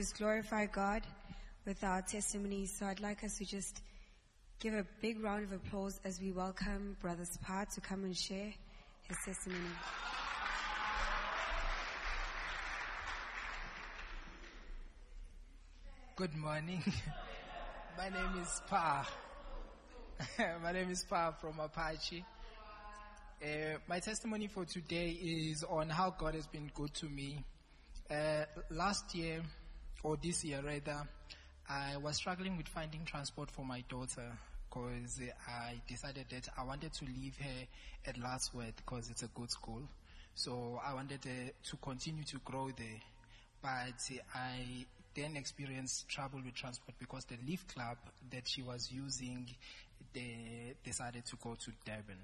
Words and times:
Just 0.00 0.16
glorify 0.16 0.64
God 0.64 1.02
with 1.66 1.84
our 1.84 2.00
testimonies. 2.00 2.74
So 2.78 2.86
I'd 2.86 3.00
like 3.00 3.22
us 3.22 3.36
to 3.36 3.44
just 3.44 3.82
give 4.58 4.72
a 4.72 4.86
big 5.02 5.22
round 5.22 5.44
of 5.44 5.52
applause 5.52 6.00
as 6.06 6.18
we 6.18 6.32
welcome 6.32 6.96
Brother 7.02 7.26
Spa 7.26 7.66
to 7.74 7.82
come 7.82 8.04
and 8.04 8.16
share 8.16 8.50
his 9.02 9.16
testimony. 9.26 9.60
Good 16.16 16.34
morning. 16.34 16.82
My 17.98 18.08
name 18.08 18.42
is 18.42 18.62
Pa. 18.70 19.06
my 20.62 20.72
name 20.72 20.90
is 20.90 21.04
Pa 21.04 21.32
from 21.32 21.60
Apache. 21.60 22.24
Uh, 23.42 23.46
my 23.86 24.00
testimony 24.00 24.46
for 24.46 24.64
today 24.64 25.10
is 25.10 25.62
on 25.62 25.90
how 25.90 26.08
God 26.08 26.34
has 26.34 26.46
been 26.46 26.70
good 26.74 26.94
to 26.94 27.06
me. 27.06 27.44
Uh, 28.10 28.44
last 28.70 29.14
year, 29.14 29.42
or 30.02 30.16
this 30.22 30.44
year 30.44 30.60
rather, 30.64 31.06
I 31.68 31.96
was 31.96 32.16
struggling 32.16 32.56
with 32.56 32.68
finding 32.68 33.04
transport 33.04 33.50
for 33.50 33.64
my 33.64 33.84
daughter 33.88 34.32
because 34.68 35.20
I 35.48 35.80
decided 35.88 36.26
that 36.30 36.48
I 36.56 36.64
wanted 36.64 36.92
to 36.94 37.04
leave 37.04 37.36
her 37.38 37.66
at 38.06 38.16
Laddsworth 38.16 38.76
because 38.76 39.10
it's 39.10 39.22
a 39.22 39.28
good 39.28 39.50
school. 39.50 39.82
So 40.34 40.80
I 40.84 40.94
wanted 40.94 41.20
uh, 41.26 41.50
to 41.70 41.76
continue 41.76 42.24
to 42.24 42.38
grow 42.44 42.70
there 42.76 43.00
but 43.62 44.10
I 44.34 44.86
then 45.14 45.36
experienced 45.36 46.08
trouble 46.08 46.40
with 46.44 46.54
transport 46.54 46.94
because 46.98 47.24
the 47.26 47.36
lift 47.48 47.74
club 47.74 47.98
that 48.30 48.48
she 48.48 48.62
was 48.62 48.90
using, 48.90 49.46
they 50.14 50.74
decided 50.84 51.26
to 51.26 51.36
go 51.42 51.56
to 51.60 51.70
Durban. 51.84 52.18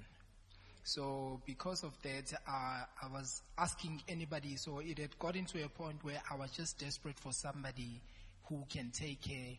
So 0.87 1.41
because 1.45 1.83
of 1.83 2.01
that, 2.05 2.33
uh, 2.47 2.85
I 3.03 3.13
was 3.13 3.43
asking 3.59 4.03
anybody. 4.09 4.55
So 4.55 4.79
it 4.79 4.99
had 4.99 5.19
gotten 5.19 5.45
to 5.47 5.65
a 5.65 5.69
point 5.69 5.97
where 6.05 6.23
I 6.31 6.37
was 6.37 6.53
just 6.53 6.79
desperate 6.79 7.19
for 7.19 7.33
somebody 7.33 8.01
who 8.45 8.65
can 8.71 8.93
take 8.93 9.21
care. 9.21 9.57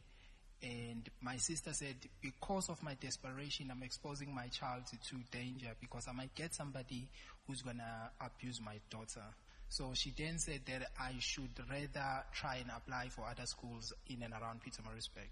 And 0.64 1.08
my 1.20 1.36
sister 1.36 1.73
said, 1.73 1.98
because 2.22 2.70
of 2.70 2.81
my 2.81 2.94
desperation, 2.94 3.70
I'm 3.72 3.83
exposing 3.83 4.33
my 4.33 4.48
child 4.48 4.83
to 4.88 5.16
danger 5.38 5.67
because 5.81 6.08
I 6.08 6.14
might 6.14 6.33
get 6.33 6.53
somebody 6.53 7.09
who's 7.45 7.61
gonna 7.61 8.09
abuse 8.22 8.61
my 8.64 8.80
daughter. 8.89 9.25
So 9.67 9.92
she 9.95 10.14
then 10.17 10.39
said 10.39 10.61
that 10.67 10.92
I 10.98 11.16
should 11.20 11.52
rather 11.70 12.23
try 12.33 12.55
and 12.55 12.72
apply 12.73 13.09
for 13.09 13.25
other 13.30 13.45
schools 13.45 13.92
in 14.09 14.23
and 14.23 14.33
around 14.33 14.61
Pietermaritzburg. 14.64 15.28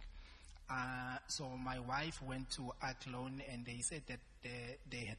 Uh, 0.70 1.20
so 1.28 1.48
my 1.58 1.80
wife 1.80 2.22
went 2.22 2.50
to 2.50 2.74
Athlone 2.84 3.42
and 3.50 3.66
they 3.66 3.80
said 3.80 4.02
that 4.08 4.20
they, 4.44 4.78
they, 4.92 5.06
had, 5.06 5.18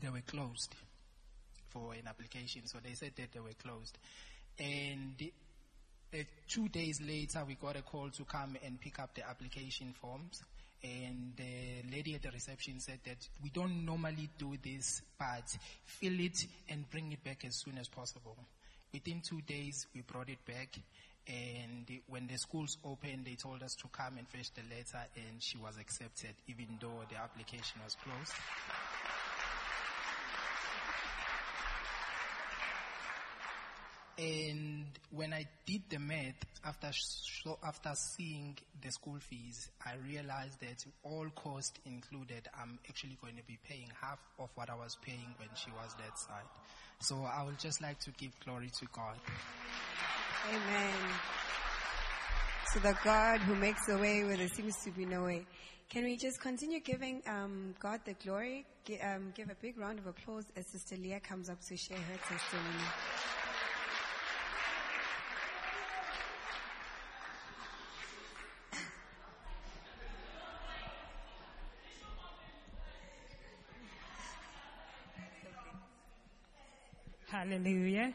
they 0.00 0.08
were 0.08 0.22
closed 0.26 0.74
for 1.68 1.92
an 1.94 2.06
application. 2.08 2.66
So 2.66 2.78
they 2.82 2.94
said 2.94 3.12
that 3.16 3.32
they 3.32 3.40
were 3.40 3.56
closed. 3.62 3.98
And 4.58 5.14
uh, 6.12 6.18
two 6.48 6.68
days 6.68 7.00
later, 7.00 7.44
we 7.46 7.54
got 7.54 7.76
a 7.76 7.82
call 7.82 8.10
to 8.10 8.24
come 8.24 8.56
and 8.64 8.80
pick 8.80 8.98
up 8.98 9.14
the 9.14 9.28
application 9.28 9.94
forms. 10.00 10.42
And 10.82 11.32
the 11.36 11.90
lady 11.90 12.14
at 12.14 12.22
the 12.22 12.30
reception 12.30 12.80
said 12.80 13.00
that 13.04 13.16
we 13.42 13.50
don't 13.50 13.84
normally 13.84 14.28
do 14.38 14.56
this, 14.62 15.02
but 15.18 15.48
fill 15.84 16.20
it 16.20 16.46
and 16.68 16.88
bring 16.90 17.12
it 17.12 17.24
back 17.24 17.44
as 17.44 17.56
soon 17.56 17.78
as 17.78 17.88
possible. 17.88 18.36
Within 18.92 19.20
two 19.20 19.40
days, 19.42 19.86
we 19.94 20.02
brought 20.02 20.28
it 20.28 20.44
back. 20.46 20.78
And 21.26 21.90
when 22.08 22.28
the 22.28 22.36
schools 22.38 22.78
opened, 22.84 23.24
they 23.24 23.34
told 23.34 23.62
us 23.62 23.74
to 23.82 23.88
come 23.88 24.16
and 24.16 24.28
fetch 24.28 24.52
the 24.54 24.62
letter, 24.62 25.04
and 25.16 25.42
she 25.42 25.58
was 25.58 25.76
accepted, 25.76 26.34
even 26.46 26.78
though 26.80 27.02
the 27.10 27.16
application 27.16 27.80
was 27.82 27.96
closed. 28.04 28.32
And 34.18 34.86
when 35.10 35.34
I 35.34 35.44
did 35.66 35.82
the 35.90 35.98
math, 35.98 36.42
after, 36.64 36.90
after 37.62 37.92
seeing 38.16 38.56
the 38.82 38.90
school 38.90 39.18
fees, 39.20 39.68
I 39.84 39.96
realized 40.08 40.58
that 40.60 40.82
all 41.02 41.26
cost 41.34 41.78
included, 41.84 42.48
I'm 42.58 42.78
actually 42.88 43.18
going 43.20 43.36
to 43.36 43.42
be 43.42 43.58
paying 43.68 43.90
half 44.00 44.18
of 44.38 44.48
what 44.54 44.70
I 44.70 44.74
was 44.74 44.96
paying 45.04 45.34
when 45.36 45.50
she 45.54 45.70
was 45.70 45.94
that 45.98 46.18
side. 46.18 46.48
So 47.00 47.16
I 47.24 47.44
would 47.44 47.58
just 47.58 47.82
like 47.82 47.98
to 48.00 48.10
give 48.12 48.30
glory 48.42 48.70
to 48.78 48.86
God. 48.90 49.16
Amen. 50.48 50.94
To 52.72 52.80
the 52.80 52.96
God 53.04 53.40
who 53.40 53.54
makes 53.54 53.86
a 53.90 53.98
way 53.98 54.24
where 54.24 54.38
there 54.38 54.48
seems 54.48 54.76
to 54.84 54.90
be 54.92 55.04
no 55.04 55.24
way. 55.24 55.44
Can 55.90 56.04
we 56.04 56.16
just 56.16 56.40
continue 56.40 56.80
giving 56.80 57.22
um, 57.28 57.74
God 57.80 58.00
the 58.06 58.14
glory? 58.14 58.64
Gi- 58.86 59.00
um, 59.00 59.32
give 59.36 59.50
a 59.50 59.54
big 59.60 59.78
round 59.78 59.98
of 59.98 60.06
applause 60.06 60.44
as 60.56 60.66
Sister 60.72 60.96
Leah 60.96 61.20
comes 61.20 61.48
up 61.50 61.60
to 61.68 61.76
share 61.76 61.98
her 61.98 62.16
testimony. 62.28 62.84
Hallelujah. 77.46 78.12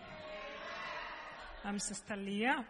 I'm 1.63 1.79
Sister 1.79 2.17
Leah. 2.17 2.65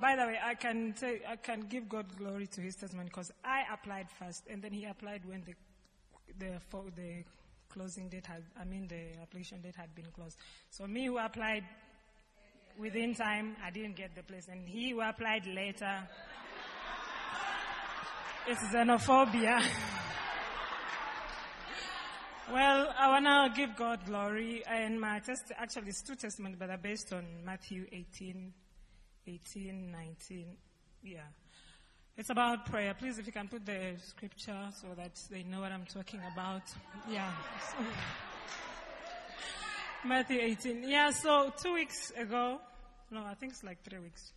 By 0.00 0.16
the 0.16 0.22
way, 0.26 0.36
I 0.44 0.54
can 0.54 0.94
I 1.28 1.36
can 1.36 1.60
give 1.68 1.88
God 1.88 2.06
glory 2.18 2.48
to 2.48 2.60
His 2.60 2.74
testimony 2.74 3.08
because 3.08 3.30
I 3.44 3.62
applied 3.72 4.08
first, 4.18 4.42
and 4.50 4.60
then 4.60 4.72
He 4.72 4.84
applied 4.84 5.24
when 5.24 5.44
the 5.46 5.54
the 6.40 6.58
for 6.70 6.82
the 6.96 7.22
closing 7.68 8.08
date 8.08 8.26
had, 8.26 8.42
I 8.60 8.64
mean, 8.64 8.88
the 8.88 9.22
application 9.22 9.60
date 9.60 9.76
had 9.76 9.94
been 9.94 10.06
closed. 10.12 10.36
So 10.70 10.88
me 10.88 11.06
who 11.06 11.18
applied 11.18 11.62
within 12.80 13.14
time, 13.14 13.54
I 13.64 13.70
didn't 13.70 13.94
get 13.94 14.16
the 14.16 14.24
place, 14.24 14.48
and 14.50 14.68
he 14.68 14.90
who 14.90 15.02
applied 15.02 15.46
later, 15.46 16.02
it's 18.48 18.60
xenophobia. 18.74 19.62
Well, 22.52 22.94
I 22.96 23.08
want 23.08 23.26
to 23.26 23.60
give 23.60 23.76
God 23.76 24.06
glory, 24.06 24.62
and 24.68 25.00
my 25.00 25.18
test 25.18 25.50
actually 25.56 25.88
is 25.88 26.00
two 26.00 26.14
testimonies, 26.14 26.56
but 26.56 26.68
they're 26.68 26.78
based 26.78 27.12
on 27.12 27.24
Matthew 27.44 27.86
18, 27.90 28.52
18, 29.26 29.90
19. 29.90 30.46
Yeah. 31.02 31.18
It's 32.16 32.30
about 32.30 32.66
prayer. 32.66 32.94
Please, 32.94 33.18
if 33.18 33.26
you 33.26 33.32
can 33.32 33.48
put 33.48 33.66
the 33.66 33.94
scripture 33.98 34.68
so 34.80 34.86
that 34.96 35.20
they 35.28 35.42
know 35.42 35.60
what 35.60 35.72
I'm 35.72 35.86
talking 35.86 36.20
about. 36.32 36.62
Yeah. 37.10 37.32
Matthew 40.06 40.38
18. 40.40 40.88
Yeah, 40.88 41.10
so 41.10 41.52
two 41.60 41.74
weeks 41.74 42.12
ago, 42.16 42.60
no, 43.10 43.24
I 43.24 43.34
think 43.34 43.54
it's 43.54 43.64
like 43.64 43.82
three 43.82 43.98
weeks, 43.98 44.32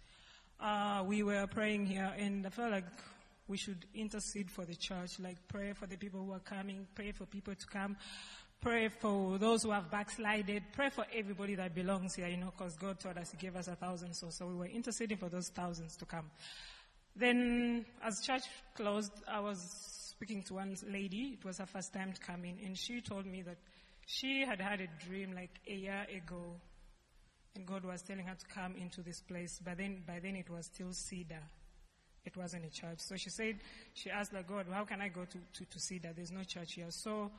uh, 0.59 1.03
we 1.06 1.22
were 1.22 1.46
praying 1.46 1.86
here, 1.86 2.12
and 2.18 2.46
I 2.46 2.50
felt 2.50 2.72
like 2.72 2.86
we 3.50 3.58
should 3.58 3.86
intercede 3.96 4.50
for 4.50 4.64
the 4.64 4.76
church, 4.76 5.20
like 5.20 5.38
pray 5.48 5.74
for 5.74 5.88
the 5.88 5.98
people 5.98 6.24
who 6.24 6.32
are 6.32 6.40
coming, 6.40 6.88
pray 6.94 7.12
for 7.12 7.26
people 7.26 7.56
to 7.56 7.66
come, 7.66 7.98
pray 8.62 8.90
for 8.90 9.38
those 9.38 9.64
who 9.64 9.72
have 9.72 9.90
backslided, 9.90 10.64
pray 10.72 10.90
for 10.90 11.06
everybody 11.14 11.56
that 11.56 11.74
belongs 11.74 12.16
here, 12.16 12.28
you 12.28 12.38
know, 12.38 12.54
because 12.56 12.76
God 12.78 13.00
told 13.00 13.18
us 13.18 13.32
He 13.32 13.38
gave 13.38 13.56
us 13.56 13.68
a 13.68 13.76
thousand 13.76 14.14
souls, 14.14 14.36
so 14.36 14.48
we 14.48 14.56
were 14.56 14.68
interceding 14.68 15.18
for 15.18 15.30
those 15.30 15.50
thousands 15.50 15.98
to 15.98 16.06
come. 16.06 16.30
Then, 17.16 17.86
as 18.06 18.22
church 18.22 18.44
closed, 18.75 19.12
I 19.28 19.40
was 19.40 19.60
speaking 20.12 20.44
to 20.44 20.54
one 20.54 20.75
lady. 20.88 21.38
It 21.40 21.44
was 21.44 21.57
her 21.57 21.66
first 21.66 21.92
time 21.92 22.13
coming, 22.25 22.60
and 22.63 22.78
she 22.78 23.02
told 23.02 23.25
me 23.25 23.42
that 23.42 23.57
she 24.06 24.45
had 24.45 24.62
had 24.62 24.80
a 24.80 24.88
dream 25.06 25.34
like 25.34 25.60
a 25.68 25.74
year 25.74 26.06
ago, 26.16 26.56
and 27.56 27.66
God 27.66 27.84
was 27.84 28.04
telling 28.04 28.25
her 28.25 28.36
to 28.36 28.45
come 28.45 28.75
into 28.75 29.02
this 29.02 29.22
place. 29.22 29.60
But 29.63 29.78
then, 29.78 30.04
by 30.06 30.19
then, 30.19 30.36
it 30.36 30.50
was 30.50 30.68
still 30.68 30.94
cedar. 30.94 31.42
It 32.25 32.36
wasn't 32.36 32.66
a 32.66 32.69
church. 32.69 33.00
So 33.00 33.16
she 33.16 33.30
said, 33.30 33.60
she 33.94 34.10
asked 34.10 34.33
like 34.33 34.48
God, 34.48 34.66
how 34.71 34.86
can 34.86 35.01
I 35.01 35.10
go 35.10 35.25
to, 35.25 35.38
to, 35.38 35.66
to 35.66 35.80
cedar? 35.80 36.12
There's 36.16 36.31
no 36.31 36.44
church 36.44 36.74
here. 36.74 36.89
So 36.89 37.31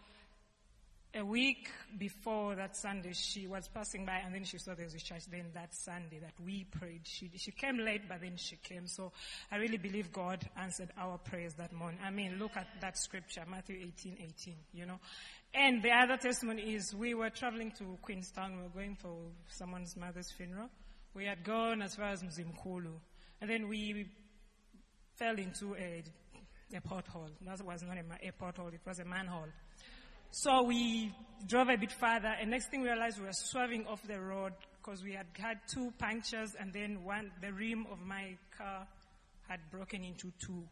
a 1.15 1.25
week 1.25 1.69
before 1.99 2.55
that 2.55 2.77
Sunday, 2.77 3.13
she 3.13 3.47
was 3.47 3.69
passing 3.69 4.07
by 4.07 4.19
and 4.25 4.35
then 4.35 4.45
she 4.45 4.59
saw 4.59 4.75
there 4.75 4.85
was 4.85 4.95
a 4.95 5.01
church. 5.01 5.25
Then 5.31 5.47
that 5.55 5.75
Sunday 5.75 6.19
that 6.21 6.35
we 6.45 6.65
prayed, 6.65 7.01
she, 7.05 7.31
she 7.37 7.51
came 7.51 7.79
late, 7.79 8.09
but 8.09 8.21
then 8.21 8.37
she 8.37 8.57
came. 8.57 8.87
So 8.87 9.13
I 9.51 9.57
really 9.57 9.77
believe 9.77 10.13
God 10.13 10.49
answered 10.57 10.91
our 10.97 11.19
prayers 11.19 11.55
that 11.55 11.73
morning. 11.73 11.99
I 12.05 12.11
mean, 12.11 12.39
look 12.39 12.57
at 12.57 12.69
that 12.81 12.97
scripture, 12.97 13.43
Matthew 13.49 13.77
18, 13.81 14.19
18, 14.21 14.55
you 14.73 14.87
know. 14.87 15.01
And 15.53 15.83
the 15.83 15.91
other 15.91 16.17
testimony 16.17 16.75
is 16.75 16.95
we 16.95 17.15
were 17.15 17.31
traveling 17.31 17.73
to 17.73 17.99
Queenstown. 18.03 18.57
We 18.57 18.63
were 18.63 18.69
going 18.69 18.95
for 18.95 19.17
someone's 19.49 19.97
mother's 19.97 20.31
funeral. 20.31 20.71
We 21.13 21.25
had 21.25 21.43
gone 21.43 21.83
as 21.83 21.97
far 21.97 22.11
as 22.11 22.23
Mzimkulu. 22.23 22.93
And 23.41 23.51
then 23.51 23.69
we 23.69 24.07
fell 25.21 25.37
into 25.39 25.77
a, 25.77 26.03
a 26.75 26.81
pothole. 26.81 27.29
That 27.45 27.63
was 27.63 27.83
not 27.83 27.99
a, 27.99 28.29
a 28.29 28.33
pothole, 28.33 28.73
it 28.73 28.81
was 28.87 28.99
a 28.99 29.05
manhole. 29.05 29.49
So 30.31 30.63
we 30.63 31.13
drove 31.47 31.69
a 31.69 31.77
bit 31.77 31.93
further, 31.93 32.33
and 32.41 32.51
next 32.51 32.71
thing 32.71 32.81
we 32.81 32.89
realized 32.89 33.19
we 33.19 33.27
were 33.27 33.33
swerving 33.33 33.87
off 33.87 34.01
the 34.07 34.19
road 34.19 34.53
because 34.83 35.03
we 35.03 35.13
had 35.13 35.27
had 35.39 35.59
two 35.73 35.93
punctures, 35.99 36.55
and 36.59 36.73
then 36.73 37.05
one, 37.05 37.31
the 37.43 37.53
rim 37.53 37.87
of 37.93 38.01
my 38.01 38.37
car 38.57 38.87
had 39.49 39.61
broken 39.71 40.05
into 40.05 40.33
two. 40.45 40.65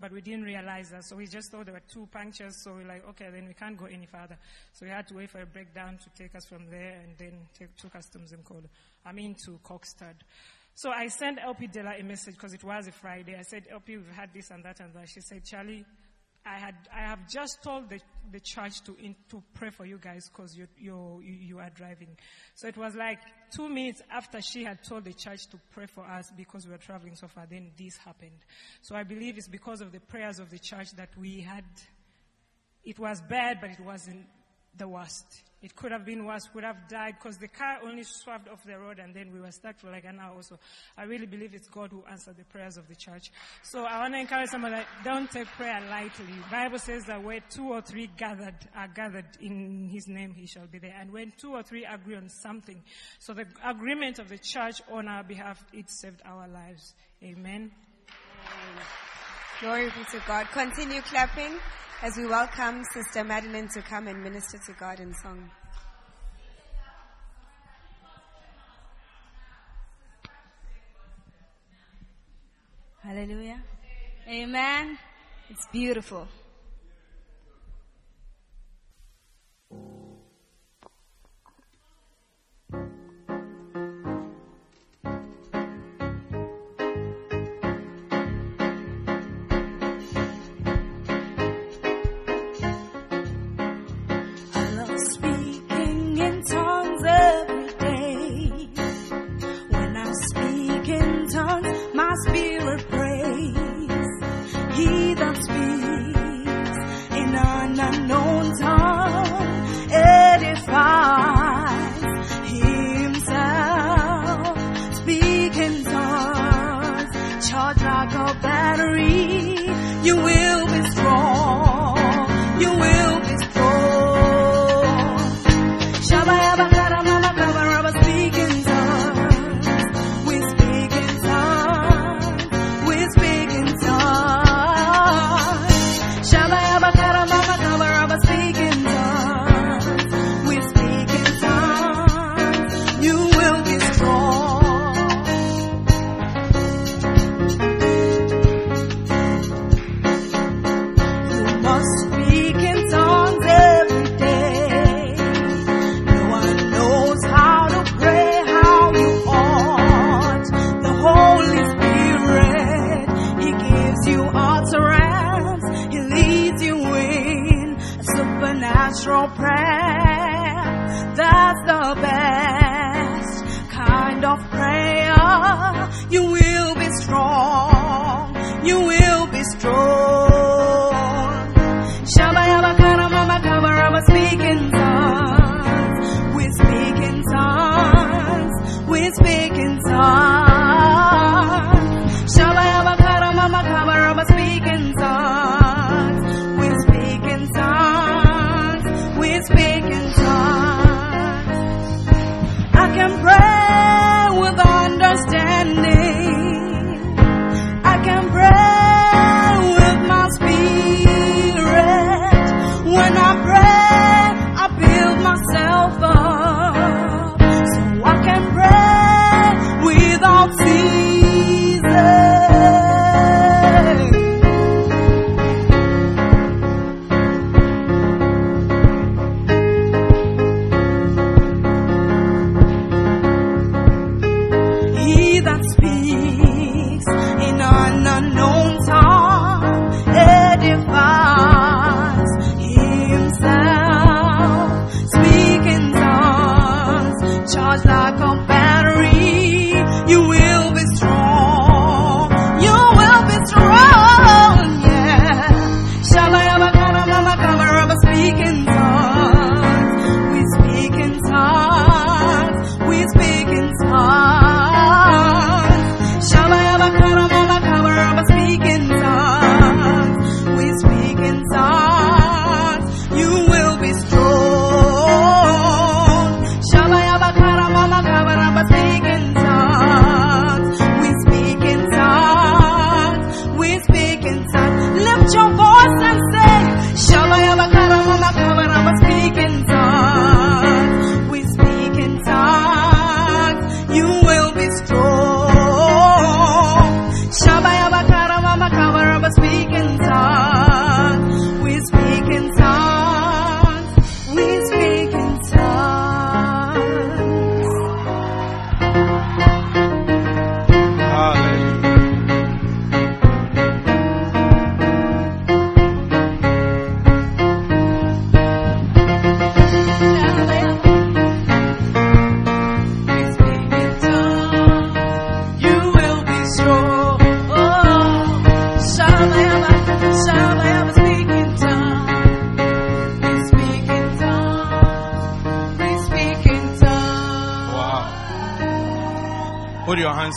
But 0.00 0.12
we 0.12 0.20
didn't 0.20 0.44
realize 0.44 0.90
that, 0.90 1.04
so 1.04 1.16
we 1.16 1.26
just 1.26 1.50
thought 1.52 1.66
there 1.66 1.74
were 1.74 1.82
two 1.92 2.08
punctures, 2.10 2.64
so 2.64 2.72
we're 2.74 2.88
like, 2.88 3.06
okay, 3.10 3.28
then 3.30 3.46
we 3.46 3.54
can't 3.54 3.78
go 3.78 3.86
any 3.86 4.06
further. 4.06 4.36
So 4.72 4.86
we 4.86 4.90
had 4.90 5.06
to 5.08 5.14
wait 5.14 5.30
for 5.30 5.40
a 5.40 5.46
breakdown 5.46 5.98
to 5.98 6.22
take 6.22 6.34
us 6.34 6.44
from 6.46 6.68
there, 6.68 7.00
and 7.02 7.16
then 7.16 7.38
take, 7.56 7.76
took 7.76 7.94
us 7.94 8.06
to 8.10 8.18
Mzimkulu. 8.18 8.66
I 9.04 9.12
mean 9.12 9.36
to 9.44 9.60
Kokstad. 9.64 10.16
So 10.76 10.90
I 10.90 11.08
sent 11.08 11.38
LP 11.42 11.68
Della 11.68 11.94
a 11.98 12.02
message 12.02 12.34
because 12.34 12.52
it 12.52 12.62
was 12.62 12.86
a 12.86 12.92
Friday. 12.92 13.34
I 13.34 13.40
said, 13.42 13.66
LP, 13.72 13.96
we've 13.96 14.10
had 14.14 14.34
this 14.34 14.50
and 14.50 14.62
that 14.64 14.78
and 14.80 14.92
that. 14.92 15.08
She 15.08 15.22
said, 15.22 15.42
Charlie, 15.42 15.86
I 16.44 16.58
had, 16.58 16.74
I 16.94 17.00
have 17.00 17.26
just 17.30 17.62
told 17.62 17.88
the, 17.88 17.98
the 18.30 18.40
church 18.40 18.82
to, 18.82 18.94
in, 19.02 19.16
to 19.30 19.42
pray 19.54 19.70
for 19.70 19.86
you 19.86 19.96
guys 19.96 20.28
because 20.28 20.54
you, 20.54 20.68
you, 20.76 21.22
you, 21.24 21.32
you 21.32 21.58
are 21.60 21.70
driving. 21.70 22.18
So 22.54 22.68
it 22.68 22.76
was 22.76 22.94
like 22.94 23.20
two 23.50 23.70
minutes 23.70 24.02
after 24.10 24.42
she 24.42 24.64
had 24.64 24.84
told 24.84 25.06
the 25.06 25.14
church 25.14 25.46
to 25.46 25.58
pray 25.72 25.86
for 25.86 26.04
us 26.04 26.30
because 26.36 26.66
we 26.66 26.72
were 26.72 26.78
traveling 26.78 27.16
so 27.16 27.26
far, 27.26 27.46
then 27.50 27.70
this 27.78 27.96
happened. 27.96 28.44
So 28.82 28.94
I 28.94 29.02
believe 29.02 29.38
it's 29.38 29.48
because 29.48 29.80
of 29.80 29.92
the 29.92 30.00
prayers 30.00 30.38
of 30.38 30.50
the 30.50 30.58
church 30.58 30.92
that 30.96 31.08
we 31.16 31.40
had, 31.40 31.64
it 32.84 32.98
was 32.98 33.22
bad, 33.22 33.62
but 33.62 33.70
it 33.70 33.80
wasn't 33.80 34.26
the 34.78 34.88
worst. 34.88 35.42
It 35.62 35.74
could 35.74 35.90
have 35.90 36.04
been 36.04 36.26
worse, 36.26 36.46
could 36.52 36.64
have 36.64 36.86
died 36.88 37.16
because 37.18 37.38
the 37.38 37.48
car 37.48 37.78
only 37.82 38.04
swerved 38.04 38.46
off 38.48 38.62
the 38.64 38.78
road 38.78 38.98
and 38.98 39.14
then 39.14 39.32
we 39.32 39.40
were 39.40 39.50
stuck 39.50 39.78
for 39.78 39.90
like 39.90 40.04
an 40.04 40.20
hour 40.20 40.36
or 40.36 40.42
so. 40.42 40.58
I 40.96 41.04
really 41.04 41.26
believe 41.26 41.54
it's 41.54 41.66
God 41.68 41.90
who 41.90 42.04
answered 42.10 42.36
the 42.36 42.44
prayers 42.44 42.76
of 42.76 42.86
the 42.88 42.94
church. 42.94 43.32
So 43.62 43.84
I 43.84 43.98
want 43.98 44.14
to 44.14 44.20
encourage 44.20 44.50
someone 44.50 44.72
that 44.72 44.86
don't 45.02 45.30
take 45.30 45.46
prayer 45.46 45.80
lightly. 45.88 46.26
Bible 46.50 46.78
says 46.78 47.06
that 47.06 47.24
where 47.24 47.40
two 47.50 47.72
or 47.72 47.80
three 47.80 48.08
gathered 48.18 48.54
are 48.76 48.88
gathered 48.88 49.26
in 49.40 49.88
his 49.88 50.06
name, 50.06 50.34
he 50.34 50.46
shall 50.46 50.66
be 50.66 50.78
there. 50.78 50.94
And 51.00 51.10
when 51.10 51.32
two 51.36 51.54
or 51.54 51.62
three 51.62 51.84
agree 51.84 52.16
on 52.16 52.28
something, 52.28 52.82
so 53.18 53.32
the 53.32 53.46
agreement 53.64 54.18
of 54.18 54.28
the 54.28 54.38
church 54.38 54.82
on 54.92 55.08
our 55.08 55.24
behalf, 55.24 55.64
it 55.72 55.88
saved 55.88 56.20
our 56.26 56.46
lives. 56.46 56.94
Amen. 57.24 57.72
Glory 59.60 59.86
be 59.86 60.04
to 60.10 60.22
God. 60.28 60.46
Continue 60.52 61.00
clapping 61.00 61.58
as 62.02 62.16
we 62.16 62.26
welcome 62.26 62.84
Sister 62.92 63.24
Madeline 63.24 63.68
to 63.68 63.80
come 63.80 64.06
and 64.06 64.22
minister 64.22 64.58
to 64.66 64.72
God 64.78 65.00
in 65.00 65.14
song. 65.14 65.50
Hallelujah. 73.02 73.62
Amen. 74.28 74.98
It's 75.48 75.66
beautiful. 75.72 76.28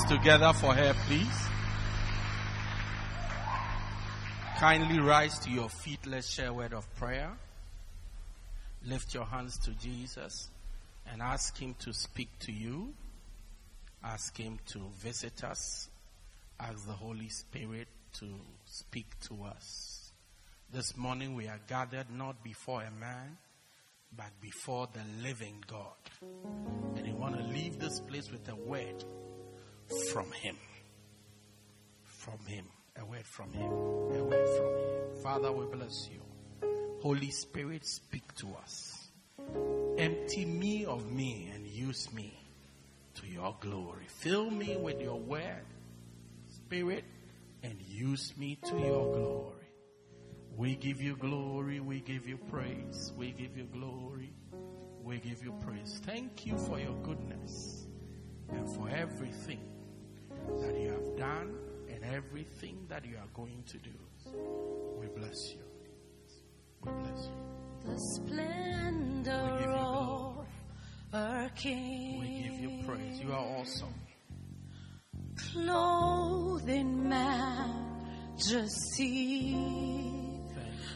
Together 0.07 0.53
for 0.53 0.75
her, 0.75 0.93
please? 1.07 1.47
Kindly 4.59 4.99
rise 4.99 5.39
to 5.39 5.49
your 5.49 5.69
feet. 5.69 6.05
Let's 6.05 6.31
share 6.31 6.49
a 6.49 6.53
word 6.53 6.71
of 6.71 6.85
prayer. 6.97 7.31
Lift 8.85 9.15
your 9.15 9.25
hands 9.25 9.57
to 9.65 9.71
Jesus 9.71 10.49
and 11.11 11.23
ask 11.23 11.57
Him 11.57 11.73
to 11.79 11.93
speak 11.93 12.29
to 12.41 12.51
you. 12.51 12.93
Ask 14.03 14.37
Him 14.37 14.59
to 14.67 14.81
visit 15.01 15.43
us. 15.43 15.89
Ask 16.59 16.85
the 16.85 16.93
Holy 16.93 17.29
Spirit 17.29 17.87
to 18.19 18.27
speak 18.65 19.07
to 19.29 19.45
us. 19.45 20.11
This 20.71 20.95
morning 20.95 21.33
we 21.33 21.47
are 21.47 21.59
gathered 21.67 22.11
not 22.15 22.43
before 22.43 22.83
a 22.83 22.91
man, 22.91 23.35
but 24.15 24.29
before 24.41 24.87
the 24.93 25.27
living 25.27 25.63
God. 25.65 25.97
And 26.95 27.07
we 27.07 27.13
want 27.13 27.35
to 27.35 27.43
leave 27.43 27.79
this 27.79 27.99
place 28.01 28.29
with 28.31 28.47
a 28.47 28.55
word 28.55 29.03
from 30.11 30.31
Him. 30.31 30.57
From 32.03 32.39
Him. 32.45 32.65
A 32.99 33.05
word 33.05 33.25
from 33.25 33.51
Him. 33.53 33.71
A 33.71 34.23
word 34.23 34.49
from 34.57 34.67
Him. 34.67 35.23
Father, 35.23 35.51
we 35.51 35.65
bless 35.65 36.09
you. 36.11 36.21
Holy 37.01 37.31
Spirit, 37.31 37.85
speak 37.85 38.33
to 38.35 38.47
us. 38.61 39.09
Empty 39.97 40.45
me 40.45 40.85
of 40.85 41.11
me 41.11 41.49
and 41.53 41.65
use 41.65 42.11
me 42.13 42.37
to 43.15 43.27
your 43.27 43.55
glory. 43.59 44.05
Fill 44.07 44.49
me 44.49 44.77
with 44.77 45.01
your 45.01 45.19
word, 45.19 45.65
Spirit, 46.49 47.03
and 47.63 47.81
use 47.81 48.33
me 48.37 48.57
to 48.63 48.77
your 48.77 49.13
glory. 49.13 49.55
We 50.55 50.75
give 50.75 51.01
you 51.01 51.15
glory, 51.15 51.79
we 51.79 52.01
give 52.01 52.27
you 52.27 52.37
praise, 52.37 53.13
we 53.17 53.31
give 53.31 53.55
you 53.57 53.63
glory, 53.63 54.33
we 55.03 55.19
give 55.19 55.43
you 55.43 55.53
praise. 55.65 56.01
Thank 56.05 56.45
you 56.45 56.57
for 56.57 56.79
your 56.79 56.95
goodness 57.03 57.85
and 58.49 58.69
for 58.75 58.89
everything 58.89 59.61
that 60.61 60.79
you 60.79 60.89
have 60.89 61.17
done 61.17 61.55
and 61.93 62.03
everything 62.03 62.85
that 62.89 63.05
you 63.05 63.17
are 63.17 63.29
going 63.33 63.63
to 63.67 63.77
do. 63.77 63.91
We 64.99 65.07
bless 65.07 65.53
you. 65.53 65.61
We 66.83 66.91
bless 66.91 67.27
you. 67.27 67.33
The 67.85 67.97
splendor 68.15 69.59
you 69.61 69.71
of 69.71 70.45
our 71.13 71.49
King. 71.49 72.19
We 72.19 72.27
give 72.43 72.59
you 72.59 72.83
praise. 72.85 73.19
You 73.21 73.31
are 73.31 73.45
awesome. 73.59 73.93
Clothed 75.53 76.69
in 76.69 77.09
majesty. 78.37 79.55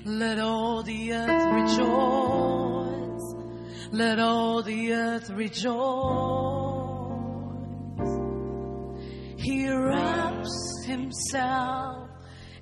Let 0.05 0.39
all 0.39 0.83
the 0.83 1.13
earth 1.13 1.53
rejoice. 1.79 3.35
Let 3.91 4.19
all 4.19 4.61
the 4.61 4.93
earth 4.93 5.29
rejoice. 5.29 6.62
He 9.43 9.67
wraps 9.67 10.85
himself 10.85 12.07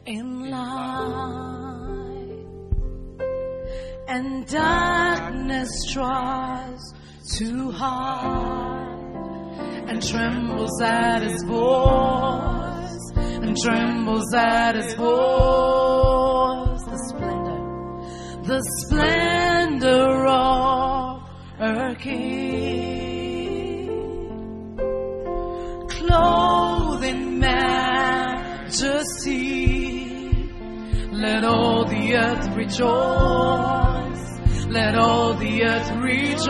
in 0.07 0.49
light. 0.49 1.31
And 4.07 4.47
darkness 4.47 5.69
tries 5.93 6.79
to 7.37 7.69
hide 7.71 8.81
and 9.89 10.01
trembles 10.01 10.81
at 10.81 11.21
his 11.21 11.43
voice 11.43 13.11
and 13.15 13.55
trembles 13.63 14.33
at 14.33 14.75
his 14.75 14.95
voice 14.95 16.81
the 16.83 16.97
splendor 17.09 17.61
the 18.43 18.61
splendor 18.81 20.25
of 20.25 21.21
our 21.59 21.95
king 21.95 22.80
let 31.21 31.43
all 31.43 31.85
the 31.85 32.15
earth 32.15 32.49
rejoice. 32.55 32.87
Let 34.67 34.95
all 34.95 35.35
the 35.35 35.63
earth 35.65 35.91
rejoice. 35.97 36.47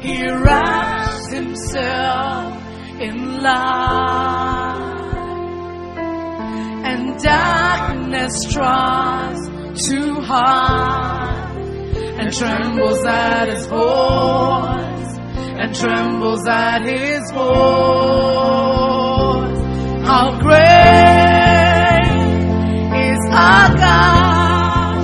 He 0.00 0.26
wraps 0.26 1.30
himself 1.30 2.62
in 2.98 3.42
light 3.42 4.86
and 6.88 7.18
darkness 7.22 8.32
tries 8.50 9.38
to 9.88 10.14
hide 10.22 11.58
and 12.18 12.32
trembles 12.32 13.04
at 13.04 13.48
his 13.50 13.66
voice 13.66 15.18
and 15.60 15.74
trembles 15.74 16.46
at 16.48 16.86
his 16.86 17.30
voice. 17.32 17.46
How 20.06 20.38
great 20.40 21.05
our 23.36 23.68
God 23.76 24.96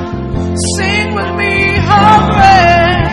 sing 0.76 1.14
with 1.14 1.32
me 1.36 1.76
how 1.88 2.12
great 2.32 3.04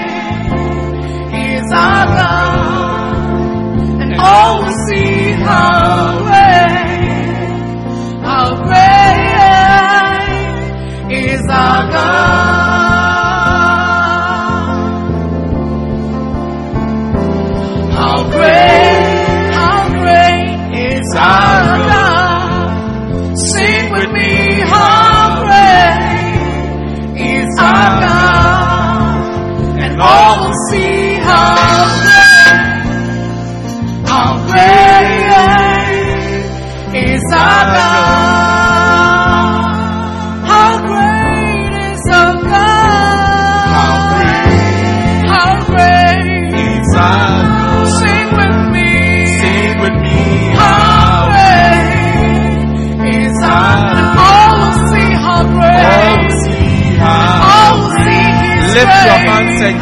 is 1.56 1.68
our 1.74 2.06
God. 2.06 4.02
And 4.02 4.12
all 4.18 4.64
will 4.64 4.78
see 4.88 5.32
how 5.34 5.79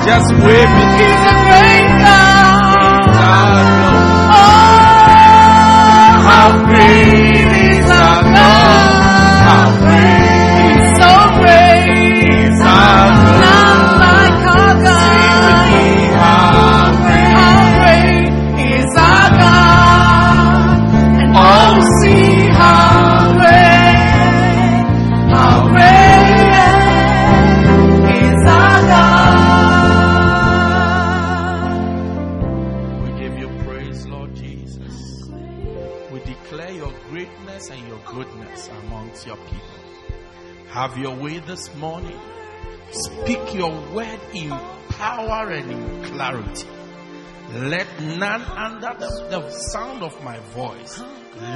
just 0.07 0.31
wave 0.41 0.71
it. 1.43 1.46
Greatness 37.09 37.69
and 37.69 37.87
your 37.87 37.99
goodness 38.05 38.69
amongst 38.83 39.25
your 39.25 39.37
people. 39.37 39.77
Have 40.69 40.97
your 40.97 41.15
way 41.15 41.39
this 41.39 41.73
morning. 41.75 42.19
Speak 42.91 43.53
your 43.53 43.71
word 43.93 44.19
in 44.33 44.49
power 44.89 45.49
and 45.51 45.71
in 45.71 46.03
clarity. 46.05 46.67
Let 47.53 47.87
none 48.01 48.41
under 48.41 48.93
the, 48.99 49.27
the 49.29 49.49
sound 49.51 50.03
of 50.03 50.21
my 50.23 50.39
voice 50.53 51.01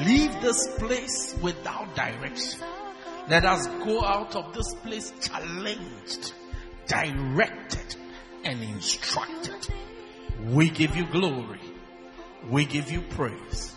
leave 0.05 0.31
this 0.41 0.67
place 0.77 1.35
without 1.41 1.95
direction. 1.95 2.61
Let 3.29 3.45
us 3.45 3.67
go 3.67 4.01
out 4.03 4.35
of 4.35 4.53
this 4.53 4.73
place 4.75 5.13
challenged, 5.21 6.33
directed, 6.87 7.95
and 8.43 8.63
instructed. 8.63 9.67
We 10.45 10.69
give 10.69 10.95
you 10.95 11.05
glory. 11.11 11.59
We 12.49 12.65
give 12.65 12.89
you 12.89 13.01
praise. 13.01 13.75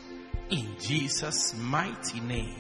In 0.55 0.77
Jesus' 0.79 1.53
mighty 1.59 2.21
name. 2.21 2.55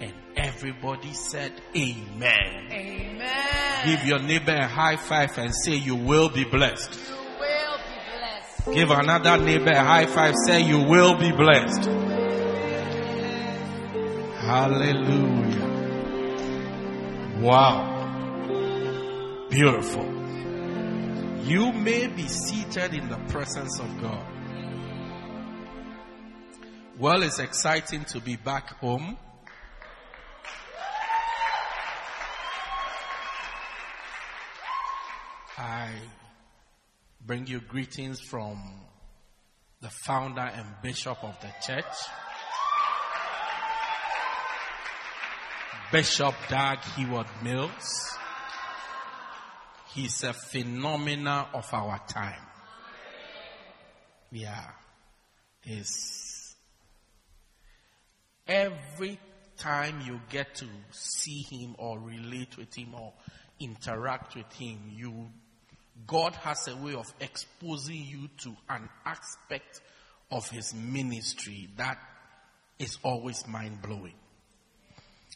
And 0.00 0.12
everybody 0.36 1.12
said, 1.12 1.52
Amen. 1.76 2.68
Amen. 2.72 3.86
Give 3.86 4.04
your 4.06 4.18
neighbor 4.18 4.54
a 4.54 4.66
high 4.66 4.96
five 4.96 5.38
and 5.38 5.54
say, 5.54 5.76
You 5.76 5.94
will 5.94 6.30
be 6.30 6.42
blessed. 6.42 6.98
You 7.08 7.14
will 7.38 7.78
be 7.78 7.94
blessed. 8.18 8.74
Give 8.74 8.90
another 8.90 9.38
neighbor 9.38 9.70
a 9.70 9.84
high 9.84 10.06
five. 10.06 10.34
Say 10.46 10.62
you 10.62 10.80
will 10.82 11.16
be 11.16 11.30
blessed. 11.30 11.84
Hallelujah. 14.40 15.68
Wow. 17.40 17.94
Beautiful. 19.48 20.06
You 21.44 21.72
may 21.72 22.08
be 22.08 22.26
seated 22.26 22.94
in 22.94 23.08
the 23.08 23.18
presence 23.28 23.78
of 23.78 24.00
God. 24.00 24.26
Well, 26.98 27.22
it's 27.22 27.38
exciting 27.38 28.06
to 28.06 28.20
be 28.20 28.34
back 28.34 28.70
home. 28.80 29.16
I 35.56 35.92
bring 37.24 37.46
you 37.46 37.60
greetings 37.60 38.20
from 38.20 38.60
the 39.80 39.90
founder 39.90 40.40
and 40.40 40.66
bishop 40.82 41.22
of 41.22 41.38
the 41.40 41.52
church, 41.64 41.84
Bishop 45.92 46.34
Dag 46.48 46.80
Heward 46.96 47.28
Mills. 47.44 48.18
He's 49.94 50.24
a 50.24 50.32
phenomena 50.32 51.46
of 51.54 51.72
our 51.72 52.00
time. 52.08 52.42
Yeah. 54.32 54.64
He's 55.60 56.27
every 58.48 59.18
time 59.56 60.00
you 60.00 60.20
get 60.30 60.54
to 60.56 60.66
see 60.90 61.42
him 61.42 61.74
or 61.78 61.98
relate 61.98 62.56
with 62.56 62.74
him 62.74 62.94
or 62.94 63.12
interact 63.60 64.34
with 64.34 64.52
him, 64.54 64.78
you 64.94 65.28
God 66.06 66.34
has 66.36 66.68
a 66.68 66.76
way 66.76 66.94
of 66.94 67.12
exposing 67.20 68.04
you 68.04 68.28
to 68.42 68.56
an 68.68 68.88
aspect 69.04 69.80
of 70.30 70.48
his 70.48 70.74
ministry 70.74 71.68
that 71.76 71.98
is 72.78 72.98
always 73.02 73.46
mind 73.48 73.82
blowing. 73.82 74.14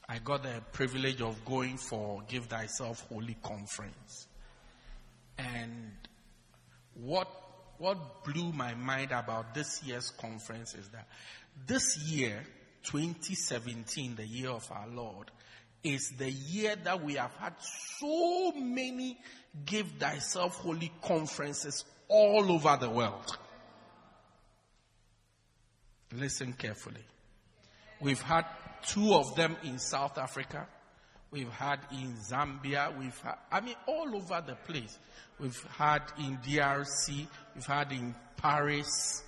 I 0.09 0.18
got 0.18 0.42
the 0.42 0.62
privilege 0.72 1.20
of 1.20 1.44
going 1.44 1.79
for 1.79 2.22
Give 2.29 2.46
Thyself 2.46 3.07
Wholly 3.09 3.37
Conference. 3.42 4.27
And 5.38 5.92
what, 6.94 7.29
what 7.79 8.25
blew 8.25 8.53
my 8.53 8.75
mind 8.75 9.11
about 9.12 9.55
this 9.55 9.83
year's 9.83 10.11
conference 10.11 10.75
is 10.75 10.88
that 10.88 11.09
this 11.66 11.98
year, 11.98 12.42
2017, 12.85 14.16
the 14.16 14.27
year 14.27 14.51
of 14.51 14.71
our 14.71 14.88
Lord, 14.88 15.31
is 15.83 16.11
the 16.18 16.31
year 16.31 16.77
that 16.85 17.03
we 17.03 17.14
have 17.14 17.35
had 17.35 17.55
so 17.99 18.53
many 18.53 19.18
Give 19.64 19.87
Thyself 19.99 20.57
Wholly 20.57 20.92
conferences 21.03 21.85
all 22.09 22.51
over 22.53 22.77
the 22.81 22.90
world. 22.90 23.38
Listen 26.12 26.53
carefully. 26.53 27.05
We've 28.01 28.21
had 28.21 28.47
two 28.87 29.14
of 29.14 29.35
them 29.35 29.57
in 29.64 29.79
South 29.79 30.18
Africa. 30.18 30.66
We've 31.31 31.51
had 31.51 31.81
in 31.90 32.14
Zambia. 32.16 32.97
We've 32.99 33.18
had, 33.21 33.37
I 33.51 33.61
mean, 33.61 33.77
all 33.87 34.14
over 34.14 34.42
the 34.47 34.55
place. 34.55 34.99
We've 35.38 35.62
had 35.77 36.03
in 36.18 36.38
DRC. 36.38 37.27
We've 37.55 37.66
had 37.66 37.92
in 37.92 38.14
Paris. 38.37 39.23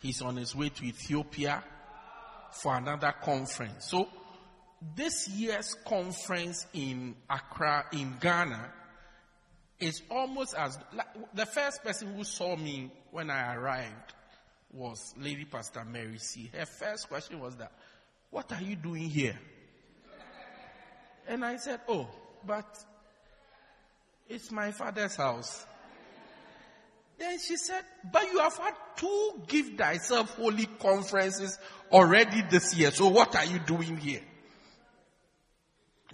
He's 0.00 0.22
on 0.22 0.36
his 0.36 0.56
way 0.56 0.70
to 0.70 0.84
Ethiopia 0.84 1.62
for 2.52 2.76
another 2.76 3.12
conference. 3.22 3.86
So 3.90 4.08
this 4.96 5.28
year's 5.28 5.74
conference 5.86 6.66
in 6.72 7.14
Accra, 7.28 7.86
in 7.92 8.16
Ghana, 8.20 8.72
is 9.78 10.02
almost 10.10 10.54
as 10.54 10.78
like, 10.92 11.06
the 11.34 11.46
first 11.46 11.82
person 11.82 12.14
who 12.14 12.24
saw 12.24 12.56
me 12.56 12.90
when 13.10 13.30
I 13.30 13.54
arrived 13.54 14.14
was 14.72 15.14
Lady 15.18 15.44
Pastor 15.44 15.84
Mary 15.84 16.18
C. 16.18 16.50
Her 16.56 16.66
first 16.66 17.08
question 17.08 17.40
was 17.40 17.56
that, 17.56 17.72
"What 18.30 18.52
are 18.52 18.62
you 18.62 18.76
doing 18.76 19.08
here?" 19.08 19.38
And 21.26 21.44
I 21.44 21.56
said, 21.56 21.80
"Oh, 21.88 22.08
but 22.44 22.66
it's 24.28 24.50
my 24.50 24.70
father's 24.70 25.16
house." 25.16 25.66
Then 27.20 27.38
she 27.38 27.58
said, 27.58 27.84
but 28.10 28.32
you 28.32 28.38
have 28.38 28.56
had 28.56 28.72
two 28.96 29.42
give 29.46 29.76
thyself 29.76 30.34
wholly 30.36 30.64
conferences 30.64 31.58
already 31.92 32.40
this 32.48 32.74
year. 32.74 32.90
So 32.90 33.08
what 33.08 33.36
are 33.36 33.44
you 33.44 33.58
doing 33.58 33.98
here? 33.98 34.22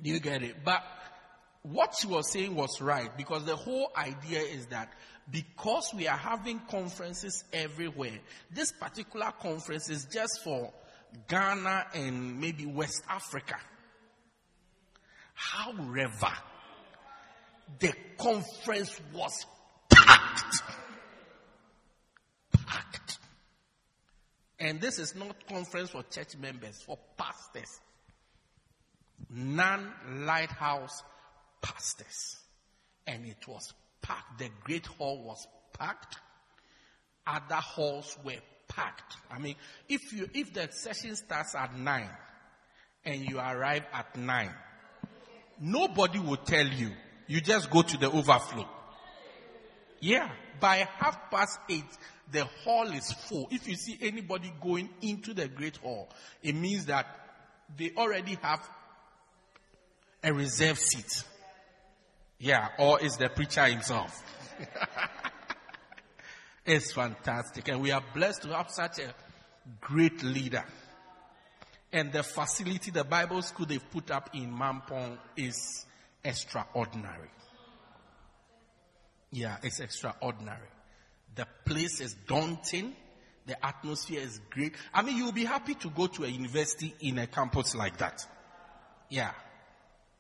Do 0.03 0.11
you 0.11 0.19
get 0.19 0.43
it? 0.43 0.57
But 0.65 0.83
what 1.63 1.95
she 1.97 2.09
was 2.09 2.33
saying 2.33 2.57
was 2.57 2.81
right 2.81 3.17
because 3.17 3.45
the 3.45 3.55
whole 3.55 3.93
idea 3.97 4.41
is 4.41 4.67
that 4.67 4.93
because 5.31 5.93
we 5.95 6.09
are 6.09 6.17
having 6.17 6.59
conferences 6.69 7.45
everywhere, 7.53 8.19
this 8.51 8.73
particular 8.73 9.33
conference 9.41 9.89
is 9.89 10.07
just 10.07 10.43
for 10.43 10.73
Ghana 11.29 11.87
and 11.95 12.41
maybe 12.41 12.67
West 12.67 13.05
Africa. 13.09 13.59
However, 15.35 16.33
the 17.79 17.93
conference 18.19 19.01
was 19.15 19.47
packed. 19.89 20.63
And 24.59 24.81
this 24.81 24.99
is 24.99 25.15
not 25.15 25.47
conference 25.47 25.91
for 25.91 26.03
church 26.05 26.37
members, 26.41 26.83
for 26.83 26.99
pastors. 27.17 27.81
Non-lighthouse 29.31 31.03
pastors. 31.61 32.37
And 33.07 33.27
it 33.27 33.47
was 33.47 33.73
packed. 34.01 34.39
The 34.39 34.51
great 34.65 34.87
hall 34.87 35.23
was 35.23 35.47
packed. 35.79 36.17
Other 37.27 37.57
halls 37.57 38.17
were 38.25 38.41
packed. 38.69 39.17
I 39.31 39.39
mean, 39.39 39.57
if 39.89 40.13
you, 40.13 40.29
if 40.33 40.55
the 40.55 40.69
session 40.71 41.17
starts 41.17 41.55
at 41.55 41.77
nine 41.77 42.11
and 43.05 43.29
you 43.29 43.39
arrive 43.39 43.85
at 43.93 44.17
nine, 44.17 44.53
nobody 45.61 46.19
will 46.19 46.37
tell 46.37 46.67
you. 46.67 46.91
You 47.27 47.41
just 47.41 47.71
go 47.71 47.83
to 47.83 47.97
the 47.97 48.11
overflow. 48.11 48.69
Yeah. 50.01 50.31
By 50.61 50.89
half 50.99 51.31
past 51.31 51.59
eight, 51.69 51.85
the 52.31 52.45
hall 52.45 52.89
is 52.89 53.13
full. 53.13 53.49
If 53.51 53.69
you 53.69 53.77
see 53.77 53.99
anybody 54.01 54.53
going 54.61 54.89
into 55.03 55.35
the 55.35 55.49
great 55.49 55.77
hall, 55.77 56.09
it 56.43 56.55
means 56.55 56.87
that 56.87 57.07
they 57.77 57.93
already 57.97 58.39
have 58.43 58.67
a 60.23 60.33
reserved 60.33 60.81
seat. 60.81 61.25
Yeah, 62.39 62.69
or 62.79 63.01
is 63.01 63.17
the 63.17 63.29
preacher 63.29 63.65
himself. 63.65 64.23
it's 66.67 66.93
fantastic. 66.93 67.69
And 67.69 67.81
we 67.81 67.93
are 67.93 68.03
blessed 68.15 68.43
to 68.43 68.55
have 68.55 68.71
such 68.71 68.99
a 68.99 69.15
great 69.81 70.23
leader. 70.23 70.65
And 71.93 72.13
the 72.13 72.23
facility, 72.23 72.91
the 72.91 73.05
Bible 73.05 73.41
school 73.43 73.67
they've 73.67 73.91
put 73.91 74.11
up 74.11 74.31
in 74.35 74.53
Mampong 74.53 75.17
is 75.37 75.87
extraordinary. 76.25 77.31
Yeah, 79.31 79.57
it's 79.63 79.81
extraordinary. 79.81 80.69
The 81.35 81.47
place 81.65 82.01
is 82.01 82.15
daunting. 82.27 82.95
The 83.47 83.65
atmosphere 83.65 84.21
is 84.21 84.41
great. 84.51 84.75
I 84.93 85.03
mean, 85.03 85.17
you'll 85.17 85.33
be 85.33 85.45
happy 85.45 85.75
to 85.75 85.91
go 85.91 86.07
to 86.09 86.25
a 86.25 86.29
university 86.29 86.95
in 87.01 87.19
a 87.19 87.27
campus 87.27 87.75
like 87.75 87.99
that. 87.99 88.27
Yeah. 89.09 89.31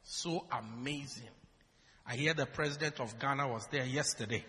So 0.04 0.44
amazing. 0.52 1.28
I 2.06 2.14
hear 2.14 2.34
the 2.34 2.46
president 2.46 3.00
of 3.00 3.18
Ghana 3.18 3.48
was 3.48 3.66
there 3.72 3.84
yesterday. 3.84 4.44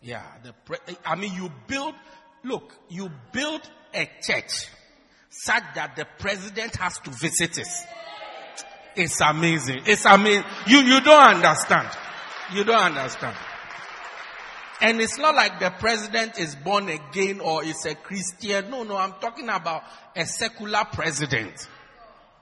Yeah, 0.00 0.22
the 0.44 0.52
pre- 0.64 0.96
I 1.04 1.16
mean, 1.16 1.34
you 1.34 1.50
build, 1.66 1.94
look, 2.44 2.72
you 2.88 3.10
build 3.32 3.62
a 3.92 4.08
church 4.22 4.68
such 5.28 5.64
that 5.74 5.96
the 5.96 6.06
president 6.18 6.76
has 6.76 6.98
to 7.00 7.10
visit 7.10 7.58
it. 7.58 7.68
It's 8.94 9.20
amazing. 9.20 9.82
It's 9.86 10.04
amazing. 10.04 10.44
You, 10.66 10.78
you 10.78 11.00
don't 11.00 11.34
understand. 11.34 11.88
You 12.54 12.64
don't 12.64 12.96
understand. 12.96 13.36
And 14.80 15.00
it's 15.00 15.18
not 15.18 15.34
like 15.34 15.58
the 15.58 15.70
president 15.70 16.38
is 16.38 16.54
born 16.54 16.88
again 16.88 17.40
or 17.40 17.64
is 17.64 17.84
a 17.84 17.94
Christian. 17.94 18.70
No, 18.70 18.84
no, 18.84 18.96
I'm 18.96 19.14
talking 19.20 19.48
about 19.48 19.82
a 20.16 20.24
secular 20.24 20.84
president. 20.92 21.68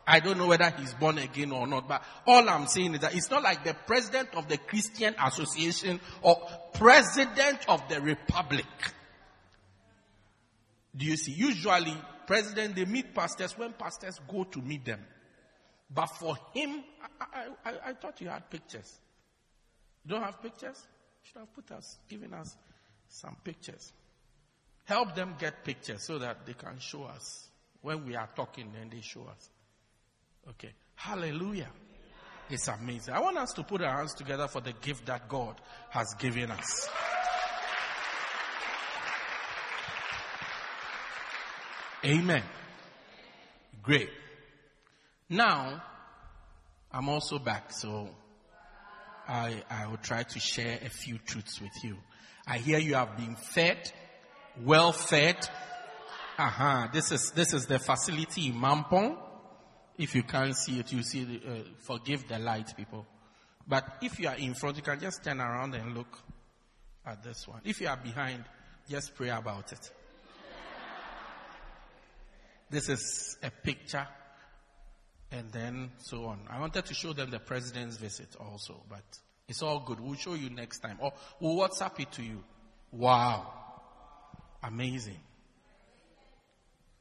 I 0.06 0.20
don't 0.20 0.38
know 0.38 0.46
whether 0.46 0.70
he's 0.70 0.94
born 0.94 1.18
again 1.18 1.50
or 1.50 1.66
not, 1.66 1.88
but 1.88 2.02
all 2.26 2.48
I'm 2.48 2.68
saying 2.68 2.94
is 2.94 3.00
that 3.00 3.14
it's 3.16 3.30
not 3.30 3.42
like 3.42 3.64
the 3.64 3.74
president 3.74 4.28
of 4.34 4.48
the 4.48 4.58
Christian 4.58 5.14
Association 5.20 5.98
or 6.22 6.40
president 6.74 7.64
of 7.68 7.88
the 7.88 8.00
Republic. 8.00 8.66
Do 10.94 11.06
you 11.06 11.16
see? 11.16 11.32
Usually, 11.32 11.96
president, 12.26 12.76
they 12.76 12.84
meet 12.84 13.14
pastors 13.14 13.58
when 13.58 13.72
pastors 13.72 14.20
go 14.30 14.44
to 14.44 14.60
meet 14.60 14.84
them. 14.84 15.00
But 15.92 16.06
for 16.06 16.36
him, 16.54 16.84
I, 17.20 17.24
I, 17.64 17.70
I, 17.70 17.74
I 17.86 17.92
thought 17.94 18.20
you 18.20 18.28
had 18.28 18.48
pictures. 18.48 19.00
You 20.06 20.12
don't 20.14 20.22
have 20.22 20.40
pictures? 20.40 20.86
You 21.24 21.30
should 21.32 21.38
have 21.40 21.52
put 21.52 21.72
us, 21.72 21.98
given 22.08 22.32
us 22.32 22.56
some 23.08 23.36
pictures. 23.42 23.92
Help 24.84 25.16
them 25.16 25.34
get 25.36 25.64
pictures 25.64 26.04
so 26.06 26.20
that 26.20 26.46
they 26.46 26.52
can 26.52 26.78
show 26.78 27.02
us. 27.04 27.48
When 27.82 28.06
we 28.06 28.14
are 28.14 28.28
talking, 28.36 28.70
then 28.72 28.88
they 28.88 29.00
show 29.00 29.22
us. 29.22 29.50
Okay. 30.50 30.72
Hallelujah. 30.94 31.70
It's 32.48 32.68
amazing. 32.68 33.14
I 33.14 33.20
want 33.20 33.36
us 33.38 33.52
to 33.54 33.64
put 33.64 33.82
our 33.82 33.96
hands 33.96 34.14
together 34.14 34.46
for 34.46 34.60
the 34.60 34.72
gift 34.72 35.06
that 35.06 35.28
God 35.28 35.60
has 35.90 36.14
given 36.20 36.52
us. 36.52 36.88
Amen. 42.04 42.44
Great. 43.82 44.10
Now, 45.28 45.82
I'm 46.92 47.08
also 47.08 47.40
back, 47.40 47.72
so 47.72 48.08
I, 49.28 49.62
I 49.70 49.86
will 49.86 49.96
try 49.98 50.22
to 50.22 50.40
share 50.40 50.78
a 50.84 50.88
few 50.88 51.18
truths 51.18 51.60
with 51.60 51.72
you. 51.82 51.96
I 52.46 52.58
hear 52.58 52.78
you 52.78 52.94
have 52.94 53.16
been 53.16 53.34
fed, 53.36 53.92
well 54.62 54.92
fed. 54.92 55.36
Uh-huh. 56.38 56.88
This 56.92 57.12
is, 57.12 57.32
this 57.32 57.52
is 57.52 57.66
the 57.66 57.78
facility 57.78 58.48
in 58.48 58.54
Mampong. 58.54 59.18
If 59.98 60.14
you 60.14 60.22
can't 60.22 60.54
see 60.54 60.78
it, 60.78 60.92
you 60.92 61.02
see, 61.02 61.24
the, 61.24 61.36
uh, 61.36 61.62
forgive 61.80 62.28
the 62.28 62.38
light, 62.38 62.76
people. 62.76 63.06
But 63.66 63.84
if 64.02 64.20
you 64.20 64.28
are 64.28 64.36
in 64.36 64.54
front, 64.54 64.76
you 64.76 64.82
can 64.82 65.00
just 65.00 65.24
turn 65.24 65.40
around 65.40 65.74
and 65.74 65.96
look 65.96 66.18
at 67.04 67.22
this 67.24 67.48
one. 67.48 67.62
If 67.64 67.80
you 67.80 67.88
are 67.88 67.96
behind, 67.96 68.44
just 68.88 69.14
pray 69.14 69.30
about 69.30 69.72
it. 69.72 69.90
This 72.68 72.88
is 72.88 73.38
a 73.42 73.50
picture 73.50 74.06
and 75.30 75.50
then 75.52 75.90
so 75.98 76.26
on. 76.26 76.40
I 76.48 76.60
wanted 76.60 76.86
to 76.86 76.94
show 76.94 77.12
them 77.12 77.30
the 77.30 77.38
president's 77.38 77.96
visit 77.96 78.28
also, 78.38 78.82
but 78.88 79.02
it's 79.48 79.62
all 79.62 79.80
good. 79.80 80.00
We'll 80.00 80.14
show 80.14 80.34
you 80.34 80.50
next 80.50 80.80
time. 80.80 80.98
Or 81.00 81.12
we'll 81.40 81.56
WhatsApp 81.56 82.00
it 82.00 82.12
to 82.12 82.22
you. 82.22 82.42
Wow. 82.92 83.52
Amazing. 84.62 85.18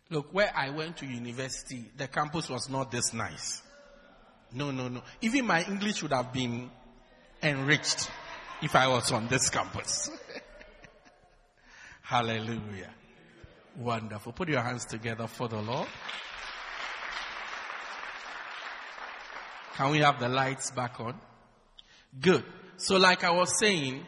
Look, 0.09 0.33
where 0.33 0.51
I 0.55 0.69
went 0.69 0.97
to 0.97 1.05
university, 1.05 1.85
the 1.97 2.07
campus 2.07 2.49
was 2.49 2.69
not 2.69 2.91
this 2.91 3.13
nice. 3.13 3.61
No, 4.53 4.71
no, 4.71 4.87
no. 4.87 5.01
Even 5.21 5.47
my 5.47 5.63
English 5.63 6.03
would 6.03 6.13
have 6.13 6.31
been 6.31 6.69
enriched 7.41 8.09
if 8.61 8.75
I 8.75 8.87
was 8.87 9.11
on 9.11 9.27
this 9.27 9.49
campus. 9.49 10.09
Hallelujah. 12.01 12.91
Wonderful. 13.77 14.31
Put 14.31 14.49
your 14.49 14.61
hands 14.61 14.85
together 14.85 15.27
for 15.27 15.47
the 15.47 15.59
Lord. 15.59 15.87
Can 19.75 19.91
we 19.91 19.99
have 19.99 20.19
the 20.19 20.29
lights 20.29 20.71
back 20.71 20.99
on? 21.01 21.19
Good. 22.21 22.45
So 22.77 22.95
like 22.97 23.25
I 23.25 23.31
was 23.31 23.59
saying, 23.59 24.05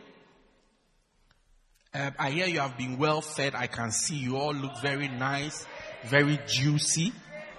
uh, 1.93 2.11
I 2.17 2.31
hear 2.31 2.47
you 2.47 2.59
have 2.59 2.77
been 2.77 2.97
well 2.97 3.19
fed. 3.19 3.53
I 3.53 3.67
can 3.67 3.91
see 3.91 4.15
you 4.15 4.37
all 4.37 4.53
look 4.53 4.77
very 4.81 5.09
nice, 5.09 5.65
very 6.05 6.39
juicy. 6.47 7.11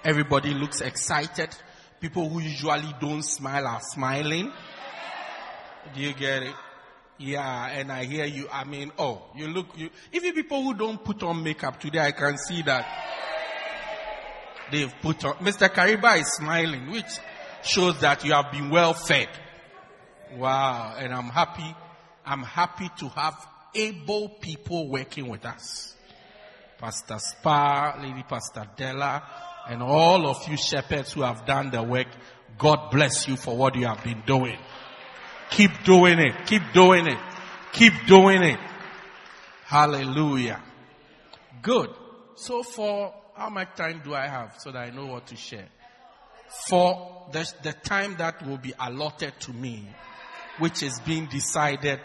Everybody 0.03 0.55
looks 0.55 0.81
excited. 0.81 1.49
People 2.01 2.29
who 2.29 2.39
usually 2.39 2.95
don't 2.99 3.21
smile 3.21 3.67
are 3.67 3.81
smiling. 3.81 4.51
Do 5.93 6.01
you 6.01 6.13
get 6.13 6.43
it? 6.43 6.55
Yeah, 7.19 7.67
and 7.67 7.91
I 7.91 8.05
hear 8.05 8.25
you. 8.25 8.47
I 8.51 8.63
mean, 8.63 8.91
oh, 8.97 9.23
you 9.35 9.47
look, 9.47 9.67
you, 9.77 9.89
even 10.13 10.33
people 10.33 10.63
who 10.63 10.73
don't 10.73 11.03
put 11.03 11.21
on 11.21 11.43
makeup 11.43 11.79
today, 11.79 11.99
I 11.99 12.11
can 12.11 12.37
see 12.37 12.61
that 12.63 12.87
they've 14.71 14.93
put 15.01 15.25
on. 15.25 15.33
Mr. 15.35 15.67
Kariba 15.67 16.19
is 16.21 16.31
smiling, 16.33 16.89
which 16.89 17.19
shows 17.63 17.99
that 18.01 18.23
you 18.25 18.33
have 18.33 18.51
been 18.51 18.69
well 18.69 18.93
fed. 18.93 19.29
Wow. 20.35 20.95
And 20.97 21.13
I'm 21.13 21.29
happy. 21.29 21.75
I'm 22.25 22.43
happy 22.43 22.89
to 22.99 23.09
have 23.09 23.47
able 23.73 24.29
people 24.29 24.87
working 24.87 25.27
with 25.27 25.45
us. 25.45 25.95
Pastor 26.77 27.19
Spa, 27.19 27.97
Lady 28.01 28.23
Pastor 28.23 28.65
Della, 28.77 29.23
and 29.67 29.83
all 29.83 30.27
of 30.27 30.47
you 30.47 30.57
shepherds 30.57 31.13
who 31.13 31.21
have 31.21 31.45
done 31.45 31.71
the 31.71 31.83
work. 31.83 32.07
God 32.57 32.89
bless 32.91 33.27
you 33.27 33.35
for 33.35 33.55
what 33.55 33.75
you 33.75 33.85
have 33.85 34.03
been 34.03 34.23
doing. 34.25 34.57
Keep 35.49 35.83
doing 35.83 36.19
it. 36.19 36.45
Keep 36.45 36.61
doing 36.73 37.07
it. 37.07 37.19
Keep 37.73 37.93
doing 38.07 38.43
it. 38.43 38.59
Hallelujah. 39.65 40.61
Good. 41.61 41.89
So 42.35 42.63
for 42.63 43.13
how 43.35 43.49
much 43.49 43.75
time 43.75 44.01
do 44.03 44.13
I 44.13 44.27
have 44.27 44.55
so 44.57 44.71
that 44.71 44.79
I 44.79 44.89
know 44.89 45.05
what 45.05 45.27
to 45.27 45.35
share? 45.35 45.67
For 46.49 47.27
the, 47.31 47.51
the 47.63 47.73
time 47.73 48.15
that 48.17 48.45
will 48.45 48.57
be 48.57 48.73
allotted 48.79 49.33
to 49.41 49.53
me, 49.53 49.87
which 50.57 50.83
is 50.83 50.99
being 51.01 51.27
decided 51.27 51.99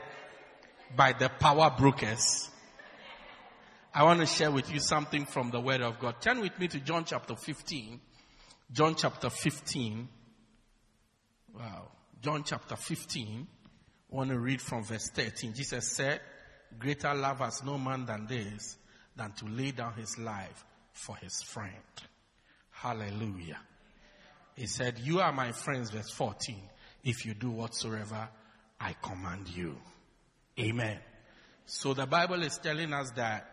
by 0.97 1.13
the 1.13 1.29
power 1.29 1.75
brokers, 1.77 2.51
I 3.93 4.03
want 4.03 4.21
to 4.21 4.27
share 4.27 4.51
with 4.51 4.73
you 4.73 4.81
something 4.81 5.25
from 5.25 5.51
the 5.51 5.61
Word 5.61 5.81
of 5.81 5.99
God. 6.01 6.21
Turn 6.21 6.41
with 6.41 6.59
me 6.59 6.69
to 6.69 6.81
John 6.81 7.05
chapter 7.05 7.37
15. 7.37 8.01
John 8.73 8.97
chapter 8.97 9.31
15. 9.31 10.09
Wow. 11.55 11.89
John 12.21 12.43
chapter 12.45 12.75
15. 12.75 13.47
I 14.13 14.17
want 14.17 14.31
to 14.31 14.39
read 14.39 14.61
from 14.61 14.83
verse 14.83 15.11
13. 15.11 15.55
Jesus 15.55 15.93
said, 15.93 16.21
Greater 16.79 17.15
love 17.15 17.39
has 17.39 17.63
no 17.63 17.79
man 17.79 18.05
than 18.05 18.27
this, 18.27 18.77
than 19.15 19.33
to 19.33 19.47
lay 19.47 19.71
down 19.71 19.95
his 19.95 20.19
life 20.19 20.65
for 20.93 21.17
his 21.17 21.43
friend. 21.43 21.73
Hallelujah. 22.71 23.59
He 24.57 24.67
said, 24.67 24.99
You 24.99 25.21
are 25.21 25.33
my 25.33 25.53
friends, 25.53 25.91
verse 25.91 26.11
14, 26.11 26.57
if 27.03 27.27
you 27.27 27.35
do 27.35 27.51
whatsoever 27.51 28.29
I 28.81 28.95
command 29.01 29.49
you. 29.49 29.77
Amen. 30.59 30.99
So 31.67 31.95
the 31.95 32.07
Bible 32.07 32.43
is 32.43 32.59
telling 32.59 32.93
us 32.93 33.11
that 33.17 33.49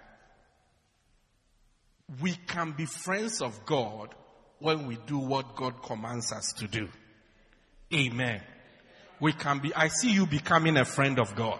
we 2.21 2.33
can 2.47 2.73
be 2.73 2.85
friends 2.85 3.41
of 3.41 3.65
God 3.65 4.13
when 4.59 4.87
we 4.87 4.97
do 5.07 5.17
what 5.17 5.55
God 5.55 5.81
commands 5.81 6.31
us 6.33 6.53
to 6.57 6.67
do. 6.67 6.89
Amen. 7.93 8.41
We 9.19 9.33
can 9.33 9.59
be, 9.59 9.73
I 9.73 9.87
see 9.87 10.11
you 10.11 10.27
becoming 10.27 10.77
a 10.77 10.85
friend 10.85 11.19
of 11.19 11.35
God. 11.35 11.59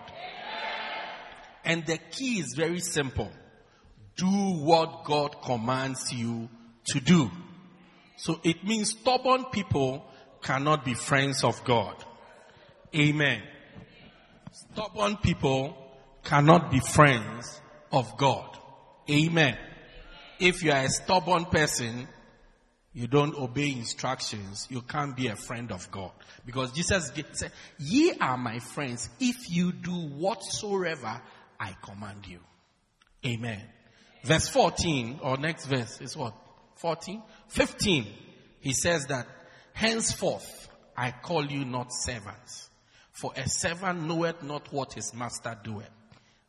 And 1.64 1.86
the 1.86 1.98
key 1.98 2.40
is 2.40 2.54
very 2.56 2.80
simple. 2.80 3.32
Do 4.18 4.26
what 4.26 5.06
God 5.06 5.42
commands 5.42 6.12
you 6.12 6.50
to 6.86 7.00
do. 7.00 7.32
So 8.18 8.40
it 8.44 8.64
means 8.64 8.92
stubborn 8.92 9.46
people 9.46 10.06
cannot 10.42 10.86
be 10.86 10.94
friends 10.94 11.44
of 11.44 11.64
God. 11.64 11.96
Amen. 12.96 13.42
Stubborn 14.52 15.18
people 15.18 15.78
cannot 16.24 16.72
be 16.72 16.80
friends 16.80 17.62
of 17.92 18.18
God. 18.18 18.58
Amen. 19.10 19.58
If 20.40 20.64
you 20.64 20.72
are 20.72 20.84
a 20.84 20.90
stubborn 20.90 21.46
person, 21.46 22.08
you 22.94 23.08
don't 23.08 23.36
obey 23.36 23.72
instructions, 23.72 24.68
you 24.70 24.82
can't 24.82 25.16
be 25.16 25.28
a 25.28 25.36
friend 25.36 25.72
of 25.72 25.90
God. 25.92 26.12
Because 26.46 26.72
Jesus 26.74 27.12
said, 27.34 27.52
ye 27.80 28.14
are 28.20 28.38
my 28.38 28.60
friends 28.60 29.10
if 29.20 29.50
you 29.50 29.72
do 29.72 29.92
whatsoever 29.92 31.22
I 31.60 31.76
command 31.82 32.28
you. 32.28 32.40
Amen. 33.26 33.62
Verse 34.24 34.50
14, 34.50 35.20
or 35.22 35.38
next 35.38 35.66
verse 35.66 36.02
is 36.02 36.18
what? 36.18 36.34
14? 36.82 37.22
15. 37.48 38.08
He 38.60 38.74
says 38.74 39.06
that, 39.08 39.28
henceforth 39.74 40.70
I 40.98 41.12
call 41.12 41.46
you 41.46 41.64
not 41.64 41.92
servants. 41.92 42.70
For 43.12 43.32
a 43.36 43.48
servant 43.48 44.04
knoweth 44.04 44.44
not 44.44 44.72
what 44.74 44.94
his 44.94 45.14
master 45.14 45.58
doeth, 45.64 45.90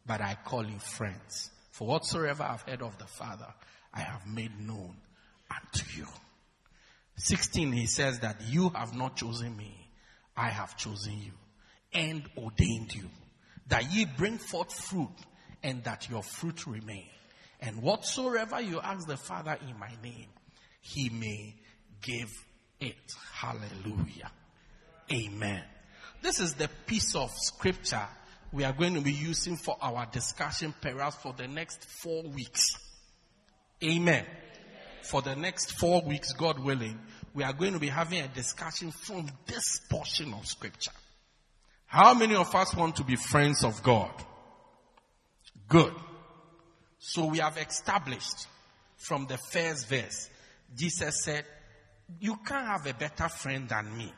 but 0.07 0.21
I 0.21 0.37
call 0.45 0.67
you 0.67 0.79
friends. 0.79 1.51
For 1.71 1.87
whatsoever 1.87 2.43
I've 2.43 2.63
heard 2.63 2.83
of 2.83 2.97
the 2.99 3.07
Father, 3.07 3.49
I 3.93 4.01
have 4.01 4.27
made 4.27 4.59
known 4.59 4.97
unto 5.51 5.85
you. 5.97 6.07
16, 7.17 7.73
he 7.73 7.87
says 7.87 8.21
that 8.21 8.41
you 8.47 8.71
have 8.71 8.95
not 8.97 9.17
chosen 9.17 9.57
me, 9.57 9.89
I 10.37 10.49
have 10.49 10.77
chosen 10.77 11.19
you 11.19 11.33
and 11.93 12.23
ordained 12.39 12.95
you 12.95 13.09
that 13.69 13.93
ye 13.93 14.07
bring 14.07 14.39
forth 14.39 14.73
fruit 14.73 15.15
and 15.63 15.85
that 15.85 16.09
your 16.09 16.23
fruit 16.23 16.67
remain. 16.67 17.07
And 17.63 17.81
whatsoever 17.81 18.61
you 18.61 18.81
ask 18.81 19.07
the 19.07 19.17
Father 19.17 19.57
in 19.67 19.79
my 19.79 19.91
name, 20.03 20.27
he 20.81 21.09
may 21.09 21.55
give 22.03 22.31
it. 22.81 23.15
Hallelujah. 23.33 24.31
Amen. 25.11 25.63
This 26.21 26.41
is 26.41 26.55
the 26.55 26.69
piece 26.87 27.15
of 27.15 27.31
scripture 27.31 28.07
we 28.53 28.65
are 28.65 28.73
going 28.73 28.95
to 28.95 29.01
be 29.01 29.13
using 29.13 29.57
for 29.57 29.77
our 29.81 30.07
discussion 30.07 30.75
perhaps 30.81 31.17
for 31.17 31.33
the 31.33 31.49
next 31.49 31.85
four 31.85 32.25
weeks. 32.25 32.67
Amen. 33.83 34.27
For 35.03 35.23
the 35.23 35.35
next 35.35 35.73
four 35.79 36.03
weeks, 36.03 36.33
God 36.33 36.59
willing, 36.59 36.99
we 37.33 37.45
are 37.45 37.53
going 37.53 37.73
to 37.73 37.79
be 37.79 37.89
having 37.89 38.21
a 38.21 38.29
discussion 38.29 38.91
from 38.91 39.29
this 39.47 39.81
portion 39.89 40.35
of 40.35 40.47
scripture. 40.47 40.93
How 41.87 42.15
many 42.15 42.35
of 42.35 42.55
us 42.55 42.75
want 42.75 42.97
to 42.97 43.05
be 43.05 43.17
friends 43.17 43.65
of 43.65 43.83
God? 43.83 44.11
Good. 45.69 45.95
So 47.05 47.27
we 47.27 47.39
have 47.39 47.59
established 47.59 48.47
from 48.97 49.27
the 49.27 49.37
first 49.37 49.89
verse, 49.89 50.31
Jesus 50.77 51.25
said, 51.25 51.45
you 52.21 52.37
can't 52.47 52.65
have 52.65 52.87
a 52.87 52.95
better 52.95 53.29
friend 53.29 53.69
than 53.69 53.97
me. 53.99 54.13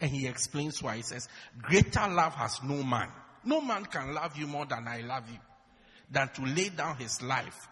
And 0.00 0.10
he 0.10 0.26
explains 0.26 0.82
why. 0.82 0.96
He 0.96 1.02
says, 1.02 1.28
greater 1.60 2.08
love 2.08 2.34
has 2.34 2.62
no 2.62 2.82
man. 2.82 3.10
No 3.44 3.60
man 3.60 3.84
can 3.84 4.14
love 4.14 4.38
you 4.38 4.46
more 4.46 4.64
than 4.64 4.88
I 4.88 5.02
love 5.02 5.30
you. 5.30 5.38
Than 6.10 6.30
to 6.30 6.46
lay 6.46 6.70
down 6.70 6.96
his 6.96 7.20
life 7.20 7.68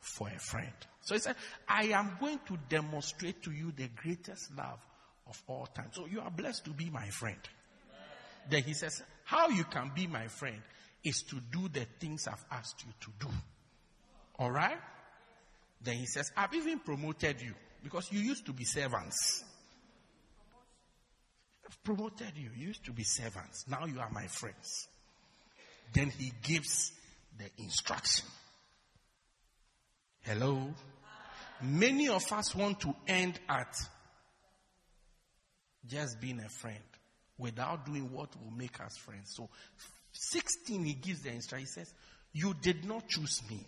for 0.00 0.28
a 0.28 0.38
friend. 0.38 0.72
So 1.00 1.16
he 1.16 1.20
said, 1.20 1.34
I 1.68 1.86
am 1.86 2.18
going 2.20 2.38
to 2.46 2.56
demonstrate 2.68 3.42
to 3.42 3.50
you 3.50 3.72
the 3.72 3.88
greatest 3.88 4.56
love 4.56 4.78
of 5.26 5.42
all 5.48 5.66
time. 5.66 5.88
So 5.90 6.06
you 6.06 6.20
are 6.20 6.30
blessed 6.30 6.66
to 6.66 6.70
be 6.70 6.88
my 6.88 7.08
friend. 7.08 7.40
Then 8.48 8.62
he 8.62 8.74
says, 8.74 9.02
how 9.24 9.48
you 9.48 9.64
can 9.64 9.90
be 9.92 10.06
my 10.06 10.28
friend 10.28 10.62
is 11.02 11.22
to 11.24 11.40
do 11.50 11.68
the 11.68 11.84
things 11.98 12.28
I've 12.28 12.44
asked 12.52 12.84
you 12.86 12.92
to 13.00 13.26
do. 13.26 13.32
Alright? 14.38 14.78
Then 15.80 15.96
he 15.96 16.06
says, 16.06 16.30
I've 16.36 16.54
even 16.54 16.78
promoted 16.80 17.40
you 17.40 17.54
because 17.82 18.10
you 18.12 18.20
used 18.20 18.46
to 18.46 18.52
be 18.52 18.64
servants. 18.64 19.44
I've 21.66 21.82
promoted 21.84 22.32
you. 22.36 22.50
You 22.56 22.68
used 22.68 22.84
to 22.86 22.92
be 22.92 23.04
servants. 23.04 23.64
Now 23.68 23.84
you 23.86 24.00
are 24.00 24.10
my 24.10 24.26
friends. 24.26 24.88
Then 25.92 26.10
he 26.10 26.32
gives 26.42 26.92
the 27.36 27.62
instruction. 27.62 28.26
Hello? 30.22 30.74
Many 31.60 32.08
of 32.08 32.30
us 32.32 32.54
want 32.54 32.80
to 32.80 32.94
end 33.06 33.38
at 33.48 33.74
just 35.86 36.20
being 36.20 36.40
a 36.40 36.48
friend 36.48 36.78
without 37.38 37.86
doing 37.86 38.12
what 38.12 38.30
will 38.42 38.50
make 38.56 38.80
us 38.80 38.96
friends. 38.96 39.32
So, 39.34 39.48
16, 40.12 40.84
he 40.84 40.94
gives 40.94 41.22
the 41.22 41.30
instruction. 41.30 41.66
He 41.66 41.72
says, 41.72 41.92
You 42.32 42.54
did 42.60 42.84
not 42.84 43.08
choose 43.08 43.42
me. 43.48 43.64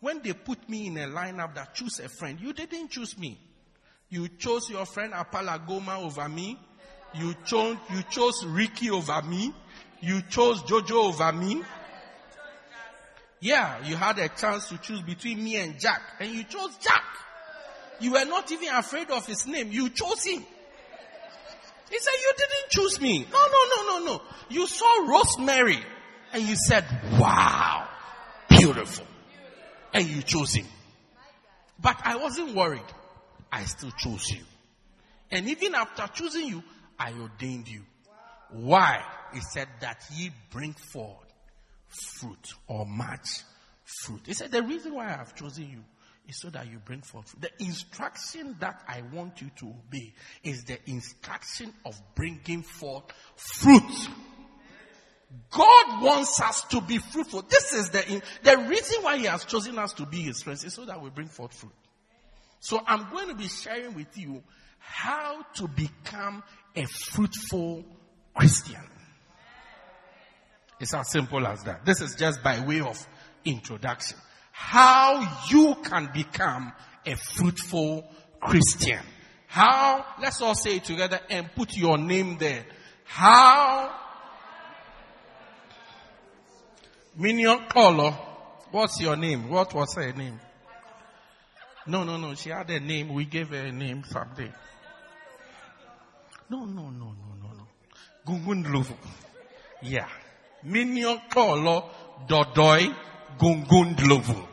When 0.00 0.22
they 0.22 0.32
put 0.32 0.68
me 0.68 0.86
in 0.86 0.96
a 0.96 1.06
lineup 1.06 1.54
that 1.54 1.74
choose 1.74 2.00
a 2.00 2.08
friend, 2.08 2.40
you 2.40 2.52
didn't 2.52 2.88
choose 2.90 3.18
me. 3.18 3.38
You 4.08 4.28
chose 4.28 4.68
your 4.70 4.86
friend 4.86 5.12
Apala 5.12 5.66
Goma 5.66 6.02
over 6.02 6.28
me. 6.28 6.58
You 7.14 7.34
chose, 7.44 7.76
you 7.92 8.02
chose 8.10 8.44
Ricky 8.46 8.90
over 8.90 9.20
me. 9.22 9.52
You 10.00 10.22
chose 10.22 10.62
Jojo 10.62 11.12
over 11.12 11.32
me. 11.32 11.62
Yeah, 13.40 13.84
you 13.84 13.96
had 13.96 14.18
a 14.18 14.28
chance 14.28 14.68
to 14.68 14.78
choose 14.78 15.00
between 15.02 15.42
me 15.42 15.56
and 15.56 15.78
Jack, 15.78 16.02
and 16.18 16.30
you 16.30 16.44
chose 16.44 16.76
Jack. 16.78 17.04
You 18.00 18.12
were 18.12 18.24
not 18.24 18.50
even 18.50 18.68
afraid 18.74 19.10
of 19.10 19.26
his 19.26 19.46
name. 19.46 19.70
You 19.70 19.90
chose 19.90 20.24
him. 20.24 20.44
He 21.90 21.98
said, 21.98 22.12
you 22.20 22.32
didn't 22.36 22.70
choose 22.70 23.00
me. 23.00 23.26
No, 23.30 23.46
no, 23.46 23.58
no, 23.76 23.98
no, 23.98 24.04
no. 24.06 24.22
You 24.48 24.66
saw 24.66 25.06
Rosemary 25.06 25.78
and 26.32 26.42
you 26.42 26.54
said, 26.54 26.84
wow, 27.18 27.88
beautiful. 28.48 29.04
And 29.92 30.06
you 30.06 30.22
chose 30.22 30.54
him. 30.54 30.66
But 31.80 32.00
I 32.04 32.16
wasn't 32.16 32.54
worried. 32.54 32.82
I 33.50 33.64
still 33.64 33.90
chose 33.92 34.28
you. 34.30 34.42
And 35.30 35.48
even 35.48 35.74
after 35.74 36.06
choosing 36.12 36.48
you, 36.48 36.62
I 36.98 37.12
ordained 37.12 37.68
you. 37.68 37.82
Why? 38.50 39.02
He 39.32 39.40
said 39.40 39.68
that 39.80 40.02
ye 40.12 40.30
bring 40.50 40.74
forth 40.74 41.32
fruit 41.88 42.54
or 42.66 42.84
much 42.86 43.42
fruit. 43.84 44.22
He 44.26 44.34
said 44.34 44.52
the 44.52 44.62
reason 44.62 44.94
why 44.94 45.06
I 45.06 45.16
have 45.16 45.34
chosen 45.34 45.68
you 45.70 45.84
is 46.28 46.40
so 46.40 46.50
that 46.50 46.70
you 46.70 46.78
bring 46.78 47.00
forth 47.00 47.28
fruit. 47.28 47.42
The 47.42 47.64
instruction 47.64 48.56
that 48.60 48.82
I 48.88 49.02
want 49.12 49.40
you 49.40 49.50
to 49.58 49.66
obey 49.66 50.12
is 50.44 50.64
the 50.64 50.78
instruction 50.88 51.72
of 51.84 52.00
bringing 52.14 52.62
forth 52.62 53.04
fruit. 53.36 54.08
God 55.50 56.02
wants 56.02 56.40
us 56.40 56.64
to 56.70 56.80
be 56.80 56.98
fruitful. 56.98 57.42
This 57.48 57.72
is 57.72 57.90
the, 57.90 58.22
the 58.42 58.58
reason 58.58 59.02
why 59.02 59.18
He 59.18 59.26
has 59.26 59.44
chosen 59.44 59.78
us 59.78 59.92
to 59.94 60.06
be 60.06 60.22
His 60.22 60.42
friends 60.42 60.64
is 60.64 60.74
so 60.74 60.84
that 60.84 61.00
we 61.00 61.10
bring 61.10 61.28
forth 61.28 61.54
fruit. 61.54 61.72
So 62.60 62.80
I'm 62.86 63.10
going 63.10 63.28
to 63.28 63.34
be 63.34 63.48
sharing 63.48 63.94
with 63.94 64.16
you 64.18 64.42
how 64.78 65.42
to 65.54 65.68
become 65.68 66.42
a 66.74 66.84
fruitful 66.84 67.84
Christian. 68.34 68.82
It's 70.80 70.94
as 70.94 71.10
simple 71.10 71.46
as 71.46 71.62
that. 71.64 71.84
This 71.84 72.00
is 72.00 72.14
just 72.14 72.42
by 72.42 72.64
way 72.64 72.80
of 72.80 73.06
introduction. 73.44 74.18
How 74.52 75.46
you 75.50 75.76
can 75.84 76.10
become 76.12 76.72
a 77.06 77.16
fruitful 77.16 78.04
Christian. 78.40 79.00
How, 79.46 80.04
let's 80.20 80.40
all 80.40 80.54
say 80.54 80.76
it 80.76 80.84
together 80.84 81.20
and 81.28 81.50
put 81.54 81.76
your 81.76 81.98
name 81.98 82.38
there. 82.38 82.64
How, 83.04 83.94
Minion 87.16 87.66
Color, 87.68 88.12
what's 88.70 89.00
your 89.00 89.16
name? 89.16 89.48
What 89.48 89.74
was 89.74 89.94
her 89.94 90.12
name? 90.12 90.38
No, 91.86 92.04
no, 92.04 92.16
no, 92.16 92.34
she 92.34 92.50
had 92.50 92.70
a 92.70 92.78
name. 92.78 93.12
We 93.12 93.24
gave 93.24 93.48
her 93.48 93.66
a 93.66 93.72
name 93.72 94.04
someday. 94.08 94.52
No, 96.48 96.64
no, 96.64 96.90
no, 96.90 97.06
no, 97.06 97.34
no, 97.42 97.48
no. 97.56 97.66
Gungundlovu. 98.26 98.94
Yeah. 99.82 100.08
Minion 100.62 101.20
Color, 101.30 101.82
Dodoi, 102.28 102.94
Gungundlovu. 103.38 104.46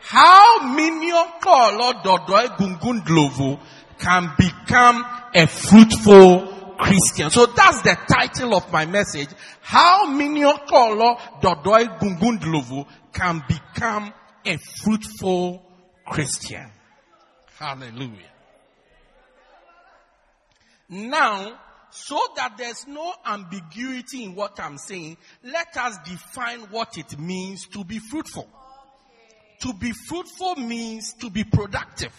How 0.00 0.74
Minion 0.74 1.26
Color, 1.40 1.94
Dodoi, 2.02 2.56
Gungundlovu 2.56 3.60
can 3.98 4.32
become 4.36 5.04
a 5.34 5.46
fruitful 5.46 6.55
Christian. 6.78 7.30
So 7.30 7.46
that's 7.46 7.82
the 7.82 7.96
title 8.08 8.54
of 8.54 8.70
my 8.72 8.86
message. 8.86 9.28
How 9.60 10.06
Minion 10.06 10.56
Color, 10.68 11.16
Dodoi, 11.40 11.98
Gungundlovu 11.98 12.86
can 13.12 13.42
become 13.48 14.12
a 14.44 14.56
fruitful 14.82 15.62
Christian. 16.06 16.70
Hallelujah. 17.58 18.30
Now, 20.88 21.58
so 21.90 22.20
that 22.36 22.56
there's 22.58 22.86
no 22.86 23.12
ambiguity 23.24 24.24
in 24.24 24.34
what 24.34 24.60
I'm 24.60 24.78
saying, 24.78 25.16
let 25.42 25.76
us 25.76 25.98
define 26.04 26.60
what 26.70 26.98
it 26.98 27.18
means 27.18 27.66
to 27.68 27.84
be 27.84 27.98
fruitful. 27.98 28.48
To 29.62 29.72
be 29.72 29.92
fruitful 30.06 30.56
means 30.56 31.14
to 31.14 31.30
be 31.30 31.44
productive. 31.44 32.12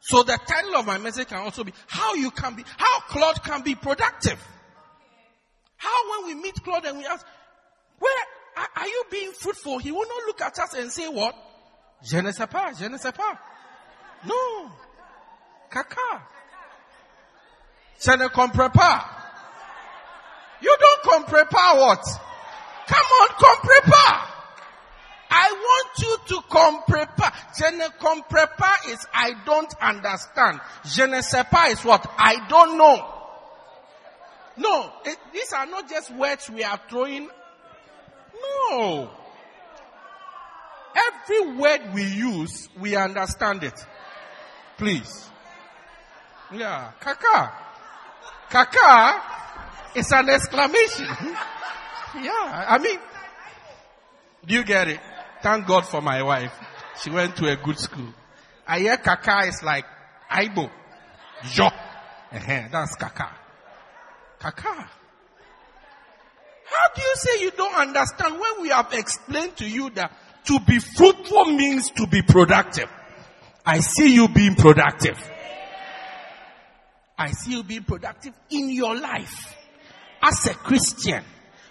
So 0.00 0.22
the 0.22 0.38
title 0.46 0.76
of 0.76 0.86
my 0.86 0.98
message 0.98 1.28
can 1.28 1.38
also 1.38 1.62
be 1.62 1.72
how 1.86 2.14
you 2.14 2.30
can 2.30 2.54
be, 2.54 2.64
how 2.76 3.00
Claude 3.08 3.42
can 3.42 3.62
be 3.62 3.74
productive. 3.74 4.38
How 5.76 6.10
when 6.10 6.34
we 6.34 6.42
meet 6.42 6.54
Claude 6.62 6.84
and 6.86 6.98
we 6.98 7.06
ask, 7.06 7.24
where 7.98 8.14
are, 8.76 8.86
you 8.86 9.04
being 9.10 9.32
fruitful? 9.32 9.78
He 9.78 9.92
will 9.92 10.06
not 10.06 10.26
look 10.26 10.40
at 10.40 10.58
us 10.58 10.74
and 10.74 10.90
say 10.90 11.08
what? 11.08 11.34
Je 12.02 12.20
ne 12.20 12.32
sais 12.32 12.46
pas, 12.46 12.72
je 12.78 12.88
ne 12.88 12.96
sais 12.96 13.12
pas. 13.12 13.38
No. 14.26 14.70
Kaka. 15.70 16.22
Je 18.00 18.16
ne 18.16 18.28
comprends 18.28 18.70
pas. 18.70 19.04
You 20.62 20.76
don't 20.78 21.02
comprends 21.02 21.48
pas 21.50 21.74
what? 21.76 22.02
Come 22.86 23.06
on, 23.20 23.28
comprends 23.38 23.90
pas. 23.90 24.29
I 25.30 25.52
want 25.52 25.98
you 25.98 26.16
to 26.28 26.42
comprends 26.48 27.12
pas. 27.16 27.32
Je 27.56 27.76
ne 27.76 27.88
comprends 27.98 28.48
pas 28.56 28.76
is 28.88 29.06
I 29.14 29.34
don't 29.44 29.72
understand. 29.80 30.60
Je 30.84 31.06
ne 31.06 31.20
sais 31.22 31.44
pas 31.44 31.70
is 31.70 31.84
what? 31.84 32.04
I 32.18 32.48
don't 32.48 32.76
know. 32.76 33.14
No, 34.56 34.92
it, 35.04 35.16
these 35.32 35.52
are 35.52 35.66
not 35.66 35.88
just 35.88 36.10
words 36.14 36.50
we 36.50 36.64
are 36.64 36.78
throwing. 36.88 37.28
No. 38.70 39.10
Every 40.94 41.54
word 41.56 41.94
we 41.94 42.04
use, 42.04 42.68
we 42.78 42.96
understand 42.96 43.62
it. 43.62 43.78
Please. 44.76 45.28
Yeah. 46.52 46.90
Kaka. 47.00 47.52
Kaka 48.50 49.22
is 49.94 50.10
an 50.12 50.28
exclamation. 50.28 51.06
yeah. 52.20 52.64
I 52.68 52.78
mean, 52.78 52.98
do 54.44 54.54
you 54.54 54.64
get 54.64 54.88
it? 54.88 55.00
Thank 55.42 55.66
God 55.66 55.86
for 55.86 56.00
my 56.00 56.22
wife. 56.22 56.52
She 57.02 57.10
went 57.10 57.36
to 57.36 57.46
a 57.50 57.56
good 57.56 57.78
school. 57.78 58.12
I 58.66 58.80
hear 58.80 58.96
Kaka 58.96 59.48
is 59.48 59.62
like 59.62 59.84
Aibo. 60.30 60.70
Jo. 61.52 61.66
uh 61.66 62.68
That's 62.70 62.94
Kaka. 62.96 63.30
Kaka. 64.38 64.90
How 66.70 66.88
do 66.94 67.02
you 67.02 67.14
say 67.16 67.42
you 67.42 67.50
don't 67.50 67.74
understand 67.74 68.38
when 68.38 68.62
we 68.62 68.68
have 68.68 68.92
explained 68.92 69.56
to 69.56 69.68
you 69.68 69.90
that 69.90 70.12
to 70.44 70.60
be 70.60 70.78
fruitful 70.78 71.46
means 71.46 71.90
to 71.90 72.06
be 72.06 72.22
productive? 72.22 72.88
I 73.66 73.80
see 73.80 74.14
you 74.14 74.28
being 74.28 74.54
productive. 74.54 75.18
I 77.18 77.32
see 77.32 77.52
you 77.52 77.62
being 77.62 77.82
productive 77.84 78.32
in 78.50 78.70
your 78.70 78.96
life 78.96 79.54
as 80.22 80.46
a 80.46 80.54
Christian. 80.54 81.22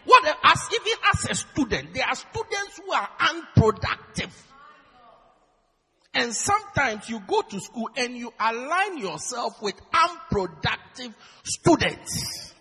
What 0.06 0.38
as 0.44 0.70
even 0.74 1.00
as 1.14 1.30
a 1.30 1.36
student, 1.36 1.94
there 1.94 2.06
are 2.06 2.16
students 2.16 2.80
who 2.84 2.92
are 2.92 3.10
unproductive. 3.20 4.46
And 6.14 6.34
sometimes 6.34 7.08
you 7.10 7.22
go 7.28 7.42
to 7.42 7.60
school 7.60 7.90
and 7.96 8.18
you 8.18 8.34
align 8.40 8.98
yourself 8.98 9.62
with 9.62 9.76
unproductive 9.94 11.14
students. 11.44 12.54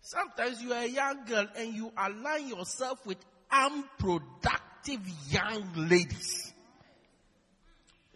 Sometimes 0.00 0.62
you 0.62 0.72
are 0.72 0.82
a 0.82 0.86
young 0.86 1.24
girl 1.24 1.46
and 1.56 1.74
you 1.74 1.92
align 1.96 2.48
yourself 2.48 3.04
with 3.04 3.18
unproductive 3.50 5.00
young 5.30 5.88
ladies 5.88 6.43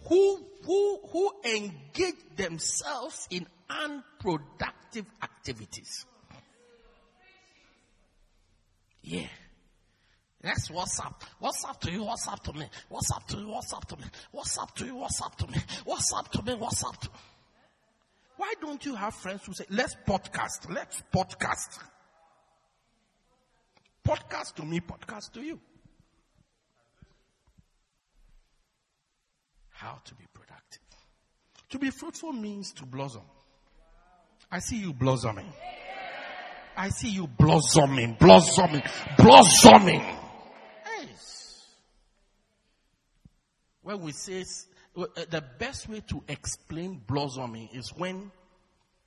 who, 0.09 0.47
who, 0.65 1.01
who 1.11 1.33
engage 1.45 2.15
themselves 2.37 3.29
in 3.31 3.47
unproductive 3.69 5.07
activities. 5.23 6.07
Yeah. 9.03 9.27
That's 10.41 10.71
what's 10.71 11.01
up. 11.01 11.25
What's 11.41 11.65
up 11.65 11.81
to 11.81 11.91
you? 11.91 12.05
What's 12.05 12.29
up 12.29 12.43
to 12.45 12.53
me? 12.53 12.67
What's 12.89 13.11
up 13.11 13.27
to 13.29 13.39
you? 13.39 13.49
What's 13.49 13.73
up 13.73 13.87
to 13.89 13.97
me? 13.97 14.05
What's 14.31 14.59
up 14.59 14.75
to 14.77 14.87
you? 14.87 14.95
What's 14.95 15.21
up 15.21 15.37
to 15.37 15.47
me? 15.49 15.59
What's 15.85 16.13
up 16.15 16.31
to 16.33 16.43
me? 16.43 16.55
What's 16.55 16.85
up 16.85 17.01
to 17.01 17.11
Why 18.37 18.55
don't 18.61 18.85
you 18.85 18.95
have 18.95 19.15
friends 19.15 19.45
who 19.45 19.53
say, 19.53 19.65
let's 19.71 19.97
podcast, 20.07 20.73
let's 20.73 21.03
podcast. 21.13 21.81
Podcast 24.07 24.55
to 24.55 24.65
me, 24.65 24.81
podcast 24.81 25.33
to 25.33 25.43
you. 25.43 25.61
How 29.79 30.01
to 30.05 30.15
be 30.15 30.25
productive. 30.33 30.83
To 31.71 31.79
be 31.79 31.91
fruitful 31.91 32.33
means 32.33 32.73
to 32.73 32.85
blossom. 32.85 33.23
I 34.51 34.59
see 34.59 34.79
you 34.79 34.93
blossoming. 34.93 35.53
I 36.77 36.89
see 36.89 37.11
you 37.11 37.27
blossoming, 37.27 38.17
blossoming, 38.19 38.83
blossoming. 39.17 40.03
Yes. 41.01 41.67
When 43.83 44.01
we 44.01 44.13
say 44.13 44.45
well, 44.95 45.09
uh, 45.17 45.25
the 45.31 45.45
best 45.59 45.89
way 45.89 46.01
to 46.09 46.23
explain 46.29 47.01
blossoming 47.07 47.69
is 47.73 47.91
when 47.97 48.33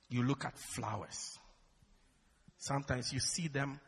you 0.08 0.22
look 0.22 0.44
at 0.44 0.56
flowers. 0.58 1.38
Sometimes 2.58 3.12
you 3.12 3.20
see 3.20 3.48
them, 3.48 3.78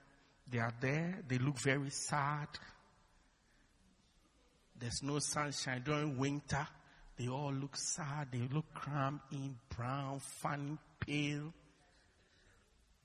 they 0.51 0.59
are 0.59 0.73
there, 0.81 1.21
they 1.29 1.39
look 1.39 1.59
very 1.61 1.91
sad. 1.91 2.49
There's 4.79 5.03
no 5.03 5.19
sunshine 5.19 5.83
during 5.85 6.19
winter. 6.19 6.67
They 7.17 7.29
all 7.29 7.53
look 7.53 7.77
sad, 7.77 8.29
they 8.33 8.43
look 8.53 8.75
cramped 8.75 9.33
in, 9.33 9.55
brown, 9.77 10.21
funny, 10.43 10.77
pale, 10.99 11.53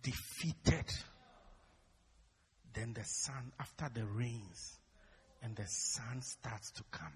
defeated. 0.01 0.85
Then 2.73 2.93
the 2.93 3.03
sun, 3.03 3.51
after 3.59 3.87
the 3.93 4.05
rains, 4.05 4.79
and 5.43 5.55
the 5.55 5.65
sun 5.67 6.21
starts 6.21 6.71
to 6.71 6.83
come, 6.91 7.13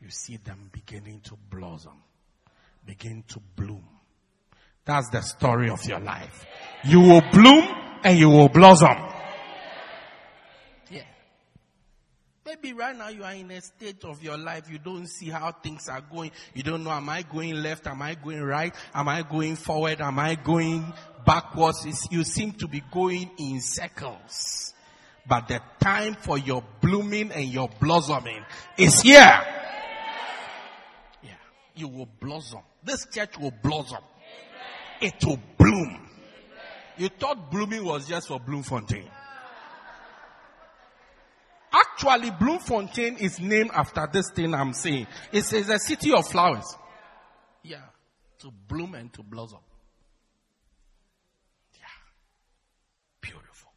you 0.00 0.10
see 0.10 0.36
them 0.36 0.70
beginning 0.72 1.20
to 1.24 1.36
blossom, 1.50 2.02
begin 2.86 3.24
to 3.28 3.40
bloom. 3.56 3.84
That's 4.84 5.08
the 5.10 5.20
story 5.22 5.70
of 5.70 5.84
your 5.84 6.00
life. 6.00 6.44
You 6.84 7.00
will 7.00 7.22
bloom 7.32 7.64
and 8.04 8.18
you 8.18 8.28
will 8.28 8.48
blossom. 8.48 8.96
Yeah. 10.90 11.02
Maybe 12.44 12.72
right 12.72 12.96
now 12.96 13.08
you 13.08 13.22
are 13.22 13.34
in 13.34 13.50
a 13.52 13.60
state 13.60 14.04
of 14.04 14.20
your 14.20 14.36
life, 14.36 14.68
you 14.68 14.78
don't 14.78 15.06
see 15.06 15.28
how 15.28 15.52
things 15.52 15.88
are 15.88 16.00
going. 16.00 16.32
You 16.54 16.64
don't 16.64 16.82
know, 16.82 16.90
am 16.90 17.08
I 17.08 17.22
going 17.22 17.54
left? 17.54 17.86
Am 17.86 18.02
I 18.02 18.16
going 18.16 18.42
right? 18.42 18.74
Am 18.92 19.08
I 19.08 19.22
going 19.22 19.54
forward? 19.54 20.00
Am 20.00 20.18
I 20.18 20.34
going 20.34 20.92
backwards? 21.24 21.86
It's, 21.86 22.10
you 22.10 22.24
seem 22.24 22.52
to 22.54 22.66
be 22.66 22.82
going 22.90 23.30
in 23.38 23.60
circles. 23.60 24.74
But 25.24 25.46
the 25.46 25.60
time 25.80 26.14
for 26.14 26.36
your 26.36 26.64
blooming 26.80 27.30
and 27.30 27.44
your 27.44 27.68
blossoming 27.80 28.44
is 28.76 29.00
here. 29.02 29.20
Yeah. 31.22 31.30
You 31.76 31.86
will 31.86 32.08
blossom. 32.18 32.62
This 32.82 33.06
church 33.06 33.38
will 33.38 33.54
blossom. 33.62 34.02
It 35.00 35.14
will 35.24 35.38
bloom. 35.56 36.08
You 36.96 37.08
thought 37.08 37.52
blooming 37.52 37.84
was 37.84 38.08
just 38.08 38.28
for 38.28 38.40
Bloemfontein. 38.40 39.08
Actually, 42.04 42.30
Bloemfontein 42.32 43.16
is 43.18 43.38
named 43.40 43.70
after 43.72 44.08
this 44.12 44.30
thing 44.30 44.54
I'm 44.54 44.72
saying. 44.72 45.06
It 45.30 45.44
says 45.44 45.68
a 45.68 45.78
city 45.78 46.12
of 46.12 46.26
flowers. 46.26 46.76
Yeah. 47.62 47.82
To 48.40 48.50
bloom 48.50 48.94
and 48.94 49.12
to 49.12 49.22
blossom. 49.22 49.60
Yeah. 51.74 51.84
Beautiful. 53.20 53.70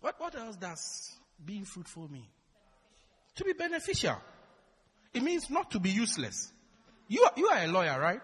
What, 0.00 0.14
what 0.20 0.34
else 0.36 0.56
does 0.56 1.12
being 1.44 1.64
fruitful 1.64 2.08
mean? 2.08 2.28
To 3.34 3.44
be 3.44 3.52
beneficial. 3.52 4.16
It 5.12 5.24
means 5.24 5.50
not 5.50 5.72
to 5.72 5.80
be 5.80 5.90
useless. 5.90 6.52
You 7.08 7.24
are, 7.24 7.32
you 7.36 7.48
are 7.48 7.64
a 7.64 7.66
lawyer, 7.66 7.98
right? 7.98 8.20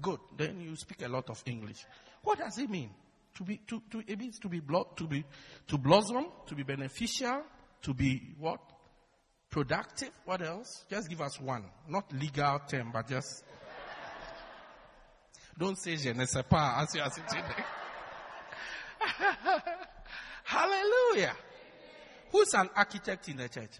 Good. 0.00 0.20
Then 0.36 0.60
you 0.60 0.76
speak 0.76 1.02
a 1.02 1.08
lot 1.08 1.30
of 1.30 1.42
English. 1.46 1.86
What 2.22 2.38
does 2.38 2.58
it 2.58 2.68
mean? 2.68 2.90
To 3.36 3.44
be, 3.44 3.58
to, 3.66 3.82
to, 3.90 4.02
it 4.06 4.18
means 4.18 4.38
to 4.40 4.48
be, 4.48 4.60
blo- 4.60 4.92
to 4.96 5.06
be, 5.06 5.24
to 5.68 5.78
blossom, 5.78 6.26
to 6.46 6.54
be 6.54 6.62
beneficial, 6.62 7.42
to 7.82 7.94
be 7.94 8.34
what? 8.38 8.60
Productive. 9.48 10.10
What 10.24 10.42
else? 10.42 10.84
Just 10.90 11.08
give 11.08 11.20
us 11.20 11.40
one. 11.40 11.64
Not 11.88 12.12
legal 12.12 12.60
term, 12.68 12.90
but 12.92 13.08
just. 13.08 13.44
Don't 15.58 15.78
say 15.78 15.96
je 15.96 16.12
ne 16.12 16.24
sais 16.26 16.42
pas 16.42 16.82
as 16.82 16.94
you 16.94 17.02
are 17.02 17.10
sitting 17.10 17.42
there. 17.42 17.66
Hallelujah. 20.44 21.34
Who's 22.30 22.54
an 22.54 22.70
architect 22.74 23.28
in 23.28 23.36
the 23.36 23.48
church? 23.48 23.78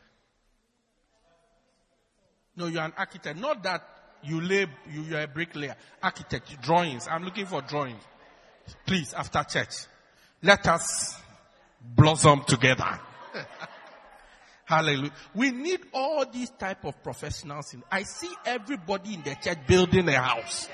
No, 2.56 2.66
you're 2.66 2.82
an 2.82 2.92
architect. 2.96 3.38
Not 3.38 3.62
that 3.62 3.82
you 4.22 4.40
lay, 4.40 4.66
you, 4.90 5.02
you're 5.02 5.20
a 5.20 5.26
bricklayer. 5.26 5.74
Architect, 6.02 6.60
drawings. 6.60 7.08
I'm 7.10 7.24
looking 7.24 7.46
for 7.46 7.62
drawings. 7.62 8.02
Please, 8.86 9.14
after 9.14 9.42
church, 9.44 9.86
let 10.42 10.66
us 10.66 11.16
blossom 11.80 12.44
together. 12.44 13.00
Hallelujah. 14.64 15.12
We 15.34 15.50
need 15.50 15.80
all 15.92 16.24
these 16.30 16.50
type 16.50 16.84
of 16.84 17.02
professionals. 17.02 17.74
In, 17.74 17.82
I 17.90 18.04
see 18.04 18.30
everybody 18.44 19.14
in 19.14 19.22
the 19.22 19.36
church 19.42 19.58
building 19.66 20.08
a 20.08 20.20
house. 20.20 20.68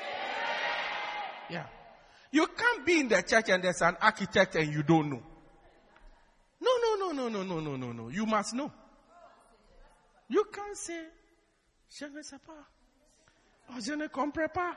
Yeah. 1.50 1.64
You 2.30 2.46
can't 2.46 2.84
be 2.84 3.00
in 3.00 3.08
the 3.08 3.22
church 3.22 3.48
and 3.48 3.62
there's 3.62 3.80
an 3.82 3.96
architect 4.00 4.56
and 4.56 4.72
you 4.72 4.82
don't 4.82 5.10
know. 5.10 5.22
No, 6.60 6.70
no, 6.82 7.12
no, 7.12 7.12
no, 7.12 7.28
no, 7.28 7.42
no, 7.42 7.60
no, 7.60 7.76
no, 7.76 7.92
no. 7.92 8.08
You 8.08 8.26
must 8.26 8.54
know. 8.54 8.70
You 10.28 10.44
can't 10.52 10.76
say, 10.76 11.04
je 11.88 12.04
ne 12.06 12.22
sais 12.22 12.38
pas. 12.46 13.80
Je 13.80 13.94
ne 13.94 14.08
comprends 14.08 14.52
pas. 14.52 14.76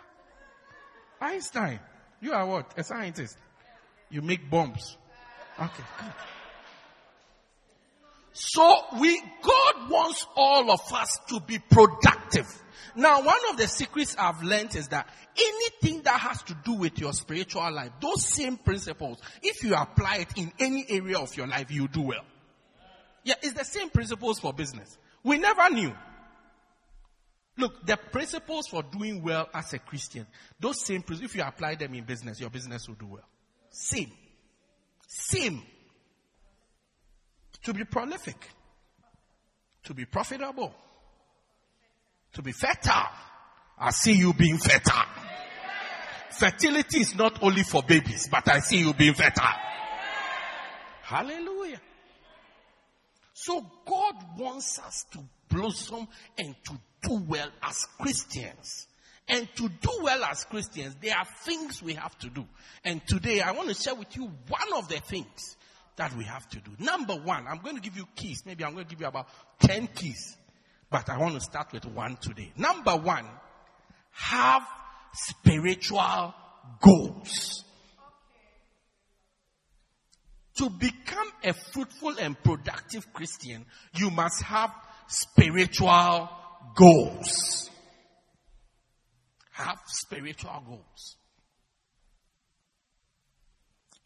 Einstein, 1.19 1.79
you 2.21 2.33
are 2.33 2.45
what? 2.45 2.73
A 2.77 2.83
scientist. 2.83 3.37
You 4.09 4.21
make 4.21 4.49
bombs. 4.49 4.97
Okay. 5.59 5.83
So 8.33 8.83
we, 8.99 9.21
God 9.41 9.89
wants 9.89 10.25
all 10.35 10.71
of 10.71 10.81
us 10.93 11.19
to 11.29 11.39
be 11.41 11.59
productive. 11.59 12.47
Now, 12.95 13.23
one 13.23 13.39
of 13.49 13.57
the 13.57 13.67
secrets 13.67 14.15
I've 14.17 14.43
learned 14.43 14.75
is 14.75 14.89
that 14.89 15.07
anything 15.37 16.01
that 16.03 16.19
has 16.19 16.41
to 16.43 16.57
do 16.63 16.73
with 16.73 16.99
your 16.99 17.13
spiritual 17.13 17.71
life, 17.71 17.91
those 18.01 18.25
same 18.25 18.57
principles, 18.57 19.19
if 19.41 19.63
you 19.63 19.75
apply 19.75 20.17
it 20.17 20.37
in 20.37 20.51
any 20.59 20.85
area 20.89 21.17
of 21.17 21.35
your 21.35 21.47
life, 21.47 21.71
you 21.71 21.87
do 21.87 22.01
well. 22.01 22.25
Yeah, 23.23 23.35
it's 23.41 23.53
the 23.53 23.65
same 23.65 23.89
principles 23.89 24.39
for 24.39 24.53
business. 24.53 24.97
We 25.23 25.37
never 25.37 25.69
knew. 25.69 25.93
Look, 27.57 27.85
the 27.85 27.97
principles 27.97 28.67
for 28.67 28.81
doing 28.83 29.21
well 29.21 29.49
as 29.53 29.73
a 29.73 29.79
Christian, 29.79 30.25
those 30.59 30.85
same 30.85 31.01
principles, 31.01 31.31
if 31.31 31.35
you 31.35 31.43
apply 31.43 31.75
them 31.75 31.93
in 31.93 32.05
business, 32.05 32.39
your 32.39 32.49
business 32.49 32.87
will 32.87 32.95
do 32.95 33.07
well. 33.07 33.27
Same. 33.69 34.11
Same. 35.07 35.61
To 37.63 37.73
be 37.73 37.83
prolific. 37.83 38.47
To 39.83 39.93
be 39.93 40.05
profitable. 40.05 40.73
To 42.33 42.41
be 42.41 42.53
fertile. 42.53 43.09
I 43.77 43.91
see 43.91 44.13
you 44.13 44.33
being 44.33 44.57
fertile. 44.57 45.05
Fertility 46.31 47.01
is 47.01 47.15
not 47.15 47.43
only 47.43 47.63
for 47.63 47.83
babies, 47.83 48.29
but 48.31 48.47
I 48.47 48.59
see 48.59 48.79
you 48.79 48.93
being 48.93 49.13
fertile. 49.13 49.45
Hallelujah. 51.01 51.81
So 53.33 53.65
God 53.85 54.15
wants 54.37 54.79
us 54.79 55.05
to 55.11 55.19
blossom 55.49 56.07
and 56.37 56.55
to 56.65 56.73
do 57.01 57.23
well 57.27 57.49
as 57.63 57.85
Christians. 57.99 58.87
And 59.27 59.47
to 59.55 59.69
do 59.69 59.99
well 60.01 60.23
as 60.25 60.43
Christians, 60.45 60.95
there 61.01 61.15
are 61.15 61.25
things 61.25 61.81
we 61.81 61.93
have 61.93 62.17
to 62.19 62.29
do. 62.29 62.45
And 62.83 63.05
today 63.07 63.41
I 63.41 63.51
want 63.51 63.69
to 63.69 63.75
share 63.75 63.95
with 63.95 64.15
you 64.15 64.23
one 64.23 64.73
of 64.75 64.89
the 64.89 64.99
things 64.99 65.55
that 65.95 66.15
we 66.15 66.23
have 66.25 66.47
to 66.49 66.59
do. 66.59 66.71
Number 66.79 67.13
one, 67.13 67.45
I'm 67.47 67.59
going 67.59 67.75
to 67.75 67.81
give 67.81 67.95
you 67.95 68.07
keys. 68.15 68.43
Maybe 68.45 68.65
I'm 68.65 68.73
going 68.73 68.85
to 68.85 68.89
give 68.89 69.01
you 69.01 69.07
about 69.07 69.27
10 69.59 69.87
keys. 69.87 70.35
But 70.89 71.09
I 71.09 71.17
want 71.17 71.35
to 71.35 71.41
start 71.41 71.71
with 71.71 71.85
one 71.85 72.17
today. 72.17 72.51
Number 72.57 72.95
one, 72.97 73.25
have 74.11 74.67
spiritual 75.13 76.33
goals. 76.81 77.63
To 80.57 80.69
become 80.69 81.31
a 81.43 81.53
fruitful 81.53 82.15
and 82.19 82.41
productive 82.43 83.13
Christian, 83.13 83.65
you 83.95 84.11
must 84.11 84.43
have 84.43 84.71
spiritual 85.07 86.29
goals. 86.75 87.69
Have 89.51 89.79
spiritual 89.85 90.63
goals. 90.67 91.17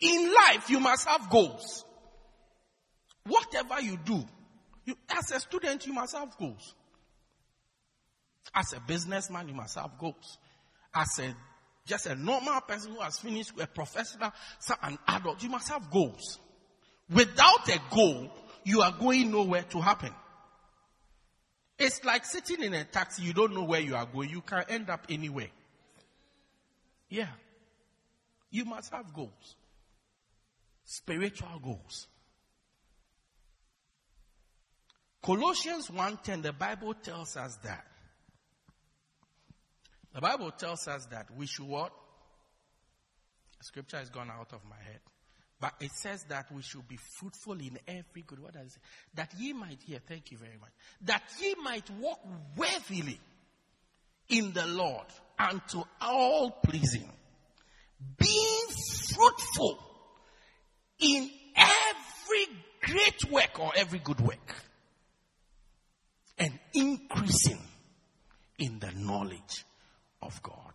In 0.01 0.33
life, 0.33 0.69
you 0.69 0.79
must 0.79 1.07
have 1.07 1.29
goals. 1.29 1.85
Whatever 3.25 3.81
you 3.81 3.97
do, 4.03 4.23
you, 4.85 4.95
as 5.09 5.31
a 5.31 5.39
student, 5.39 5.87
you 5.87 5.93
must 5.93 6.15
have 6.15 6.37
goals. 6.37 6.75
As 8.53 8.73
a 8.73 8.79
businessman, 8.79 9.47
you 9.47 9.55
must 9.55 9.75
have 9.75 9.97
goals. 9.97 10.37
As 10.93 11.19
a 11.19 11.35
just 11.85 12.07
a 12.07 12.15
normal 12.15 12.61
person 12.61 12.93
who 12.93 12.99
has 12.99 13.19
finished 13.19 13.51
a 13.59 13.67
professional, 13.67 14.31
an 14.81 14.97
adult, 15.07 15.43
you 15.43 15.49
must 15.49 15.69
have 15.69 15.91
goals. 15.91 16.39
Without 17.13 17.69
a 17.69 17.79
goal, 17.93 18.31
you 18.63 18.81
are 18.81 18.91
going 18.91 19.31
nowhere 19.31 19.63
to 19.69 19.79
happen. 19.79 20.11
It's 21.77 22.03
like 22.05 22.25
sitting 22.25 22.63
in 22.63 22.73
a 22.73 22.85
taxi, 22.85 23.23
you 23.23 23.33
don't 23.33 23.53
know 23.53 23.63
where 23.63 23.81
you 23.81 23.95
are 23.95 24.05
going, 24.05 24.29
you 24.29 24.41
can 24.41 24.63
end 24.69 24.89
up 24.89 25.05
anywhere. 25.09 25.49
Yeah. 27.09 27.29
You 28.49 28.65
must 28.65 28.91
have 28.93 29.13
goals. 29.13 29.55
Spiritual 30.85 31.59
goals. 31.61 32.07
Colossians 35.21 35.89
1:10, 35.89 36.43
the 36.43 36.53
Bible 36.53 36.93
tells 36.93 37.35
us 37.35 37.57
that. 37.63 37.85
The 40.13 40.21
Bible 40.21 40.51
tells 40.51 40.87
us 40.87 41.07
that 41.07 41.29
we 41.35 41.47
should 41.47 41.65
what? 41.65 41.91
Scripture 43.61 43.97
has 43.97 44.09
gone 44.09 44.29
out 44.29 44.53
of 44.53 44.63
my 44.63 44.77
head. 44.77 45.01
But 45.59 45.73
it 45.79 45.91
says 45.91 46.23
that 46.25 46.51
we 46.51 46.61
should 46.61 46.87
be 46.87 46.97
fruitful 47.17 47.53
in 47.53 47.79
every 47.87 48.23
good. 48.27 48.39
What 48.39 48.53
does 48.53 48.67
it 48.67 48.71
say? 48.73 48.79
That 49.15 49.33
ye 49.37 49.53
might 49.53 49.81
hear. 49.81 49.99
Thank 50.05 50.31
you 50.31 50.37
very 50.37 50.57
much. 50.59 50.71
That 51.01 51.23
ye 51.41 51.55
might 51.63 51.89
walk 51.91 52.19
worthily 52.57 53.19
in 54.29 54.51
the 54.53 54.65
Lord 54.65 55.05
unto 55.39 55.83
all 56.01 56.51
pleasing, 56.51 57.09
being 58.17 58.67
fruitful 59.13 59.79
in 60.99 61.29
every 61.55 62.47
great 62.81 63.31
work 63.31 63.59
or 63.59 63.71
every 63.75 63.99
good 63.99 64.19
work, 64.19 64.55
and 66.37 66.51
increasing 66.73 67.61
in 68.59 68.79
the 68.79 68.91
knowledge 68.91 69.65
of 70.21 70.41
God. 70.43 70.73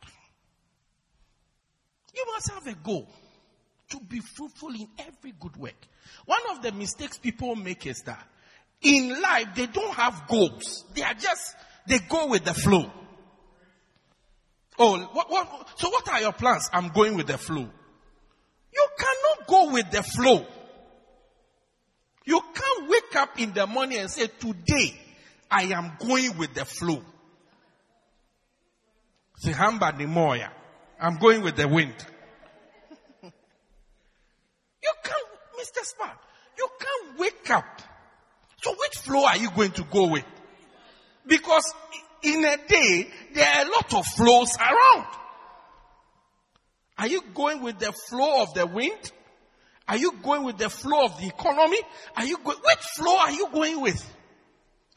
You 2.14 2.24
must 2.32 2.50
have 2.50 2.66
a 2.66 2.74
goal 2.74 3.08
to 3.90 4.00
be 4.00 4.20
fruitful 4.20 4.70
in 4.70 4.88
every 4.98 5.32
good 5.38 5.56
work. 5.56 5.74
One 6.26 6.40
of 6.50 6.62
the 6.62 6.72
mistakes 6.72 7.18
people 7.18 7.54
make 7.56 7.86
is 7.86 8.02
that 8.06 8.26
in 8.82 9.20
life 9.20 9.48
they 9.54 9.66
don't 9.66 9.94
have 9.94 10.26
goals. 10.28 10.84
They 10.94 11.02
are 11.02 11.14
just, 11.14 11.54
they 11.86 11.98
go 11.98 12.28
with 12.28 12.44
the 12.44 12.54
flow. 12.54 12.90
Oh, 14.78 14.98
what, 14.98 15.30
what, 15.30 15.68
so 15.76 15.90
what 15.90 16.08
are 16.08 16.20
your 16.20 16.32
plans? 16.32 16.68
I'm 16.72 16.88
going 16.88 17.16
with 17.16 17.26
the 17.26 17.36
flow. 17.36 17.68
You 18.72 18.86
cannot 18.98 19.46
go 19.46 19.72
with 19.72 19.90
the 19.90 20.02
flow. 20.02 20.46
You 22.24 22.40
can't 22.40 22.88
wake 22.88 23.16
up 23.16 23.40
in 23.40 23.52
the 23.52 23.66
morning 23.66 23.98
and 23.98 24.10
say, 24.10 24.28
today 24.28 24.98
I 25.50 25.64
am 25.64 25.92
going 25.98 26.38
with 26.38 26.54
the 26.54 26.64
flow. 26.64 27.02
Say, 29.36 29.52
Hamba 29.52 29.92
Nomoya. 29.92 30.50
I'm 31.00 31.16
going 31.16 31.42
with 31.42 31.56
the 31.56 31.66
wind. 31.66 31.94
you 33.22 34.92
can't, 35.02 35.26
Smart, 35.96 36.18
you 36.58 36.68
can't 36.80 37.18
wake 37.18 37.50
up. 37.50 37.82
So 38.62 38.72
which 38.72 38.98
flow 38.98 39.24
are 39.24 39.36
you 39.36 39.50
going 39.50 39.72
to 39.72 39.84
go 39.84 40.08
with? 40.08 40.24
Because 41.26 41.72
in 42.22 42.44
a 42.44 42.56
day, 42.68 43.08
there 43.34 43.46
are 43.46 43.66
a 43.66 43.70
lot 43.70 43.94
of 43.94 44.06
flows 44.06 44.56
around. 44.58 45.06
Are 46.98 47.08
you 47.08 47.22
going 47.34 47.62
with 47.62 47.78
the 47.78 47.92
flow 47.92 48.42
of 48.42 48.52
the 48.52 48.66
wind? 48.66 49.12
Are 49.88 49.96
you 49.96 50.12
going 50.22 50.44
with 50.44 50.58
the 50.58 50.68
flow 50.68 51.06
of 51.06 51.18
the 51.18 51.26
economy? 51.26 51.78
Are 52.16 52.24
you 52.24 52.38
going, 52.44 52.58
which 52.58 52.84
flow 52.94 53.16
are 53.16 53.32
you 53.32 53.48
going 53.52 53.80
with? 53.80 54.04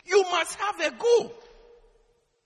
You 0.06 0.22
must 0.30 0.60
have 0.60 0.80
a 0.82 0.92
goal. 0.92 1.34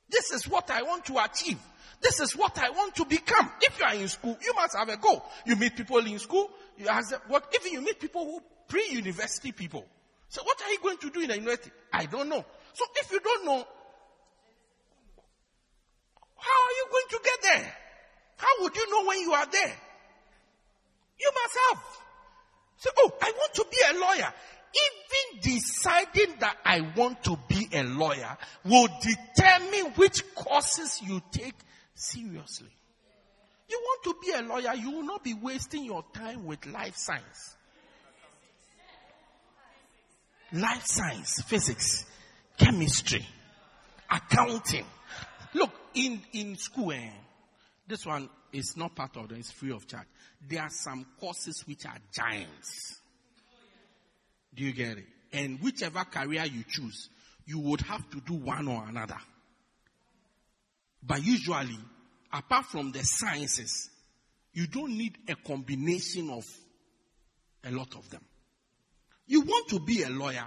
This 0.10 0.32
is 0.32 0.48
what 0.48 0.70
I 0.70 0.84
want 0.84 1.06
to 1.06 1.18
achieve. 1.18 1.58
This 2.02 2.20
is 2.20 2.36
what 2.38 2.58
I 2.60 2.70
want 2.70 2.96
to 2.96 3.06
become. 3.06 3.52
If 3.62 3.80
you 3.80 3.86
are 3.86 3.96
in 3.96 4.08
school, 4.08 4.38
you 4.42 4.54
must 4.54 4.78
have 4.78 4.88
a 4.90 4.98
goal. 4.98 5.26
You 5.46 5.56
meet 5.56 5.76
people 5.76 5.98
in 5.98 6.20
school, 6.20 6.50
you 6.78 6.88
ask 6.88 7.10
them, 7.10 7.22
what, 7.28 7.48
if 7.52 7.72
you 7.72 7.82
meet 7.82 8.00
people 8.00 8.26
who, 8.26 8.42
pre-university 8.68 9.52
people, 9.52 9.86
so 10.30 10.44
what 10.44 10.62
are 10.62 10.72
you 10.72 10.80
going 10.82 10.98
to 10.98 11.10
do 11.10 11.22
in 11.22 11.30
the 11.30 11.36
university? 11.36 11.72
I 11.94 12.06
don't 12.06 12.30
know. 12.30 12.44
So 12.74 12.86
if 12.96 13.12
you 13.12 13.20
don't 13.20 13.46
know, 13.46 13.66
how 16.38 16.60
are 16.66 16.76
you 16.76 16.88
going 16.92 17.06
to 17.10 17.20
get 17.24 17.42
there? 17.42 17.74
How 18.38 18.64
would 18.64 18.76
you 18.76 18.92
know 18.92 19.08
when 19.08 19.20
you 19.20 19.34
are 19.34 19.48
there? 19.52 19.76
You 21.20 21.32
must 21.34 21.58
have. 21.70 21.84
Say, 22.78 22.90
oh, 22.98 23.12
I 23.22 23.32
want 23.32 23.54
to 23.56 23.66
be 23.72 23.78
a 23.90 24.00
lawyer. 24.00 24.34
Even 24.76 25.42
deciding 25.42 26.40
that 26.40 26.58
I 26.64 26.82
want 26.96 27.24
to 27.24 27.40
be 27.48 27.68
a 27.74 27.84
lawyer 27.84 28.38
will 28.64 28.88
determine 29.02 29.94
which 29.96 30.24
courses 30.36 31.02
you 31.02 31.22
take 31.32 31.56
seriously. 31.96 32.70
You 33.70 33.82
want 33.82 34.04
to 34.04 34.16
be 34.26 34.32
a 34.34 34.42
lawyer, 34.42 34.76
you 34.76 34.92
will 34.92 35.04
not 35.04 35.24
be 35.24 35.34
wasting 35.34 35.84
your 35.84 36.04
time 36.14 36.46
with 36.46 36.66
life 36.66 36.96
science. 36.96 37.56
Life 40.54 40.86
science, 40.86 41.42
physics, 41.42 42.06
chemistry, 42.58 43.26
accounting. 44.10 44.86
Look, 45.54 45.72
in, 45.94 46.22
in 46.32 46.56
school, 46.56 46.94
eh, 46.94 47.10
this 47.88 48.06
one 48.06 48.30
is 48.54 48.78
not 48.78 48.96
part 48.96 49.18
of 49.18 49.32
it, 49.32 49.40
it's 49.40 49.52
free 49.52 49.72
of 49.72 49.86
charge. 49.88 50.08
There 50.48 50.62
are 50.62 50.70
some 50.70 51.06
courses 51.20 51.64
which 51.68 51.86
are 51.86 51.98
giants. 52.14 53.02
Do 54.56 54.64
you 54.64 54.72
get 54.72 54.98
it? 54.98 55.06
And 55.34 55.60
whichever 55.62 56.06
career 56.06 56.46
you 56.46 56.64
choose, 56.68 57.10
you 57.46 57.60
would 57.60 57.82
have 57.82 58.10
to 58.12 58.22
do 58.22 58.34
one 58.34 58.68
or 58.68 58.86
another. 58.88 59.18
But 61.04 61.24
usually, 61.24 61.78
apart 62.32 62.66
from 62.66 62.92
the 62.92 63.04
sciences, 63.04 63.90
you 64.54 64.68
don't 64.68 64.98
need 64.98 65.18
a 65.28 65.36
combination 65.36 66.30
of 66.30 66.46
a 67.64 67.72
lot 67.72 67.96
of 67.96 68.10
them. 68.10 68.24
You 69.28 69.42
want 69.42 69.68
to 69.70 69.80
be 69.80 70.04
a 70.04 70.10
lawyer, 70.10 70.46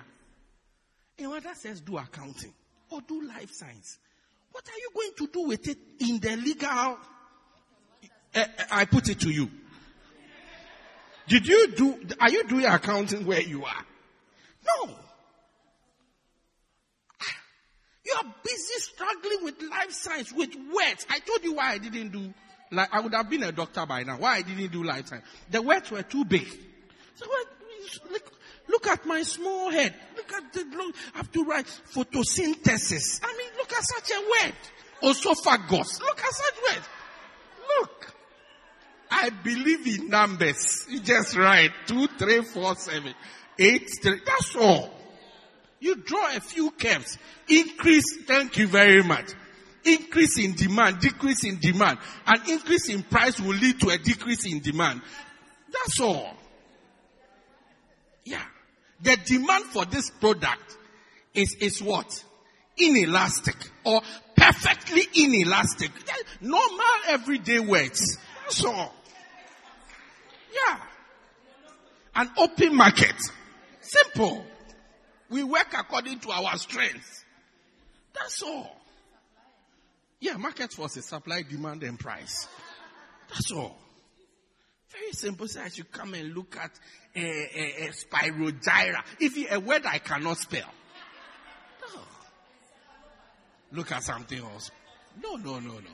and 1.19 1.29
what 1.29 1.43
that 1.45 1.57
says 1.57 1.81
do 1.81 1.99
accounting 1.99 2.53
or 2.91 3.01
do 3.03 3.27
life 3.27 3.51
science. 3.53 3.99
What 4.53 4.65
are 4.69 4.79
you 4.79 4.91
going 4.95 5.13
to 5.19 5.33
do 5.33 5.49
with 5.49 5.69
it 5.69 5.79
in 6.01 6.19
the 6.19 6.37
legal? 6.37 6.99
Uh, 8.35 8.45
I 8.71 8.85
put 8.85 9.09
it 9.09 9.21
to 9.21 9.31
you. 9.31 9.51
Did 11.29 11.47
you 11.47 11.73
do, 11.77 12.01
are 12.19 12.31
you 12.31 12.45
doing 12.49 12.65
accounting 12.65 13.25
where 13.25 13.41
you 13.41 13.65
are? 13.65 13.85
No. 14.67 14.95
You 18.11 18.17
are 18.17 18.35
busy 18.43 18.79
struggling 18.79 19.45
with 19.45 19.63
life 19.71 19.93
science, 19.93 20.33
with 20.33 20.55
words. 20.55 21.07
I 21.09 21.21
told 21.21 21.45
you 21.45 21.55
why 21.55 21.73
I 21.73 21.79
didn't 21.79 22.11
do, 22.11 22.35
like, 22.73 22.89
I 22.93 23.01
would 23.01 23.15
have 23.15 23.31
been 23.31 23.45
a 23.45 23.53
doctor 23.53 23.87
by 23.87 24.03
now. 24.03 24.19
Why 24.19 24.37
I 24.37 24.43
didn't 24.43 24.73
do 24.73 24.83
life 24.83 25.07
science. 25.07 25.25
The 25.49 25.63
words 25.63 25.91
were 25.93 26.03
too 26.03 26.25
big. 26.25 26.47
So 27.15 27.27
what, 27.29 27.47
look, 28.11 28.33
look 28.69 28.87
at 28.89 29.07
my 29.07 29.23
small 29.23 29.71
head. 29.71 29.95
Look 30.17 30.33
at 30.33 30.53
the, 30.53 30.65
look, 30.77 30.97
I 31.15 31.19
have 31.19 31.31
to 31.33 31.45
write 31.45 31.67
photosynthesis. 31.93 33.21
I 33.23 33.37
mean, 33.37 33.51
look 33.57 33.73
at 33.73 33.85
such 33.85 34.11
a 34.11 34.21
word. 34.21 34.55
Esophagus. 35.03 36.01
Look 36.01 36.19
at 36.19 36.33
such 36.33 36.55
words. 36.69 36.89
Look. 37.79 38.15
I 39.11 39.31
believe 39.31 39.87
in 39.87 40.09
numbers. 40.09 40.87
You 40.89 41.01
just 41.01 41.37
write 41.37 41.71
two, 41.87 42.09
three, 42.19 42.43
four, 42.43 42.75
seven, 42.75 43.15
eight, 43.59 43.89
three. 44.03 44.21
That's 44.27 44.57
all. 44.57 45.00
You 45.81 45.97
draw 45.97 46.37
a 46.37 46.41
few 46.41 46.71
curves. 46.73 47.19
Increase, 47.49 48.23
thank 48.25 48.59
you 48.59 48.69
very 48.69 49.03
much. 49.03 49.33
Increase 49.85 50.39
in 50.39 50.55
demand, 50.55 51.01
decrease 51.01 51.45
in 51.45 51.59
demand. 51.59 51.99
An 52.27 52.43
increase 52.49 52.91
in 52.91 53.03
price 53.03 53.41
will 53.41 53.55
lead 53.55 53.81
to 53.81 53.89
a 53.89 53.97
decrease 53.97 54.45
in 54.47 54.61
demand. 54.61 55.01
That's 55.73 56.01
all. 56.01 56.37
Yeah. 58.25 58.43
The 59.03 59.17
demand 59.25 59.65
for 59.65 59.87
this 59.87 60.11
product 60.11 60.77
is, 61.33 61.55
is 61.61 61.83
what? 61.83 62.25
Inelastic 62.77 63.57
or 63.85 64.03
perfectly 64.37 65.03
inelastic. 65.15 65.91
Normal 66.43 66.85
everyday 67.09 67.61
words. 67.61 68.19
That's 68.43 68.65
all. 68.65 68.95
Yeah. 70.53 70.77
An 72.17 72.31
open 72.37 72.75
market. 72.75 73.15
Simple. 73.81 74.45
We 75.31 75.45
work 75.45 75.73
according 75.79 76.19
to 76.21 76.31
our 76.33 76.57
strengths. 76.59 77.25
That's 78.13 78.43
all. 78.43 78.77
Yeah, 80.19 80.37
market 80.37 80.73
force 80.73 80.97
is 80.97 81.07
supply, 81.07 81.43
demand, 81.49 81.83
and 81.85 81.99
price. 81.99 82.47
That's 83.31 83.53
all. 83.53 83.79
Very 84.91 85.13
simple. 85.13 85.47
So 85.47 85.63
I 85.63 85.69
should 85.69 85.91
come 85.91 86.15
and 86.15 86.35
look 86.35 86.57
at 86.57 86.73
a, 87.15 87.21
a, 87.21 87.87
a 87.87 87.91
spirogyra. 87.91 89.03
If 89.21 89.37
you, 89.37 89.47
a 89.51 89.61
word 89.61 89.87
I 89.87 89.99
cannot 89.99 90.37
spell. 90.37 90.69
No. 91.95 92.01
Look 93.73 93.93
at 93.93 94.03
something 94.03 94.39
else. 94.39 94.71
No, 95.23 95.37
no, 95.37 95.61
no, 95.61 95.75
no. 95.75 95.91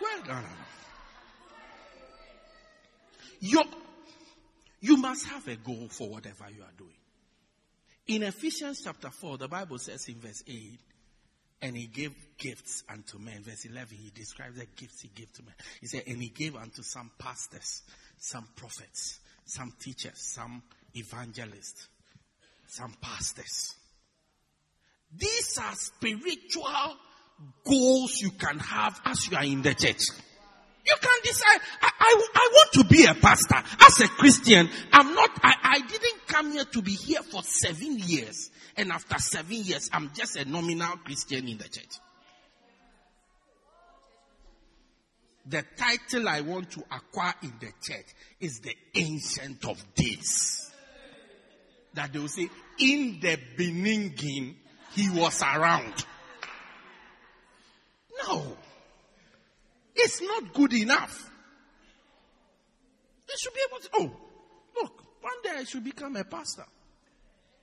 Well, 0.00 0.22
no. 0.26 0.40
You, 3.40 3.62
you 4.80 4.96
must 4.96 5.26
have 5.26 5.46
a 5.48 5.56
goal 5.56 5.88
for 5.90 6.08
whatever 6.08 6.44
you 6.56 6.62
are 6.62 6.72
doing. 6.76 6.97
In 8.08 8.22
Ephesians 8.22 8.80
chapter 8.82 9.10
4, 9.10 9.36
the 9.36 9.48
Bible 9.48 9.78
says 9.78 10.08
in 10.08 10.18
verse 10.18 10.42
8, 10.46 10.80
and 11.60 11.76
he 11.76 11.86
gave 11.86 12.12
gifts 12.38 12.82
unto 12.88 13.18
men. 13.18 13.42
Verse 13.42 13.66
11, 13.66 13.98
he 13.98 14.10
describes 14.10 14.56
the 14.56 14.66
gifts 14.76 15.02
he 15.02 15.08
gave 15.08 15.30
to 15.34 15.42
men. 15.42 15.54
He 15.80 15.88
said, 15.88 16.04
and 16.06 16.22
he 16.22 16.30
gave 16.30 16.56
unto 16.56 16.82
some 16.82 17.10
pastors, 17.18 17.82
some 18.16 18.48
prophets, 18.56 19.20
some 19.44 19.74
teachers, 19.78 20.18
some 20.18 20.62
evangelists, 20.94 21.88
some 22.66 22.94
pastors. 23.00 23.74
These 25.14 25.58
are 25.58 25.74
spiritual 25.74 26.96
goals 27.64 28.20
you 28.22 28.30
can 28.30 28.58
have 28.58 29.00
as 29.04 29.30
you 29.30 29.36
are 29.36 29.44
in 29.44 29.60
the 29.60 29.74
church. 29.74 30.00
You 30.88 30.96
can 31.02 31.20
decide, 31.22 31.60
I, 31.82 31.90
I, 32.00 32.28
I 32.34 32.48
want 32.52 32.72
to 32.72 32.84
be 32.84 33.04
a 33.04 33.14
pastor. 33.14 33.56
As 33.80 34.00
a 34.00 34.08
Christian, 34.08 34.70
I'm 34.90 35.14
not, 35.14 35.30
I, 35.42 35.54
I 35.62 35.80
didn't 35.80 36.26
come 36.26 36.52
here 36.52 36.64
to 36.64 36.80
be 36.82 36.92
here 36.92 37.22
for 37.22 37.42
seven 37.42 37.98
years, 37.98 38.50
and 38.74 38.90
after 38.90 39.18
seven 39.18 39.56
years, 39.56 39.90
I'm 39.92 40.10
just 40.14 40.36
a 40.36 40.46
nominal 40.46 40.96
Christian 41.04 41.46
in 41.46 41.58
the 41.58 41.68
church. 41.68 41.98
The 45.44 45.62
title 45.76 46.28
I 46.28 46.40
want 46.40 46.70
to 46.72 46.80
acquire 46.90 47.34
in 47.42 47.52
the 47.60 47.72
church 47.82 48.06
is 48.40 48.60
the 48.60 48.74
Ancient 48.94 49.64
of 49.66 49.82
Days. 49.94 50.70
That 51.92 52.12
they 52.14 52.18
will 52.18 52.28
say, 52.28 52.48
in 52.78 53.18
the 53.20 53.38
beginning, 53.56 54.56
he 54.92 55.10
was 55.10 55.42
around. 55.42 56.04
No. 58.26 58.56
It's 59.98 60.22
not 60.22 60.54
good 60.54 60.72
enough. 60.74 61.28
They 63.26 63.34
should 63.36 63.52
be 63.52 63.60
able 63.68 63.80
to, 63.80 63.88
oh, 63.94 64.80
look, 64.80 65.02
one 65.20 65.42
day 65.42 65.50
I 65.58 65.64
should 65.64 65.84
become 65.84 66.16
a 66.16 66.24
pastor. 66.24 66.64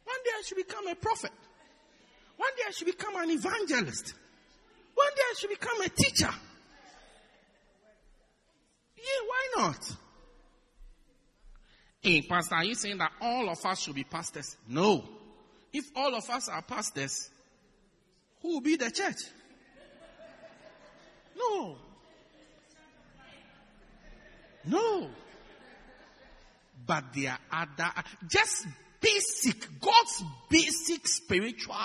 One 0.03 0.17
day 0.23 0.31
I 0.37 0.41
should 0.45 0.57
become 0.57 0.87
a 0.87 0.95
prophet. 0.95 1.31
One 2.35 2.49
day 2.57 2.63
I 2.67 2.71
should 2.71 2.87
become 2.87 3.15
an 3.15 3.31
evangelist. 3.31 4.13
One 4.93 5.07
day 5.15 5.21
I 5.31 5.33
should 5.39 5.49
become 5.49 5.81
a 5.81 5.89
teacher. 5.89 6.33
Yeah, 8.97 9.21
why 9.27 9.53
not? 9.57 9.91
Hey, 12.01 12.21
Pastor, 12.21 12.55
are 12.55 12.65
you 12.65 12.75
saying 12.75 12.97
that 12.97 13.11
all 13.21 13.49
of 13.49 13.65
us 13.65 13.79
should 13.79 13.95
be 13.95 14.03
pastors? 14.03 14.57
No. 14.67 15.03
If 15.73 15.85
all 15.95 16.13
of 16.13 16.29
us 16.29 16.49
are 16.49 16.61
pastors, 16.61 17.29
who 18.41 18.53
will 18.53 18.61
be 18.61 18.75
the 18.75 18.91
church? 18.91 19.23
No. 21.35 21.77
No. 24.67 25.09
But 26.85 27.05
there 27.15 27.37
are 27.51 27.67
other, 27.77 27.91
just 28.27 28.67
basic, 28.99 29.79
God's 29.79 30.23
basic 30.49 31.07
spiritual 31.07 31.75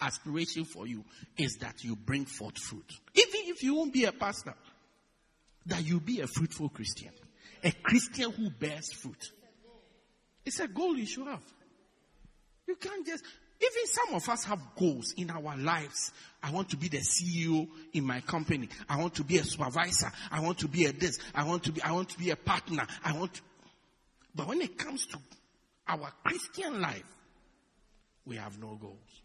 aspiration 0.00 0.64
for 0.64 0.86
you 0.86 1.04
is 1.36 1.56
that 1.56 1.82
you 1.82 1.96
bring 1.96 2.24
forth 2.24 2.58
fruit. 2.58 2.92
Even 3.14 3.40
if 3.46 3.62
you 3.62 3.74
won't 3.74 3.92
be 3.92 4.04
a 4.04 4.12
pastor, 4.12 4.54
that 5.66 5.84
you 5.84 6.00
be 6.00 6.20
a 6.20 6.26
fruitful 6.26 6.68
Christian. 6.68 7.10
A 7.62 7.72
Christian 7.72 8.30
who 8.30 8.50
bears 8.50 8.92
fruit. 8.92 9.30
It's 10.44 10.60
a 10.60 10.68
goal 10.68 10.96
you 10.96 11.06
should 11.06 11.26
have. 11.26 11.42
You 12.68 12.76
can't 12.76 13.06
just, 13.06 13.24
even 13.60 13.86
some 13.86 14.14
of 14.14 14.28
us 14.28 14.44
have 14.44 14.60
goals 14.76 15.14
in 15.16 15.30
our 15.30 15.56
lives. 15.56 16.12
I 16.42 16.50
want 16.50 16.68
to 16.70 16.76
be 16.76 16.88
the 16.88 16.98
CEO 16.98 17.68
in 17.92 18.04
my 18.04 18.20
company. 18.20 18.68
I 18.88 18.98
want 18.98 19.14
to 19.14 19.24
be 19.24 19.38
a 19.38 19.44
supervisor. 19.44 20.10
I 20.30 20.40
want 20.40 20.58
to 20.58 20.68
be 20.68 20.84
a 20.86 20.92
this. 20.92 21.18
I 21.34 21.44
want 21.44 21.62
to 21.64 21.72
be, 21.72 21.82
I 21.82 21.92
want 21.92 22.10
to 22.10 22.18
be 22.18 22.30
a 22.30 22.36
partner. 22.36 22.86
I 23.04 23.12
want 23.12 23.34
to, 23.34 23.40
but 24.34 24.48
when 24.48 24.60
it 24.60 24.76
comes 24.76 25.06
to 25.06 25.18
our 25.88 26.10
Christian 26.24 26.80
life, 26.80 27.04
we 28.26 28.36
have 28.36 28.58
no 28.58 28.76
goals. 28.80 29.22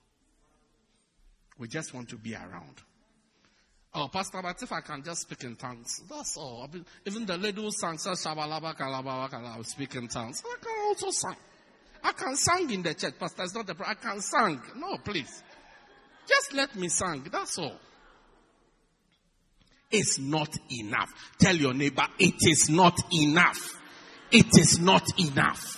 We 1.57 1.67
just 1.67 1.93
want 1.93 2.09
to 2.09 2.15
be 2.15 2.35
around. 2.35 2.81
Oh, 3.93 4.07
Pastor, 4.07 4.39
but 4.41 4.61
if 4.61 4.71
I 4.71 4.81
can 4.81 5.03
just 5.03 5.21
speak 5.21 5.43
in 5.43 5.55
tongues, 5.55 6.03
that's 6.07 6.37
all. 6.37 6.69
Even 7.05 7.25
the 7.25 7.37
little 7.37 7.71
song 7.71 7.97
says 7.97 8.23
Shabalaba 8.23 8.77
Kalaba, 8.77 9.65
speak 9.65 9.95
in 9.95 10.07
tongues. 10.07 10.43
I 10.45 10.55
can 10.63 10.85
also 10.87 11.09
sing. 11.09 11.35
I 12.03 12.11
can 12.13 12.35
sing 12.35 12.71
in 12.71 12.83
the 12.83 12.93
church, 12.93 13.13
Pastor. 13.19 13.43
It's 13.43 13.55
not 13.55 13.67
the 13.67 13.75
problem. 13.75 13.97
I 13.99 14.09
can 14.09 14.21
sing. 14.21 14.61
No, 14.75 14.97
please. 14.97 15.43
Just 16.27 16.53
let 16.53 16.75
me 16.75 16.87
sing. 16.89 17.27
That's 17.31 17.57
all. 17.57 17.75
It's 19.91 20.19
not 20.19 20.49
enough. 20.71 21.09
Tell 21.39 21.55
your 21.55 21.73
neighbor, 21.73 22.05
it 22.19 22.35
is 22.41 22.69
not 22.69 22.97
enough. 23.11 23.75
It 24.31 24.57
is 24.57 24.79
not 24.79 25.03
enough. 25.19 25.75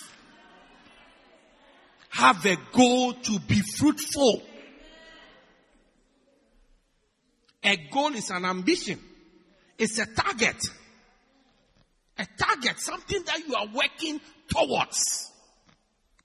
Have 2.10 2.46
a 2.46 2.58
goal 2.74 3.14
to 3.14 3.40
be 3.40 3.62
fruitful. 3.78 4.42
A 7.64 7.78
goal 7.90 8.14
is 8.16 8.30
an 8.32 8.44
ambition. 8.44 9.00
It's 9.78 9.98
a 9.98 10.06
target. 10.06 10.58
A 12.18 12.28
target, 12.38 12.80
something 12.80 13.24
that 13.26 13.48
you 13.48 13.56
are 13.56 13.68
working 13.74 14.20
towards. 14.50 15.31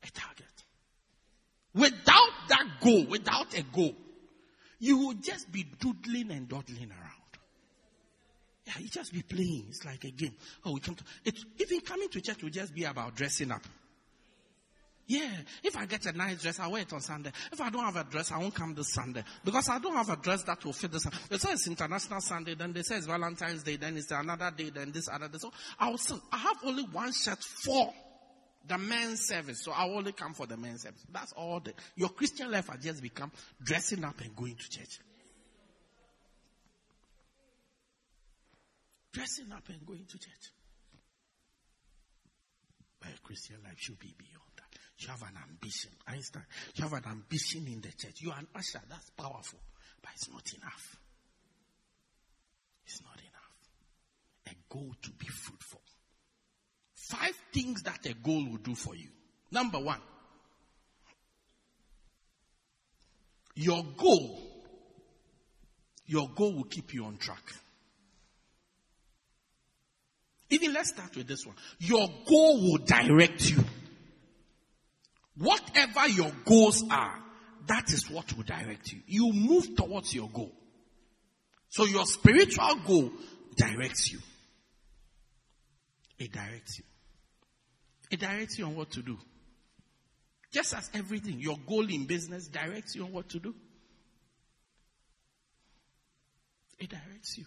A 0.06 0.10
target. 0.10 0.46
Without 1.74 2.48
that 2.48 2.66
goal, 2.80 3.06
without 3.06 3.56
a 3.56 3.62
goal, 3.62 3.94
you 4.78 4.98
will 4.98 5.14
just 5.14 5.50
be 5.50 5.64
doodling 5.80 6.30
and 6.30 6.48
dawdling 6.48 6.90
around. 6.90 7.12
Yeah, 8.66 8.74
you 8.78 8.88
just 8.88 9.12
be 9.12 9.22
playing. 9.22 9.66
It's 9.68 9.84
like 9.84 10.04
a 10.04 10.10
game. 10.10 10.34
Oh, 10.64 10.72
we 10.72 10.80
come 10.80 10.96
to, 10.96 11.04
even 11.58 11.80
coming 11.80 12.08
to 12.08 12.20
church 12.20 12.42
will 12.42 12.50
just 12.50 12.74
be 12.74 12.84
about 12.84 13.14
dressing 13.14 13.50
up. 13.52 13.62
Yeah, 15.08 15.30
if 15.62 15.76
I 15.76 15.86
get 15.86 16.04
a 16.06 16.12
nice 16.12 16.42
dress, 16.42 16.58
I'll 16.58 16.72
wear 16.72 16.82
it 16.82 16.92
on 16.92 17.00
Sunday. 17.00 17.30
If 17.52 17.60
I 17.60 17.70
don't 17.70 17.84
have 17.84 17.94
a 17.94 18.02
dress, 18.10 18.32
I 18.32 18.38
won't 18.38 18.54
come 18.54 18.74
this 18.74 18.92
Sunday. 18.92 19.22
Because 19.44 19.68
I 19.68 19.78
don't 19.78 19.94
have 19.94 20.08
a 20.08 20.16
dress 20.16 20.42
that 20.44 20.64
will 20.64 20.72
fit 20.72 20.90
this. 20.90 21.04
Sunday. 21.04 21.18
They 21.30 21.38
say 21.38 21.52
it's 21.52 21.68
International 21.68 22.20
Sunday, 22.20 22.54
then 22.54 22.72
they 22.72 22.82
say 22.82 22.96
it's 22.96 23.06
Valentine's 23.06 23.62
Day, 23.62 23.76
then 23.76 23.96
it's 23.96 24.10
another 24.10 24.50
day, 24.56 24.70
then 24.70 24.90
this 24.90 25.08
other 25.08 25.28
day. 25.28 25.38
So 25.38 25.52
I'll 25.78 25.96
still, 25.96 26.20
I 26.32 26.38
have 26.38 26.56
only 26.64 26.82
one 26.84 27.12
shirt 27.12 27.38
for 27.38 27.94
the 28.66 28.78
men's 28.78 29.26
service. 29.26 29.62
So 29.62 29.72
I'll 29.74 29.96
only 29.96 30.12
come 30.12 30.34
for 30.34 30.46
the 30.46 30.56
men's 30.56 30.82
service. 30.82 31.04
That's 31.12 31.32
all 31.32 31.60
the, 31.60 31.72
your 31.94 32.10
Christian 32.10 32.50
life 32.50 32.68
has 32.68 32.82
just 32.82 33.02
become 33.02 33.30
dressing 33.62 34.04
up 34.04 34.20
and 34.20 34.34
going 34.34 34.56
to 34.56 34.70
church. 34.70 34.98
Dressing 39.12 39.52
up 39.52 39.68
and 39.68 39.86
going 39.86 40.04
to 40.04 40.18
church. 40.18 40.52
But 43.00 43.22
Christian 43.22 43.56
life 43.64 43.78
should 43.78 43.98
be 43.98 44.14
beyond 44.18 44.50
that. 44.56 44.78
You 44.98 45.08
have 45.08 45.22
an 45.22 45.38
ambition. 45.48 45.90
Einstein, 46.06 46.44
you 46.74 46.84
have 46.84 46.92
an 46.92 47.04
ambition 47.10 47.66
in 47.66 47.80
the 47.80 47.92
church. 47.92 48.20
You 48.20 48.30
are 48.30 48.38
an 48.38 48.46
usher. 48.54 48.80
That's 48.88 49.10
powerful. 49.10 49.60
But 50.02 50.12
it's 50.14 50.30
not 50.30 50.52
enough. 50.54 50.96
It's 52.84 53.02
not 53.02 53.18
enough. 53.18 53.46
A 54.48 54.72
goal 54.72 54.94
to 55.02 55.10
be 55.12 55.26
fruitful. 55.26 55.80
Five 57.08 57.34
things 57.52 57.82
that 57.82 58.04
a 58.06 58.14
goal 58.14 58.44
will 58.50 58.58
do 58.58 58.74
for 58.74 58.96
you. 58.96 59.06
Number 59.52 59.78
one, 59.78 60.00
your 63.54 63.84
goal, 63.96 64.40
your 66.06 66.28
goal 66.34 66.54
will 66.54 66.64
keep 66.64 66.92
you 66.92 67.04
on 67.04 67.16
track. 67.16 67.42
Even 70.50 70.72
let's 70.72 70.88
start 70.88 71.16
with 71.16 71.28
this 71.28 71.46
one. 71.46 71.54
Your 71.78 72.08
goal 72.28 72.62
will 72.62 72.78
direct 72.78 73.50
you. 73.50 73.62
Whatever 75.36 76.08
your 76.08 76.32
goals 76.44 76.82
are, 76.90 77.22
that 77.68 77.92
is 77.92 78.10
what 78.10 78.36
will 78.36 78.44
direct 78.44 78.92
you. 78.92 79.00
You 79.06 79.32
move 79.32 79.76
towards 79.76 80.12
your 80.12 80.28
goal. 80.28 80.52
So 81.68 81.84
your 81.84 82.04
spiritual 82.06 82.74
goal 82.84 83.12
directs 83.56 84.10
you. 84.10 84.18
It 86.18 86.32
directs 86.32 86.78
you. 86.78 86.84
It 88.10 88.20
directs 88.20 88.58
you 88.58 88.66
on 88.66 88.76
what 88.76 88.90
to 88.92 89.02
do. 89.02 89.18
Just 90.52 90.74
as 90.74 90.88
everything, 90.94 91.38
your 91.40 91.58
goal 91.66 91.88
in 91.88 92.06
business 92.06 92.46
directs 92.46 92.94
you 92.94 93.04
on 93.04 93.12
what 93.12 93.28
to 93.30 93.38
do. 93.38 93.54
It 96.78 96.90
directs 96.90 97.38
you. 97.38 97.44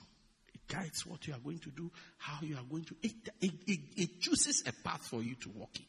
It 0.53 0.67
guides 0.67 1.05
what 1.05 1.25
you 1.27 1.33
are 1.33 1.39
going 1.39 1.59
to 1.59 1.69
do, 1.69 1.91
how 2.17 2.39
you 2.41 2.55
are 2.55 2.63
going 2.69 2.83
to. 2.85 2.95
It, 3.01 3.13
it, 3.41 3.53
it, 3.67 3.79
it 3.95 4.21
chooses 4.21 4.63
a 4.67 4.73
path 4.83 5.07
for 5.07 5.21
you 5.21 5.35
to 5.35 5.49
walk 5.49 5.71
in. 5.79 5.85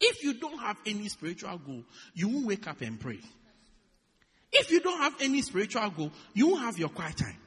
If 0.00 0.22
you 0.22 0.34
don't 0.34 0.58
have 0.58 0.76
any 0.86 1.08
spiritual 1.08 1.58
goal, 1.58 1.84
you 2.14 2.28
won't 2.28 2.46
wake 2.46 2.66
up 2.66 2.80
and 2.80 2.98
pray. 2.98 3.20
If 4.52 4.70
you 4.70 4.80
don't 4.80 5.00
have 5.00 5.14
any 5.20 5.42
spiritual 5.42 5.90
goal, 5.90 6.12
you 6.32 6.48
won't 6.48 6.62
have 6.62 6.78
your 6.78 6.88
quiet 6.88 7.16
time. 7.16 7.38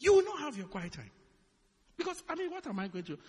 You 0.00 0.14
will 0.14 0.24
not 0.24 0.40
have 0.40 0.56
your 0.56 0.66
quiet 0.66 0.92
time. 0.92 1.10
Because, 1.96 2.22
I 2.28 2.36
mean, 2.36 2.50
what 2.50 2.66
am 2.66 2.78
I 2.78 2.88
going 2.88 3.04
to 3.04 3.16
do? 3.16 3.22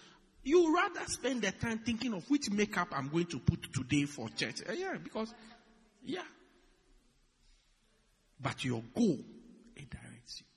You 0.49 0.73
rather 0.73 1.01
spend 1.05 1.43
the 1.43 1.51
time 1.51 1.77
thinking 1.77 2.11
of 2.11 2.27
which 2.27 2.49
makeup 2.49 2.87
I'm 2.91 3.09
going 3.09 3.27
to 3.27 3.37
put 3.37 3.71
today 3.71 4.05
for 4.05 4.29
church. 4.29 4.63
Uh, 4.67 4.71
yeah, 4.71 4.95
because, 4.97 5.31
yeah. 6.03 6.23
But 8.41 8.65
your 8.65 8.81
goal, 8.95 9.19
it 9.75 9.89
directs 9.91 10.41
you. 10.41 10.47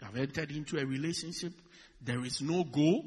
You 0.00 0.06
have 0.06 0.16
entered 0.16 0.52
into 0.52 0.78
a 0.78 0.86
relationship. 0.86 1.52
There 2.00 2.24
is 2.24 2.40
no 2.40 2.62
goal. 2.62 3.06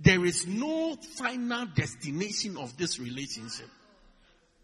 There 0.00 0.24
is 0.24 0.46
no 0.46 0.96
final 0.96 1.66
destination 1.66 2.56
of 2.56 2.78
this 2.78 2.98
relationship. 2.98 3.68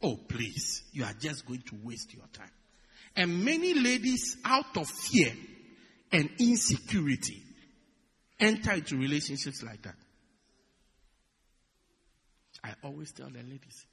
Oh, 0.02 0.16
please. 0.26 0.84
You 0.92 1.04
are 1.04 1.14
just 1.20 1.46
going 1.46 1.64
to 1.66 1.76
waste 1.84 2.14
your 2.14 2.24
time. 2.32 2.50
And 3.14 3.44
many 3.44 3.74
ladies, 3.74 4.38
out 4.42 4.74
of 4.78 4.88
fear 4.88 5.34
and 6.10 6.30
insecurity, 6.38 7.42
enter 8.40 8.72
into 8.72 8.96
relationships 8.96 9.62
like 9.62 9.82
that. 9.82 9.96
I 12.64 12.74
always 12.82 13.12
tell 13.12 13.28
the 13.28 13.38
ladies, 13.38 13.86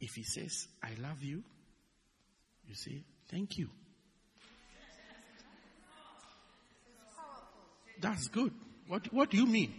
if 0.00 0.14
he 0.14 0.22
says, 0.22 0.68
I 0.82 0.90
love 1.00 1.22
you, 1.22 1.42
you 2.66 2.74
say, 2.74 3.02
thank 3.30 3.58
you. 3.58 3.68
That's 8.00 8.28
good. 8.28 8.52
What, 8.88 9.12
what 9.12 9.30
do 9.30 9.36
you 9.36 9.46
mean? 9.46 9.72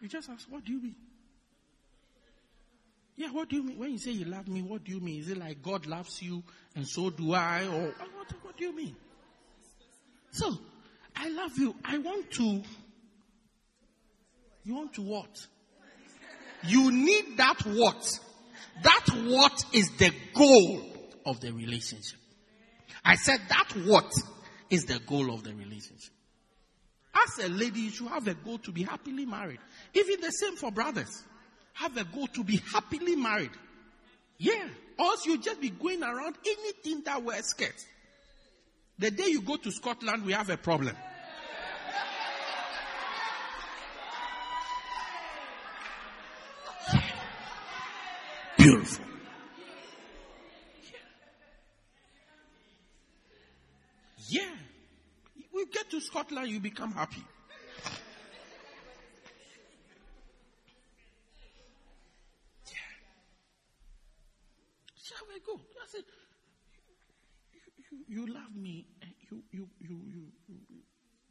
You 0.00 0.08
just 0.08 0.28
ask, 0.28 0.46
what 0.50 0.64
do 0.64 0.72
you 0.72 0.82
mean? 0.82 0.96
Yeah, 3.16 3.28
what 3.28 3.48
do 3.48 3.56
you 3.56 3.62
mean? 3.62 3.78
When 3.78 3.92
you 3.92 3.98
say 3.98 4.10
you 4.10 4.24
love 4.24 4.48
me, 4.48 4.62
what 4.62 4.84
do 4.84 4.92
you 4.92 5.00
mean? 5.00 5.20
Is 5.20 5.28
it 5.28 5.38
like 5.38 5.62
God 5.62 5.86
loves 5.86 6.20
you 6.20 6.42
and 6.74 6.86
so 6.86 7.10
do 7.10 7.32
I? 7.32 7.64
Or 7.66 7.82
what, 7.88 8.32
what 8.42 8.56
do 8.56 8.64
you 8.64 8.74
mean? 8.74 8.96
So, 10.32 10.58
I 11.24 11.28
love 11.30 11.58
you. 11.58 11.74
I 11.82 11.96
want 11.96 12.30
to. 12.32 12.62
You 14.64 14.74
want 14.74 14.92
to 14.94 15.02
what? 15.02 15.46
You 16.64 16.92
need 16.92 17.38
that 17.38 17.60
what? 17.64 18.20
That 18.82 19.06
what 19.24 19.64
is 19.72 19.90
the 19.96 20.12
goal 20.34 20.82
of 21.24 21.40
the 21.40 21.52
relationship. 21.52 22.18
I 23.02 23.14
said 23.14 23.40
that 23.48 23.72
what 23.86 24.12
is 24.68 24.84
the 24.84 24.98
goal 25.06 25.32
of 25.32 25.44
the 25.44 25.54
relationship. 25.54 26.12
As 27.14 27.46
a 27.46 27.48
lady, 27.48 27.80
you 27.80 27.90
should 27.90 28.08
have 28.08 28.28
a 28.28 28.34
goal 28.34 28.58
to 28.58 28.72
be 28.72 28.82
happily 28.82 29.24
married. 29.24 29.60
Even 29.94 30.20
the 30.20 30.30
same 30.30 30.56
for 30.56 30.70
brothers. 30.70 31.22
Have 31.74 31.96
a 31.96 32.04
goal 32.04 32.26
to 32.34 32.44
be 32.44 32.60
happily 32.70 33.16
married. 33.16 33.52
Yeah. 34.36 34.68
Or 34.98 35.06
else 35.06 35.24
you 35.24 35.38
just 35.38 35.60
be 35.60 35.70
going 35.70 36.02
around 36.02 36.36
anything 36.46 37.02
that 37.04 37.22
wears 37.22 37.48
skirts. 37.48 37.86
The 38.98 39.10
day 39.10 39.28
you 39.28 39.40
go 39.40 39.56
to 39.56 39.70
Scotland, 39.70 40.26
we 40.26 40.32
have 40.34 40.50
a 40.50 40.58
problem. 40.58 40.94
Beautiful. 48.64 49.04
Yeah. 54.26 54.42
We 55.52 55.66
get 55.66 55.90
to 55.90 56.00
Scotland, 56.14 56.48
you 56.48 56.60
become 56.60 56.92
happy. 56.92 57.24
Shall 65.02 65.18
we 65.28 65.40
go? 65.44 65.60
I 65.60 65.86
said, 65.88 66.04
you, 67.52 67.60
you, 67.90 68.26
you 68.26 68.32
love 68.32 68.54
me. 68.54 68.86
You, 69.28 69.42
you, 69.50 69.68
you, 69.80 70.00
you, 70.06 70.26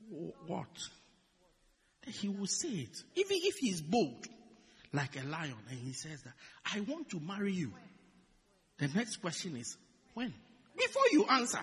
you, 0.09 0.33
what? 0.47 0.67
He 2.05 2.27
will 2.27 2.45
say 2.45 2.67
it. 2.67 3.03
Even 3.15 3.37
if 3.41 3.55
he's 3.59 3.79
bold, 3.79 4.27
like 4.91 5.17
a 5.17 5.25
lion, 5.25 5.55
and 5.69 5.79
he 5.79 5.93
says 5.93 6.23
that, 6.23 6.33
I 6.75 6.81
want 6.81 7.09
to 7.11 7.21
marry 7.21 7.53
you. 7.53 7.71
The 8.79 8.89
next 8.89 9.21
question 9.21 9.55
is, 9.55 9.77
when? 10.13 10.33
Before 10.75 11.03
you 11.13 11.25
answer, 11.29 11.61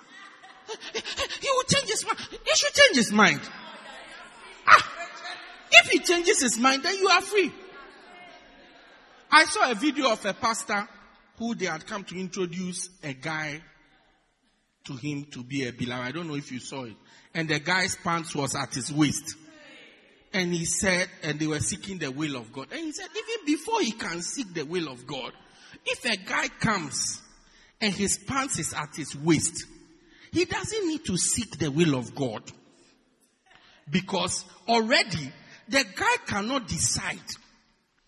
he 1.40 1.48
will 1.50 1.64
change 1.64 1.88
his 1.88 2.04
mind. 2.04 2.18
He 2.30 2.54
should 2.54 2.74
change 2.74 2.96
his 2.96 3.12
mind. 3.12 3.40
Ah, 4.66 4.92
if 5.72 5.90
he 5.90 5.98
changes 6.00 6.40
his 6.40 6.58
mind, 6.58 6.82
then 6.82 6.96
you 6.96 7.08
are 7.08 7.22
free. 7.22 7.52
I 9.30 9.44
saw 9.44 9.70
a 9.70 9.74
video 9.74 10.10
of 10.10 10.24
a 10.24 10.34
pastor 10.34 10.88
who 11.38 11.54
they 11.54 11.66
had 11.66 11.86
come 11.86 12.04
to 12.04 12.18
introduce 12.18 12.88
a 13.02 13.14
guy 13.14 13.62
to 14.84 14.94
him 14.94 15.24
to 15.30 15.42
be 15.42 15.66
a 15.66 15.72
beloved. 15.72 16.06
I 16.06 16.10
don't 16.12 16.26
know 16.26 16.34
if 16.34 16.50
you 16.50 16.58
saw 16.58 16.84
it. 16.84 16.96
And 17.34 17.48
the 17.48 17.60
guy's 17.60 17.96
pants 17.96 18.34
was 18.34 18.56
at 18.56 18.74
his 18.74 18.92
waist. 18.92 19.36
And 20.32 20.52
he 20.52 20.64
said, 20.64 21.08
and 21.22 21.38
they 21.38 21.46
were 21.46 21.60
seeking 21.60 21.98
the 21.98 22.10
will 22.10 22.36
of 22.36 22.52
God. 22.52 22.68
And 22.72 22.80
he 22.80 22.92
said, 22.92 23.08
even 23.10 23.46
before 23.46 23.80
he 23.80 23.92
can 23.92 24.22
seek 24.22 24.52
the 24.54 24.64
will 24.64 24.88
of 24.88 25.06
God, 25.06 25.32
if 25.86 26.04
a 26.04 26.16
guy 26.16 26.48
comes 26.48 27.20
and 27.80 27.92
his 27.92 28.18
pants 28.18 28.58
is 28.58 28.74
at 28.74 28.94
his 28.94 29.16
waist, 29.16 29.64
he 30.32 30.44
doesn't 30.44 30.86
need 30.86 31.04
to 31.06 31.16
seek 31.16 31.58
the 31.58 31.70
will 31.70 31.94
of 31.94 32.14
God. 32.14 32.42
Because 33.88 34.44
already 34.68 35.32
the 35.68 35.84
guy 35.96 36.16
cannot 36.26 36.68
decide. 36.68 37.18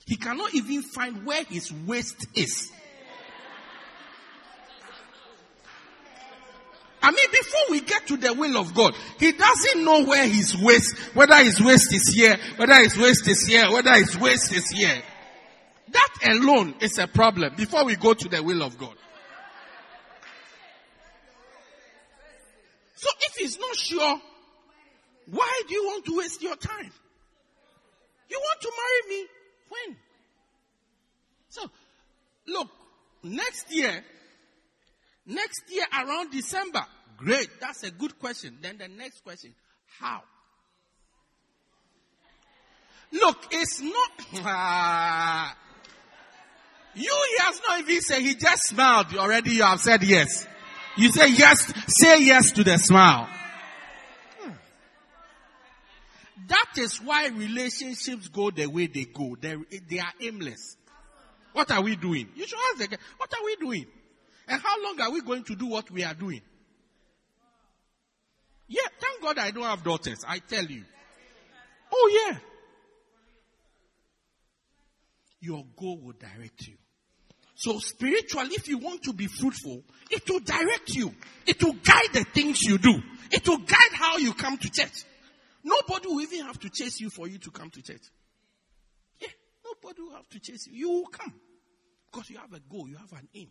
He 0.06 0.16
cannot 0.16 0.54
even 0.54 0.82
find 0.82 1.24
where 1.24 1.44
his 1.44 1.72
waist 1.72 2.26
is. 2.34 2.70
I 7.04 7.10
mean, 7.10 7.26
before 7.32 7.60
we 7.70 7.80
get 7.80 8.06
to 8.08 8.16
the 8.16 8.32
will 8.32 8.56
of 8.56 8.74
God, 8.74 8.94
he 9.18 9.32
doesn't 9.32 9.84
know 9.84 10.04
where 10.04 10.26
his 10.26 10.56
waist, 10.56 10.96
whether 11.14 11.36
his 11.38 11.60
waist 11.60 11.92
is 11.92 12.14
here, 12.14 12.36
whether 12.56 12.76
his 12.76 12.96
waist 12.96 13.26
is 13.26 13.44
here, 13.44 13.68
whether 13.72 13.92
his 13.94 14.16
waist 14.18 14.52
is 14.52 14.70
here. 14.70 15.02
That 15.88 16.08
alone 16.26 16.74
is 16.80 16.98
a 16.98 17.08
problem 17.08 17.54
before 17.56 17.84
we 17.84 17.96
go 17.96 18.14
to 18.14 18.28
the 18.28 18.40
will 18.40 18.62
of 18.62 18.78
God. 18.78 18.94
So 22.94 23.08
if 23.20 23.34
he's 23.34 23.58
sure, 23.76 24.20
why 25.30 25.62
do 25.68 25.74
you 25.74 25.84
want 25.84 26.04
to 26.06 26.16
waste 26.16 26.42
your 26.42 26.56
time? 26.56 26.92
You 28.28 28.40
want 28.40 28.60
to 28.62 28.72
marry 28.76 29.20
me? 29.20 29.28
When? 29.68 29.96
So, 31.48 31.70
look, 32.48 32.68
next 33.22 33.70
year, 33.70 34.04
next 35.26 35.62
year 35.70 35.84
around 35.92 36.30
December, 36.30 36.84
great, 37.16 37.48
that's 37.60 37.82
a 37.82 37.90
good 37.90 38.18
question. 38.18 38.58
Then 38.60 38.78
the 38.78 38.88
next 38.88 39.22
question, 39.22 39.54
how? 40.00 40.22
Look, 43.12 43.46
it's 43.50 43.82
not, 43.82 44.10
you, 46.94 47.26
he 47.28 47.44
has 47.44 47.60
not 47.68 47.80
even 47.80 48.00
said, 48.00 48.20
he 48.20 48.34
just 48.34 48.68
smiled 48.68 49.14
already, 49.14 49.50
you 49.52 49.62
have 49.62 49.80
said 49.80 50.02
yes. 50.02 50.46
You 50.96 51.12
say 51.12 51.28
yes, 51.28 51.72
say 51.88 52.22
yes 52.22 52.52
to 52.52 52.64
the 52.64 52.78
smile. 52.78 53.28
That 56.48 56.78
is 56.78 56.98
why 56.98 57.28
relationships 57.28 58.28
go 58.28 58.50
the 58.50 58.66
way 58.66 58.86
they 58.86 59.04
go. 59.04 59.36
They, 59.40 59.56
they 59.88 59.98
are 59.98 60.12
aimless. 60.20 60.76
What 61.52 61.70
are 61.70 61.82
we 61.82 61.96
doing? 61.96 62.28
You 62.34 62.46
should 62.46 62.58
ask 62.72 62.84
again, 62.84 62.98
what 63.16 63.32
are 63.32 63.44
we 63.44 63.56
doing? 63.56 63.86
And 64.48 64.60
how 64.60 64.82
long 64.82 65.00
are 65.00 65.10
we 65.10 65.20
going 65.20 65.44
to 65.44 65.54
do 65.54 65.66
what 65.66 65.90
we 65.90 66.02
are 66.04 66.14
doing? 66.14 66.40
Yeah, 68.68 68.88
thank 68.98 69.22
God 69.22 69.38
I 69.38 69.50
don't 69.50 69.64
have 69.64 69.84
daughters, 69.84 70.24
I 70.26 70.38
tell 70.38 70.64
you. 70.64 70.82
Oh 71.92 72.28
yeah. 72.30 72.38
Your 75.40 75.64
goal 75.76 75.98
will 76.00 76.14
direct 76.14 76.66
you. 76.66 76.74
So 77.54 77.78
spiritually, 77.78 78.50
if 78.52 78.68
you 78.68 78.78
want 78.78 79.02
to 79.04 79.12
be 79.12 79.26
fruitful, 79.26 79.82
it 80.10 80.28
will 80.28 80.40
direct 80.40 80.88
you. 80.88 81.14
It 81.46 81.62
will 81.62 81.74
guide 81.74 82.12
the 82.12 82.24
things 82.24 82.62
you 82.62 82.78
do. 82.78 82.94
It 83.30 83.46
will 83.46 83.58
guide 83.58 83.92
how 83.92 84.16
you 84.16 84.32
come 84.32 84.56
to 84.56 84.70
church. 84.70 85.04
Nobody 85.64 86.08
will 86.08 86.20
even 86.20 86.46
have 86.46 86.58
to 86.60 86.70
chase 86.70 87.00
you 87.00 87.10
for 87.10 87.28
you 87.28 87.38
to 87.38 87.50
come 87.50 87.70
to 87.70 87.82
church. 87.82 88.02
Yeah, 89.20 89.28
nobody 89.64 90.02
will 90.02 90.16
have 90.16 90.28
to 90.30 90.40
chase 90.40 90.66
you. 90.66 90.74
You 90.74 90.90
will 90.90 91.06
come. 91.06 91.32
Because 92.10 92.30
you 92.30 92.38
have 92.38 92.52
a 92.52 92.60
goal, 92.60 92.88
you 92.88 92.96
have 92.96 93.12
an 93.12 93.28
aim. 93.34 93.50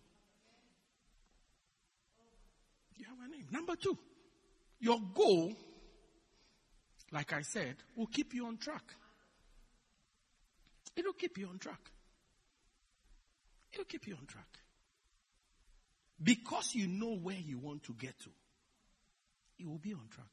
You 2.98 3.06
have 3.06 3.20
an 3.26 3.32
aim. 3.36 3.48
Number 3.52 3.76
two, 3.76 3.98
your 4.80 5.00
goal, 5.14 5.54
like 7.12 7.34
I 7.34 7.42
said, 7.42 7.76
will 7.96 8.08
keep 8.08 8.34
you 8.34 8.46
on 8.46 8.58
track. 8.58 8.84
It'll 10.96 11.14
keep 11.14 11.38
you 11.38 11.48
on 11.48 11.58
track. 11.58 11.80
It'll 13.72 13.86
keep 13.86 14.06
you 14.06 14.16
on 14.16 14.26
track. 14.26 14.60
Because 16.22 16.76
you 16.76 16.88
know 16.88 17.16
where 17.16 17.38
you 17.38 17.58
want 17.58 17.84
to 17.84 17.94
get 17.94 18.20
to, 18.20 18.30
you 19.58 19.70
will 19.70 19.80
be 19.80 19.94
on 19.94 20.08
track. 20.10 20.28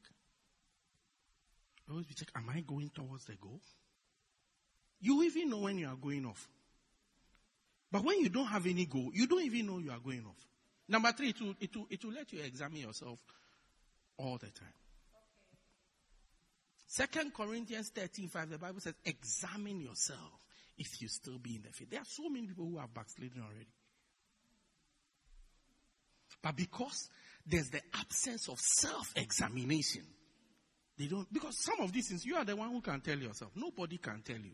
Always 1.89 2.05
be 2.05 2.13
check, 2.13 2.29
am 2.35 2.49
I 2.49 2.61
going 2.61 2.91
towards 2.93 3.25
the 3.25 3.35
goal? 3.35 3.59
You 5.01 5.23
even 5.23 5.49
know 5.49 5.59
when 5.59 5.77
you 5.77 5.87
are 5.87 5.95
going 5.95 6.25
off. 6.25 6.47
But 7.91 8.03
when 8.03 8.19
you 8.19 8.29
don't 8.29 8.45
have 8.45 8.67
any 8.67 8.85
goal, 8.85 9.09
you 9.13 9.25
don't 9.25 9.43
even 9.43 9.65
know 9.65 9.79
you 9.79 9.91
are 9.91 9.99
going 9.99 10.23
off. 10.27 10.45
Number 10.87 11.11
three, 11.11 11.29
it 11.29 11.41
will, 11.41 11.55
it 11.59 11.75
will, 11.75 11.87
it 11.89 12.03
will 12.03 12.11
let 12.11 12.31
you 12.33 12.41
examine 12.43 12.81
yourself 12.81 13.19
all 14.17 14.37
the 14.37 14.47
time. 14.47 14.73
Second 16.85 17.33
Corinthians 17.33 17.89
13, 17.89 18.27
5, 18.29 18.49
the 18.49 18.57
Bible 18.57 18.79
says, 18.79 18.95
examine 19.05 19.79
yourself 19.79 20.39
if 20.77 21.01
you 21.01 21.07
still 21.07 21.37
be 21.37 21.55
in 21.55 21.61
the 21.61 21.69
faith. 21.71 21.89
There 21.89 21.99
are 21.99 22.05
so 22.05 22.29
many 22.29 22.47
people 22.47 22.65
who 22.65 22.77
have 22.77 22.93
backslidden 22.93 23.41
already. 23.41 23.67
But 26.41 26.55
because 26.55 27.09
there's 27.45 27.69
the 27.69 27.81
absence 27.93 28.47
of 28.47 28.59
self-examination, 28.59 30.03
they 30.99 31.05
don't, 31.07 31.31
because 31.31 31.57
some 31.57 31.79
of 31.79 31.93
these 31.93 32.09
things, 32.09 32.25
you 32.25 32.35
are 32.35 32.43
the 32.43 32.57
one 32.57 32.71
who 32.71 32.81
can 32.81 32.99
tell 32.99 33.17
yourself. 33.17 33.51
Nobody 33.55 33.97
can 33.97 34.21
tell 34.21 34.37
you. 34.37 34.51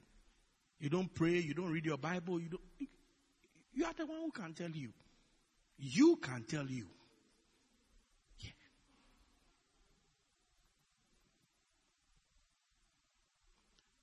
You 0.80 0.90
don't 0.90 1.12
pray, 1.12 1.40
you 1.40 1.56
don't 1.56 1.72
read 1.72 1.88
your 1.88 1.98
Bible, 1.98 2.40
you 2.40 2.50
don't, 2.50 2.62
you 3.74 3.84
are 3.84 3.94
the 3.98 4.06
one 4.06 4.20
who 4.22 4.32
can 4.32 4.54
tell 4.54 4.70
you. 4.70 4.90
You 5.80 6.18
can 6.18 6.44
tell 6.44 6.68
you. 6.68 6.86
Yeah. 8.40 8.52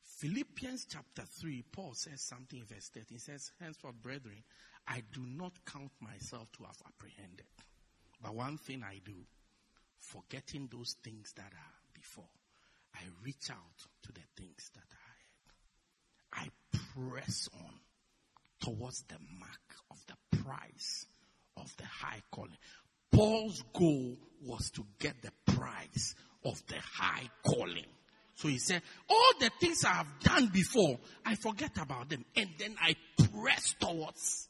Philippians 0.02 0.86
chapter 0.90 1.22
3, 1.22 1.64
Paul 1.70 1.94
says 1.94 2.22
something 2.22 2.58
in 2.58 2.66
verse 2.66 2.88
13. 2.88 3.04
He 3.08 3.18
says, 3.18 3.52
Henceforth, 3.60 4.02
brethren, 4.02 4.42
I 4.88 5.02
do 5.12 5.20
not 5.24 5.52
count 5.64 5.92
myself 6.00 6.50
to 6.58 6.64
have 6.64 6.76
apprehended. 6.84 7.46
But 8.20 8.34
one 8.34 8.58
thing 8.58 8.82
I 8.84 9.00
do, 9.04 9.14
forgetting 10.00 10.68
those 10.72 10.96
things 11.04 11.32
that 11.36 11.52
are 11.52 11.81
before, 12.02 12.28
I 12.94 13.00
reach 13.24 13.50
out 13.50 13.78
to 14.02 14.12
the 14.12 14.20
things 14.36 14.70
that 14.74 14.80
are 14.80 15.02
I 16.34 16.48
press 16.94 17.48
on 17.54 17.74
towards 18.60 19.02
the 19.02 19.16
mark 19.38 19.76
of 19.90 19.98
the 20.06 20.38
prize 20.38 21.06
of 21.56 21.74
the 21.76 21.84
high 21.84 22.22
calling. 22.30 22.56
Paul's 23.10 23.62
goal 23.72 24.16
was 24.46 24.70
to 24.70 24.84
get 24.98 25.14
the 25.22 25.52
prize 25.52 26.14
of 26.44 26.62
the 26.68 26.78
high 26.80 27.28
calling. 27.44 27.86
So 28.34 28.48
he 28.48 28.58
said, 28.58 28.82
all 29.08 29.32
the 29.38 29.50
things 29.60 29.84
I 29.84 29.90
have 29.90 30.20
done 30.22 30.46
before, 30.46 30.98
I 31.24 31.34
forget 31.34 31.76
about 31.78 32.08
them. 32.08 32.24
And 32.34 32.48
then 32.58 32.74
I 32.80 32.96
press 33.30 33.74
towards 33.78 34.48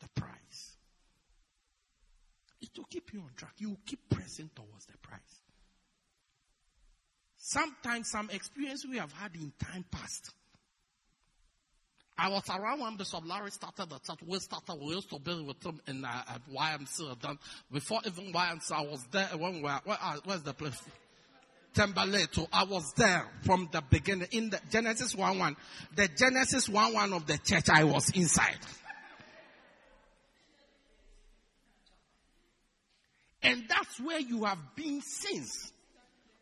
the 0.00 0.08
prize. 0.20 0.76
It 2.60 2.70
will 2.76 2.84
keep 2.90 3.12
you 3.12 3.20
on 3.20 3.30
track. 3.36 3.52
You 3.58 3.70
will 3.70 3.80
keep 3.86 4.00
pressing 4.10 4.50
towards 4.54 4.86
the 4.86 4.98
prize. 4.98 5.43
Sometimes 7.46 8.10
some 8.10 8.30
experience 8.30 8.86
we 8.90 8.96
have 8.96 9.12
had 9.12 9.34
in 9.34 9.52
time 9.62 9.84
past. 9.90 10.30
I 12.16 12.30
was 12.30 12.48
around 12.48 12.80
when 12.80 12.96
Bishop 12.96 13.22
Larry 13.28 13.50
started 13.50 13.90
the 13.90 13.98
church. 13.98 14.20
We 14.26 14.38
started, 14.38 14.78
we 14.80 14.94
used 14.94 15.10
to 15.10 15.18
build 15.18 15.46
with 15.46 15.62
him 15.62 15.78
in 15.86 16.06
uh, 16.06 16.22
at 16.26 16.40
YMCA. 16.50 17.20
Then 17.20 17.38
before 17.70 18.00
even 18.06 18.32
YMCA, 18.32 18.72
I 18.72 18.80
was 18.86 19.04
there 19.12 19.28
when 19.36 19.56
we 19.56 19.62
were, 19.62 19.78
where, 19.84 19.98
uh, 20.00 20.16
where's 20.24 20.40
the 20.40 20.54
place? 20.54 20.82
Timberlake. 21.74 22.30
I 22.50 22.64
was 22.64 22.94
there 22.96 23.26
from 23.42 23.68
the 23.70 23.82
beginning 23.90 24.28
in 24.30 24.48
the 24.48 24.60
Genesis 24.70 25.14
1 25.14 25.38
1. 25.38 25.56
The 25.96 26.08
Genesis 26.16 26.66
1 26.66 26.94
1 26.94 27.12
of 27.12 27.26
the 27.26 27.36
church, 27.36 27.68
I 27.68 27.84
was 27.84 28.08
inside. 28.16 28.56
And 33.42 33.64
that's 33.68 34.00
where 34.00 34.20
you 34.20 34.44
have 34.44 34.74
been 34.74 35.02
since. 35.02 35.73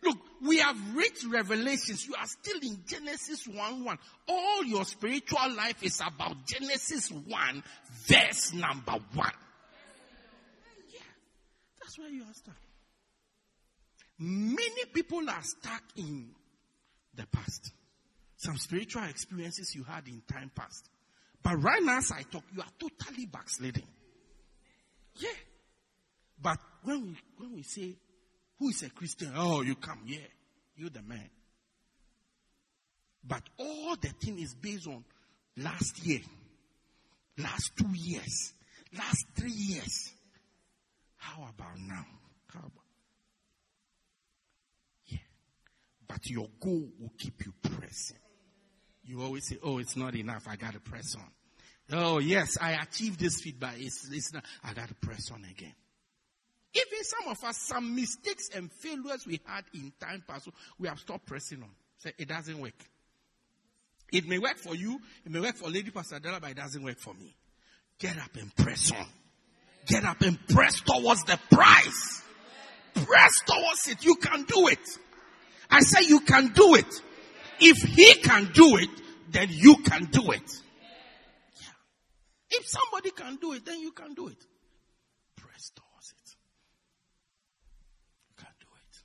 Look, 0.02 0.18
we 0.44 0.58
have 0.58 0.96
reached 0.96 1.24
revelations. 1.26 2.06
You 2.06 2.14
are 2.18 2.26
still 2.26 2.58
in 2.60 2.78
Genesis 2.86 3.46
1 3.46 3.84
1. 3.84 3.98
All 4.28 4.64
your 4.64 4.84
spiritual 4.84 5.54
life 5.56 5.82
is 5.82 6.00
about 6.00 6.44
Genesis 6.46 7.10
1, 7.10 7.62
verse 8.06 8.52
number 8.52 8.92
1. 8.92 9.30
Yeah. 10.92 10.98
That's 11.80 11.98
where 11.98 12.08
you 12.08 12.22
are 12.22 12.34
stuck. 12.34 12.56
Many 14.18 14.84
people 14.92 15.28
are 15.28 15.42
stuck 15.42 15.82
in 15.96 16.30
the 17.14 17.26
past. 17.26 17.72
Some 18.36 18.56
spiritual 18.56 19.04
experiences 19.04 19.74
you 19.74 19.84
had 19.84 20.08
in 20.08 20.22
time 20.26 20.50
past. 20.54 20.88
But 21.42 21.62
right 21.62 21.82
now, 21.82 21.98
as 21.98 22.10
I 22.10 22.22
talk, 22.22 22.44
you 22.54 22.60
are 22.60 22.72
totally 22.78 23.26
backsliding. 23.26 23.86
Yeah. 25.16 25.28
But 26.40 26.58
when 26.82 27.02
we, 27.02 27.16
when 27.38 27.54
we 27.54 27.62
say, 27.62 27.94
who 28.58 28.68
is 28.68 28.82
a 28.82 28.90
Christian? 28.90 29.32
Oh, 29.36 29.62
you 29.62 29.74
come, 29.74 30.02
yeah. 30.06 30.18
You're 30.76 30.90
the 30.90 31.02
man. 31.02 31.28
But 33.24 33.42
all 33.58 33.96
the 34.00 34.08
thing 34.08 34.38
is 34.38 34.54
based 34.54 34.86
on 34.86 35.04
last 35.56 36.04
year, 36.04 36.20
last 37.38 37.70
two 37.76 37.92
years, 37.94 38.52
last 38.96 39.24
three 39.36 39.52
years. 39.52 40.10
How 41.16 41.42
about 41.42 41.78
now? 41.78 42.04
How 42.48 42.60
about? 42.60 42.72
Yeah. 45.06 45.18
But 46.08 46.28
your 46.28 46.48
goal 46.60 46.88
will 47.00 47.12
keep 47.16 47.44
you 47.46 47.52
pressing. 47.62 48.18
You 49.04 49.22
always 49.22 49.46
say, 49.48 49.58
oh, 49.62 49.78
it's 49.78 49.96
not 49.96 50.14
enough. 50.14 50.46
I 50.48 50.56
got 50.56 50.74
to 50.74 50.80
press 50.80 51.14
on. 51.16 51.28
Oh, 51.92 52.18
yes, 52.18 52.56
I 52.60 52.72
achieved 52.72 53.20
this 53.20 53.40
feedback. 53.40 53.74
It's, 53.78 54.08
it's 54.10 54.32
not, 54.32 54.44
I 54.64 54.72
got 54.72 54.88
to 54.88 54.94
press 54.94 55.30
on 55.30 55.44
again. 55.44 55.74
Even 56.74 57.04
some 57.04 57.28
of 57.28 57.44
us, 57.44 57.58
some 57.58 57.94
mistakes 57.94 58.48
and 58.54 58.70
failures 58.72 59.26
we 59.26 59.40
had 59.44 59.64
in 59.74 59.92
time 60.00 60.24
past, 60.26 60.48
we 60.78 60.88
have 60.88 60.98
stopped 60.98 61.26
pressing 61.26 61.62
on. 61.62 61.70
Say, 61.98 62.12
it 62.18 62.28
doesn't 62.28 62.58
work. 62.58 62.72
It 64.10 64.26
may 64.26 64.38
work 64.38 64.58
for 64.58 64.74
you, 64.74 65.00
it 65.24 65.32
may 65.32 65.40
work 65.40 65.56
for 65.56 65.68
Lady 65.70 65.90
Pastor 65.90 66.18
Della, 66.18 66.38
but 66.40 66.50
it 66.50 66.56
doesn't 66.56 66.82
work 66.82 66.98
for 66.98 67.14
me. 67.14 67.34
Get 67.98 68.16
up 68.18 68.34
and 68.38 68.54
press 68.56 68.90
on. 68.92 69.06
Get 69.86 70.04
up 70.04 70.20
and 70.22 70.38
press 70.48 70.80
towards 70.80 71.24
the 71.24 71.38
prize. 71.50 72.22
Press 72.94 73.32
towards 73.46 73.88
it. 73.88 74.04
You 74.04 74.16
can 74.16 74.44
do 74.44 74.68
it. 74.68 74.98
I 75.70 75.80
say 75.80 76.06
you 76.06 76.20
can 76.20 76.48
do 76.48 76.74
it. 76.74 77.02
If 77.60 77.78
he 77.78 78.14
can 78.20 78.50
do 78.52 78.76
it, 78.76 78.90
then 79.30 79.48
you 79.50 79.76
can 79.78 80.04
do 80.06 80.30
it. 80.32 80.62
Yeah. 81.60 81.68
If 82.50 82.66
somebody 82.66 83.10
can 83.10 83.36
do 83.36 83.52
it, 83.52 83.64
then 83.64 83.80
you 83.80 83.92
can 83.92 84.14
do 84.14 84.28
it. 84.28 84.36
Press 85.36 85.70
towards 85.74 86.12
it. 86.12 86.36
You 88.28 88.34
can 88.36 88.54
do 88.60 88.66
it. 88.76 88.98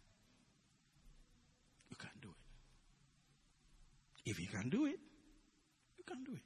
You 1.90 1.96
can 1.96 2.10
do 2.22 2.30
it. 2.30 2.34
If 4.30 4.42
you 4.42 4.48
can 4.48 4.68
do 4.68 4.86
it, 4.86 5.00
you 5.98 6.04
can 6.04 6.22
do 6.26 6.34
it. 6.34 6.42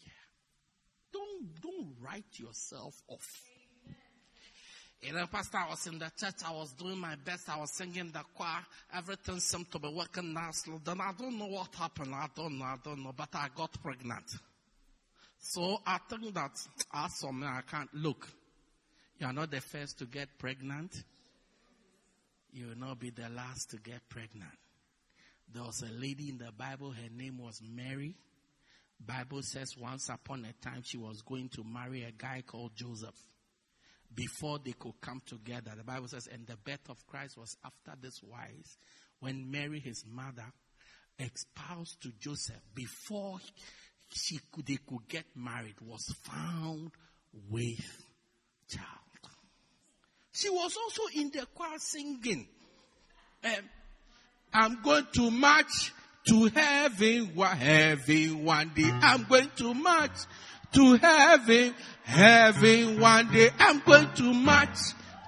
Yeah. 0.00 0.12
Don't 1.12 1.60
don't 1.60 1.94
write 2.00 2.38
yourself 2.38 2.94
off. 3.06 3.42
You 5.02 5.12
know, 5.12 5.26
Pastor, 5.26 5.58
I 5.58 5.68
was 5.68 5.86
in 5.86 5.98
the 5.98 6.10
church, 6.18 6.36
I 6.44 6.52
was 6.52 6.72
doing 6.72 6.98
my 6.98 7.16
best, 7.16 7.50
I 7.50 7.58
was 7.58 7.70
singing 7.76 8.10
the 8.12 8.22
choir, 8.34 8.64
everything 8.94 9.38
seemed 9.40 9.70
to 9.70 9.78
be 9.78 9.88
working 9.88 10.32
nicely. 10.32 10.74
Then 10.82 11.02
I 11.02 11.12
don't 11.16 11.38
know 11.38 11.46
what 11.46 11.72
happened, 11.74 12.14
I 12.14 12.26
don't 12.34 12.58
know, 12.58 12.64
I 12.64 12.76
don't 12.82 13.04
know, 13.04 13.12
but 13.16 13.28
I 13.34 13.48
got 13.54 13.70
pregnant. 13.80 14.24
So 15.38 15.78
I 15.86 15.98
think 16.08 16.34
that, 16.34 16.50
ah, 16.92 17.04
as 17.04 17.20
for 17.20 17.32
me, 17.32 17.46
I 17.46 17.60
can't, 17.70 17.94
look, 17.94 18.26
you 19.20 19.26
are 19.26 19.32
not 19.32 19.52
the 19.52 19.60
first 19.60 19.98
to 20.00 20.06
get 20.06 20.36
pregnant. 20.38 21.04
You 22.52 22.68
will 22.68 22.78
not 22.78 22.98
be 22.98 23.10
the 23.10 23.28
last 23.28 23.70
to 23.70 23.76
get 23.76 24.00
pregnant. 24.08 24.50
There 25.52 25.62
was 25.62 25.82
a 25.82 25.92
lady 26.00 26.28
in 26.28 26.38
the 26.38 26.52
Bible, 26.52 26.90
her 26.90 27.08
name 27.10 27.38
was 27.38 27.60
Mary. 27.62 28.14
Bible 29.00 29.42
says 29.42 29.76
once 29.76 30.08
upon 30.08 30.44
a 30.44 30.52
time 30.64 30.82
she 30.82 30.96
was 30.98 31.22
going 31.22 31.48
to 31.50 31.64
marry 31.64 32.02
a 32.02 32.10
guy 32.10 32.42
called 32.46 32.72
Joseph 32.74 33.14
before 34.14 34.58
they 34.58 34.72
could 34.72 35.00
come 35.00 35.22
together. 35.24 35.72
The 35.76 35.84
Bible 35.84 36.08
says, 36.08 36.28
and 36.32 36.46
the 36.46 36.56
birth 36.56 36.88
of 36.88 37.06
Christ 37.06 37.36
was 37.36 37.56
after 37.64 37.92
this 38.00 38.20
wise, 38.22 38.76
when 39.20 39.50
Mary, 39.50 39.80
his 39.80 40.04
mother, 40.06 40.46
espoused 41.18 42.02
to 42.02 42.12
Joseph 42.18 42.60
before 42.74 43.38
she 44.12 44.40
could, 44.52 44.66
they 44.66 44.78
could 44.86 45.08
get 45.08 45.24
married, 45.34 45.76
was 45.80 46.12
found 46.22 46.90
with 47.50 48.06
child. 48.68 48.86
She 50.32 50.50
was 50.50 50.76
also 50.76 51.02
in 51.18 51.30
the 51.30 51.46
choir 51.54 51.78
singing. 51.78 52.46
Um, 53.44 53.52
I'm 54.52 54.80
going 54.82 55.06
to 55.14 55.30
march 55.30 55.92
to 56.28 56.46
heaven, 56.46 57.32
heaven 57.36 58.44
one 58.44 58.72
day. 58.74 58.90
I'm 59.02 59.24
going 59.24 59.50
to 59.56 59.74
march 59.74 60.16
to 60.72 60.96
heaven, 60.96 61.74
heaven 62.04 63.00
one 63.00 63.32
day. 63.32 63.50
I'm 63.58 63.80
going 63.80 64.12
to 64.14 64.34
march 64.34 64.78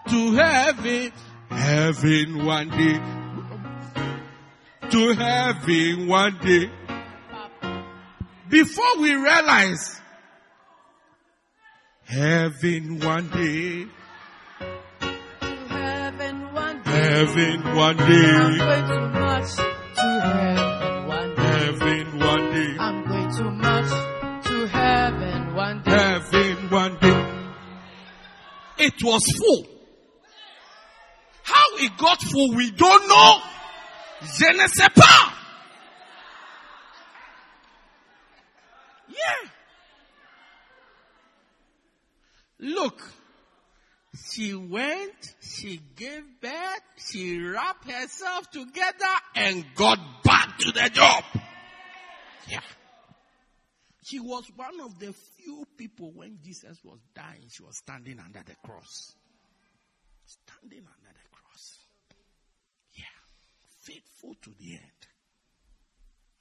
to 0.08 0.32
heaven, 0.34 1.12
heaven 1.48 2.44
one 2.44 2.68
day. 2.70 3.00
To 4.90 5.12
heaven 5.14 6.08
one 6.08 6.38
day. 6.38 6.70
Before 8.48 8.98
we 8.98 9.14
realize, 9.14 10.00
heaven 12.04 12.98
one 12.98 13.28
day, 13.28 13.86
heaven 16.90 17.76
one 17.76 17.96
day. 17.96 18.04
I'm 18.04 18.58
going 18.58 18.88
to 18.88 19.08
march 19.18 19.56
to 19.56 20.08
heaven 20.20 21.06
one 21.08 21.34
day. 21.34 21.42
heaven 21.42 22.18
one 22.18 22.50
day, 22.52 22.76
I'm 22.78 23.04
going 23.08 23.30
to 23.36 23.44
march 23.50 24.44
to 24.46 24.66
heaven 24.68 25.54
one 25.54 25.82
day. 25.82 25.90
heaven 25.90 26.70
one 26.70 26.96
day. 27.00 27.26
It 28.78 28.94
was 29.04 29.22
full. 29.38 29.66
How 31.42 31.76
it 31.84 31.96
got 31.98 32.20
full, 32.22 32.54
we 32.54 32.70
don't 32.70 33.08
know. 33.08 33.40
Je 34.22 34.52
ne 34.52 34.66
sais 34.68 34.88
pas. 34.94 35.32
Yeah. 39.08 39.48
Look, 42.60 43.02
she 44.30 44.54
went, 44.54 45.34
she 45.40 45.80
gave 45.96 46.22
birth, 46.40 46.82
she 47.10 47.40
wrapped 47.40 47.90
herself 47.90 48.50
together 48.50 49.14
and 49.34 49.64
got 49.74 49.98
back 50.22 50.58
to 50.58 50.72
the 50.72 50.90
job. 50.92 51.24
Yeah. 52.48 52.60
She 54.04 54.20
was 54.20 54.44
one 54.56 54.80
of 54.80 54.98
the 54.98 55.12
few 55.36 55.64
people 55.76 56.12
when 56.14 56.38
Jesus 56.44 56.78
was 56.84 56.98
dying, 57.14 57.46
she 57.48 57.62
was 57.62 57.76
standing 57.78 58.18
under 58.18 58.40
the 58.46 58.54
cross. 58.64 59.14
Standing 60.24 60.80
under 60.80 61.12
the 61.12 61.28
cross. 61.32 61.78
Yeah. 62.94 63.04
Faithful 63.82 64.34
to 64.42 64.50
the 64.58 64.72
end. 64.72 65.00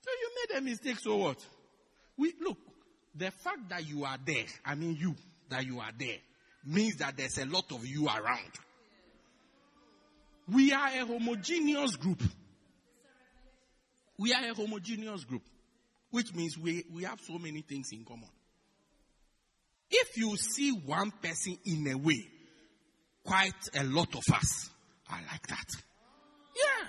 So 0.02 0.12
you 0.12 0.32
made 0.42 0.58
a 0.58 0.62
mistake, 0.62 1.00
so 1.00 1.16
what? 1.18 1.46
We, 2.18 2.34
look, 2.42 2.58
the 3.16 3.32
fact 3.32 3.70
that 3.70 3.88
you 3.88 4.06
are 4.06 4.18
there, 4.26 4.46
I 4.66 4.76
mean 4.76 4.96
you, 5.00 5.16
that 5.50 5.66
you 5.66 5.80
are 5.80 5.92
there, 5.98 6.18
means 6.66 6.98
that 6.98 7.18
there's 7.18 7.38
a 7.38 7.46
lot 7.46 7.72
of 7.72 7.86
you 7.86 8.08
around. 8.08 8.52
We 10.52 10.74
are 10.74 10.88
a 10.88 11.06
homogeneous 11.06 11.96
group. 11.96 12.24
We 14.18 14.34
are 14.34 14.50
a 14.50 14.54
homogeneous 14.54 15.24
group, 15.24 15.44
which 16.12 16.34
means 16.34 16.58
we, 16.58 16.86
we 16.94 17.04
have 17.04 17.22
so 17.22 17.38
many 17.38 17.62
things 17.62 17.92
in 17.92 18.04
common. 18.04 18.30
If 19.90 20.18
you 20.18 20.36
see 20.38 20.72
one 20.72 21.12
person 21.22 21.58
in 21.66 21.88
a 21.92 21.98
way, 21.98 22.28
quite 23.24 23.54
a 23.76 23.84
lot 23.84 24.14
of 24.16 24.24
us 24.34 24.70
are 25.12 25.20
like 25.32 25.48
that. 25.48 25.68
Yeah. 26.56 26.88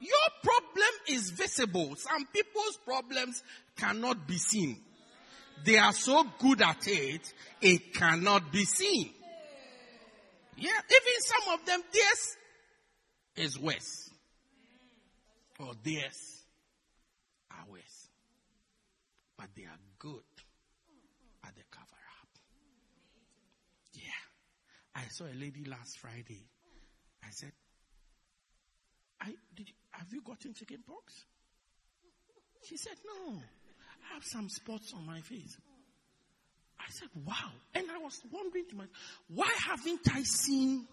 Your 0.00 0.28
problem 0.42 0.90
is 1.08 1.30
visible. 1.30 1.94
Some 1.96 2.26
people's 2.26 2.78
problems 2.84 3.42
cannot 3.76 4.26
be 4.26 4.38
seen. 4.38 4.80
They 5.64 5.78
are 5.78 5.92
so 5.92 6.24
good 6.38 6.62
at 6.62 6.86
it, 6.86 7.32
it 7.60 7.94
cannot 7.94 8.52
be 8.52 8.64
seen. 8.64 9.10
Yeah, 10.56 10.70
even 10.70 11.20
some 11.20 11.54
of 11.54 11.66
them, 11.66 11.80
theirs 11.92 12.36
is 13.36 13.58
worse. 13.58 14.10
Or 15.60 15.72
theirs 15.84 16.44
are 17.50 17.64
worse. 17.70 18.08
But 19.36 19.48
they 19.56 19.64
are 19.64 19.78
good 19.98 20.22
at 21.44 21.54
the 21.54 21.62
cover 21.70 21.84
up. 22.22 22.28
Yeah. 23.94 24.02
I 24.96 25.08
saw 25.08 25.24
a 25.24 25.36
lady 25.38 25.64
last 25.64 25.98
Friday. 25.98 26.48
I 27.24 27.30
said, 27.30 27.52
I, 29.20 29.34
did 29.54 29.68
you, 29.68 29.74
have 29.90 30.12
you 30.12 30.22
gotten 30.22 30.54
chicken 30.54 30.78
pox? 30.86 31.24
She 32.64 32.76
said, 32.76 32.94
no. 33.04 33.40
I 34.10 34.14
have 34.14 34.24
some 34.24 34.48
spots 34.48 34.92
on 34.94 35.06
my 35.06 35.20
face. 35.20 35.56
I 36.78 36.84
said, 36.90 37.08
wow. 37.26 37.50
And 37.74 37.90
I 37.90 37.98
was 37.98 38.20
wondering 38.32 38.64
to 38.70 38.76
myself, 38.76 38.96
why 39.34 39.52
haven't 39.66 40.00
I 40.14 40.22
seen 40.22 40.86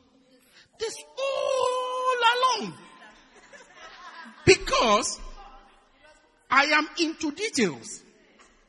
this 0.80 0.96
all 1.18 2.62
along? 2.62 2.74
Because 4.46 5.20
I 6.50 6.66
am 6.66 6.88
into 7.00 7.32
details. 7.32 8.04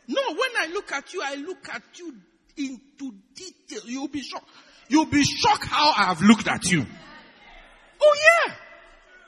No, 0.09 0.23
when 0.29 0.51
I 0.59 0.69
look 0.73 0.93
at 0.93 1.13
you, 1.13 1.23
I 1.23 1.35
look 1.35 1.69
at 1.73 1.83
you 1.95 2.15
into 2.57 3.15
detail. 3.35 3.81
You'll 3.85 4.09
be 4.09 4.21
shocked. 4.21 4.49
You'll 4.89 5.07
be 5.07 5.25
shocked 5.25 5.67
how 5.67 5.91
I 5.91 6.05
have 6.05 6.23
looked 6.23 6.47
at 6.49 6.65
you. 6.71 6.87
Oh 8.01 8.17
yeah. 8.47 8.55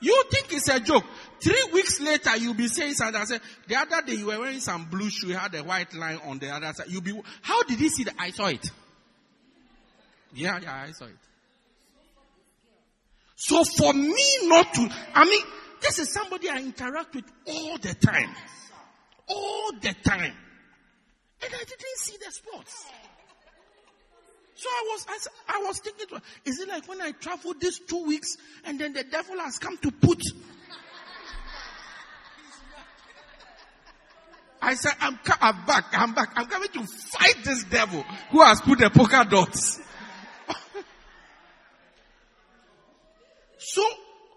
You 0.01 0.25
think 0.31 0.53
it's 0.53 0.69
a 0.69 0.79
joke. 0.79 1.05
Three 1.41 1.69
weeks 1.73 2.01
later, 2.01 2.37
you'll 2.37 2.55
be 2.55 2.69
saying 2.69 2.95
something. 2.95 3.21
I 3.21 3.25
said, 3.25 3.41
the 3.67 3.77
other 3.77 4.03
day 4.03 4.15
you 4.15 4.27
were 4.27 4.41
wearing 4.41 4.61
some 4.61 4.87
blue 4.87 5.09
shoe, 5.09 5.29
you 5.29 5.37
had 5.37 5.55
a 5.55 5.63
white 5.63 5.95
line 5.95 6.21
on 6.25 6.39
the 6.39 6.51
other 6.51 6.73
side. 6.73 6.87
You'll 6.89 7.03
be, 7.03 7.21
how 7.43 7.63
did 7.63 7.79
he 7.79 7.89
see 7.89 8.05
that? 8.05 8.15
I 8.19 8.31
saw 8.31 8.47
it. 8.47 8.67
Yeah, 10.35 10.59
yeah, 10.61 10.85
I 10.89 10.93
saw 10.93 11.05
it. 11.05 11.17
So 13.37 13.63
for 13.65 13.93
me 13.93 14.39
not 14.43 14.75
to, 14.75 14.91
I 15.15 15.25
mean, 15.25 15.43
this 15.81 16.01
is 16.01 16.13
somebody 16.13 16.49
I 16.49 16.59
interact 16.59 17.15
with 17.15 17.25
all 17.47 17.79
the 17.79 17.95
time. 17.95 18.35
All 19.29 19.73
the 19.81 19.95
time. 20.05 20.35
And 21.41 21.55
I 21.55 21.65
didn't 21.65 21.99
see 21.99 22.17
the 22.17 22.33
spots. 22.33 22.85
So 24.57 24.69
I 24.69 24.89
was—I 24.91 25.63
was 25.69 25.79
thinking, 25.79 26.19
is 26.45 26.59
it 26.59 26.69
like 26.69 26.89
when 26.89 27.01
I 27.01 27.13
traveled 27.13 27.61
these 27.61 27.79
two 27.79 28.05
weeks 28.07 28.37
and 28.65 28.77
then 28.77 28.93
the 28.93 29.05
devil 29.05 29.39
has 29.39 29.57
come 29.57 29.79
to 29.79 29.93
put? 29.93 30.21
I 34.61 34.75
said, 34.75 34.93
I'm, 35.01 35.19
I'm 35.41 35.67
back, 35.67 35.85
I'm 35.93 36.15
back, 36.15 36.33
I'm 36.37 36.47
coming 36.47 36.69
to 36.71 36.85
fight 36.85 37.37
this 37.45 37.65
devil 37.65 38.03
who 38.31 38.43
has 38.43 38.61
put 38.61 38.79
the 38.79 38.91
polka 38.91 39.27
dots. 39.29 39.81
so 43.59 43.83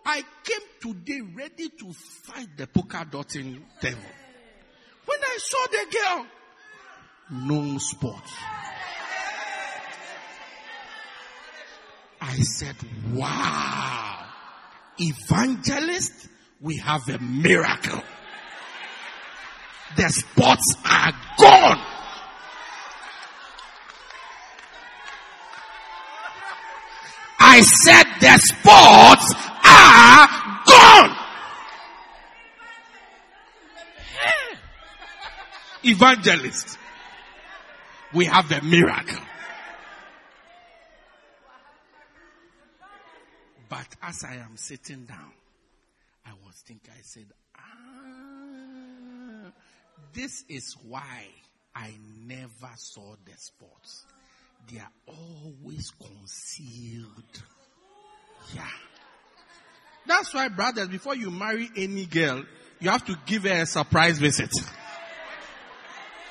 I 0.06 0.24
came 0.44 0.94
today 0.94 1.22
ready 1.36 1.70
to 1.70 1.94
fight 1.94 2.48
the 2.58 2.68
polka 2.68 3.06
dotting 3.10 3.66
devil. 3.82 4.04
When 5.06 5.20
I 5.20 5.38
saw 5.40 5.66
the 5.68 5.86
girl, 5.92 6.26
no 7.48 7.78
spots. 7.78 8.34
I 12.22 12.36
said, 12.36 12.76
wow, 13.14 14.26
evangelist, 15.00 16.28
we 16.62 16.78
have 16.78 17.10
a 17.10 17.18
miracle. 17.18 18.04
The 19.96 20.10
spots 20.10 20.76
are 20.86 21.14
gone. 21.38 21.86
I 27.40 27.62
said 27.62 28.04
the 28.20 28.38
spots 28.38 29.34
are 29.66 30.28
gone. 30.66 31.18
Evangelist, 35.84 36.78
we 38.14 38.26
have 38.26 38.52
a 38.52 38.62
miracle. 38.62 39.26
But 43.68 43.88
as 44.04 44.24
I 44.24 44.36
am 44.36 44.56
sitting 44.58 45.06
down, 45.06 45.32
I 46.26 46.32
was 46.46 46.56
thinking, 46.66 46.92
I 46.96 47.02
said, 47.02 47.26
ah, 47.58 48.11
this 50.14 50.44
is 50.50 50.76
why 50.88 51.26
I 51.76 51.92
never 52.26 52.72
saw 52.76 53.16
the 53.26 53.34
spots. 53.38 54.06
They 54.72 54.80
are 54.80 54.92
always 55.08 55.92
concealed. 55.92 57.44
Yeah. 58.54 58.68
That's 60.06 60.34
why, 60.34 60.50
brothers, 60.50 60.88
before 60.88 61.16
you 61.16 61.32
marry 61.32 61.70
any 61.76 62.06
girl, 62.06 62.44
you 62.80 62.90
have 62.90 63.06
to 63.06 63.18
give 63.26 63.44
her 63.44 63.62
a 63.62 63.66
surprise 63.66 64.18
visit. 64.20 64.52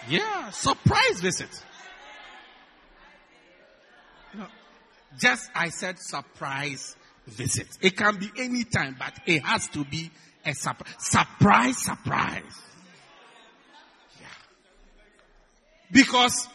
Yeah, 0.08 0.50
surprise 0.50 1.20
visit. 1.20 1.48
No, 4.34 4.46
just 5.18 5.50
I 5.54 5.68
said 5.68 5.98
surprise 5.98 6.96
visit. 7.26 7.68
It 7.80 7.96
can 7.96 8.16
be 8.16 8.30
any 8.36 8.64
time, 8.64 8.96
but 8.98 9.12
it 9.26 9.44
has 9.44 9.68
to 9.68 9.84
be 9.84 10.10
a 10.44 10.52
surprise. 10.54 10.94
Surprise, 10.98 11.78
surprise. 11.78 12.62
Yeah. 14.20 14.26
Because 15.92 16.48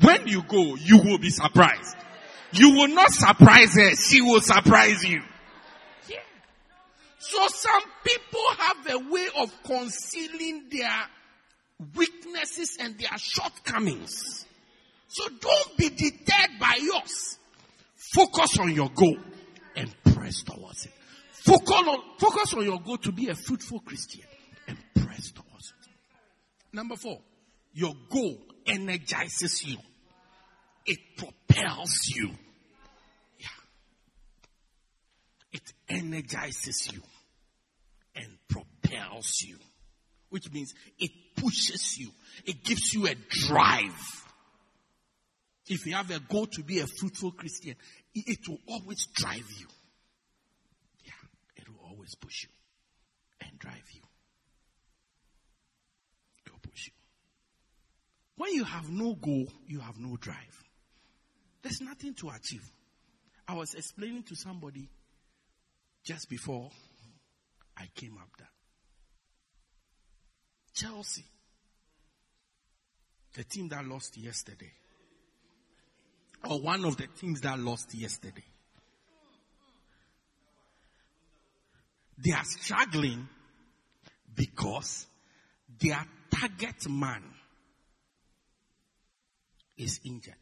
when 0.00 0.26
you 0.26 0.42
go, 0.42 0.76
you 0.76 0.98
will 0.98 1.18
be 1.18 1.30
surprised. 1.30 1.96
You 2.52 2.70
will 2.70 2.88
not 2.88 3.10
surprise 3.10 3.74
her, 3.74 3.94
she 3.94 4.20
will 4.22 4.40
surprise 4.40 5.04
you. 5.04 5.22
So 7.18 7.38
some 7.48 7.82
people 8.04 8.40
have 8.58 8.86
a 8.90 9.10
way 9.10 9.26
of 9.38 9.52
concealing 9.64 10.68
their 10.70 11.08
weaknesses 11.96 12.76
and 12.78 12.96
their 12.98 13.18
shortcomings. 13.18 14.46
So 15.08 15.28
don't 15.28 15.76
be 15.76 15.88
deterred 15.88 16.58
by 16.60 16.78
yours. 16.80 17.38
Focus 18.14 18.58
on 18.60 18.72
your 18.72 18.90
goal 18.90 19.16
and 19.74 19.92
press 20.04 20.42
towards 20.42 20.86
it. 20.86 20.92
Focus 21.32 21.88
on, 21.88 21.98
focus 22.18 22.54
on 22.54 22.64
your 22.64 22.80
goal 22.80 22.98
to 22.98 23.10
be 23.10 23.28
a 23.28 23.34
fruitful 23.34 23.80
Christian 23.80 24.22
and 24.68 24.78
press 24.94 25.32
towards 25.32 25.72
it. 25.80 25.88
Number 26.72 26.96
four, 26.96 27.18
your 27.72 27.94
goal 28.08 28.38
energizes 28.66 29.64
you. 29.64 29.78
It 30.86 30.98
propels 31.16 32.12
you. 32.14 32.30
Yeah. 33.38 33.46
It 35.52 35.72
energizes 35.88 36.92
you 36.92 37.02
and 38.14 38.26
propels 38.48 39.42
you. 39.42 39.56
Which 40.30 40.50
means 40.52 40.74
it 40.98 41.10
pushes 41.36 41.98
you. 41.98 42.10
It 42.44 42.64
gives 42.64 42.92
you 42.92 43.06
a 43.06 43.14
drive. 43.28 44.24
If 45.68 45.86
you 45.86 45.94
have 45.94 46.10
a 46.10 46.20
goal 46.20 46.46
to 46.46 46.62
be 46.62 46.78
a 46.80 46.86
fruitful 46.86 47.32
Christian, 47.32 47.74
it, 48.14 48.38
will 48.48 48.60
always 48.68 49.06
drive 49.14 49.50
you. 49.58 49.66
Yeah, 51.04 51.12
it 51.56 51.68
will 51.68 51.90
always 51.90 52.14
push 52.14 52.44
you 52.44 52.50
and 53.40 53.58
drive 53.58 53.82
you. 53.92 54.02
It 56.44 56.52
will 56.52 56.60
push 56.60 56.86
you. 56.86 56.92
When 58.36 58.52
you 58.52 58.64
have 58.64 58.90
no 58.90 59.14
goal, 59.14 59.46
you 59.66 59.80
have 59.80 59.98
no 59.98 60.16
drive. 60.16 60.64
There's 61.62 61.80
nothing 61.80 62.14
to 62.14 62.28
achieve. 62.28 62.70
I 63.48 63.54
was 63.54 63.74
explaining 63.74 64.24
to 64.24 64.36
somebody 64.36 64.88
just 66.04 66.28
before 66.28 66.70
I 67.76 67.88
came 67.94 68.16
up 68.18 68.28
that 68.38 68.48
Chelsea, 70.74 71.24
the 73.34 73.44
team 73.44 73.68
that 73.68 73.86
lost 73.86 74.16
yesterday, 74.18 74.72
or 76.48 76.60
one 76.60 76.84
of 76.84 76.96
the 76.96 77.06
teams 77.18 77.40
that 77.40 77.58
lost 77.58 77.94
yesterday, 77.94 78.44
they 82.18 82.32
are 82.32 82.44
struggling 82.44 83.26
because 84.34 85.06
their 85.80 86.04
target 86.30 86.88
man 86.88 87.22
is 89.76 90.00
injured. 90.04 90.34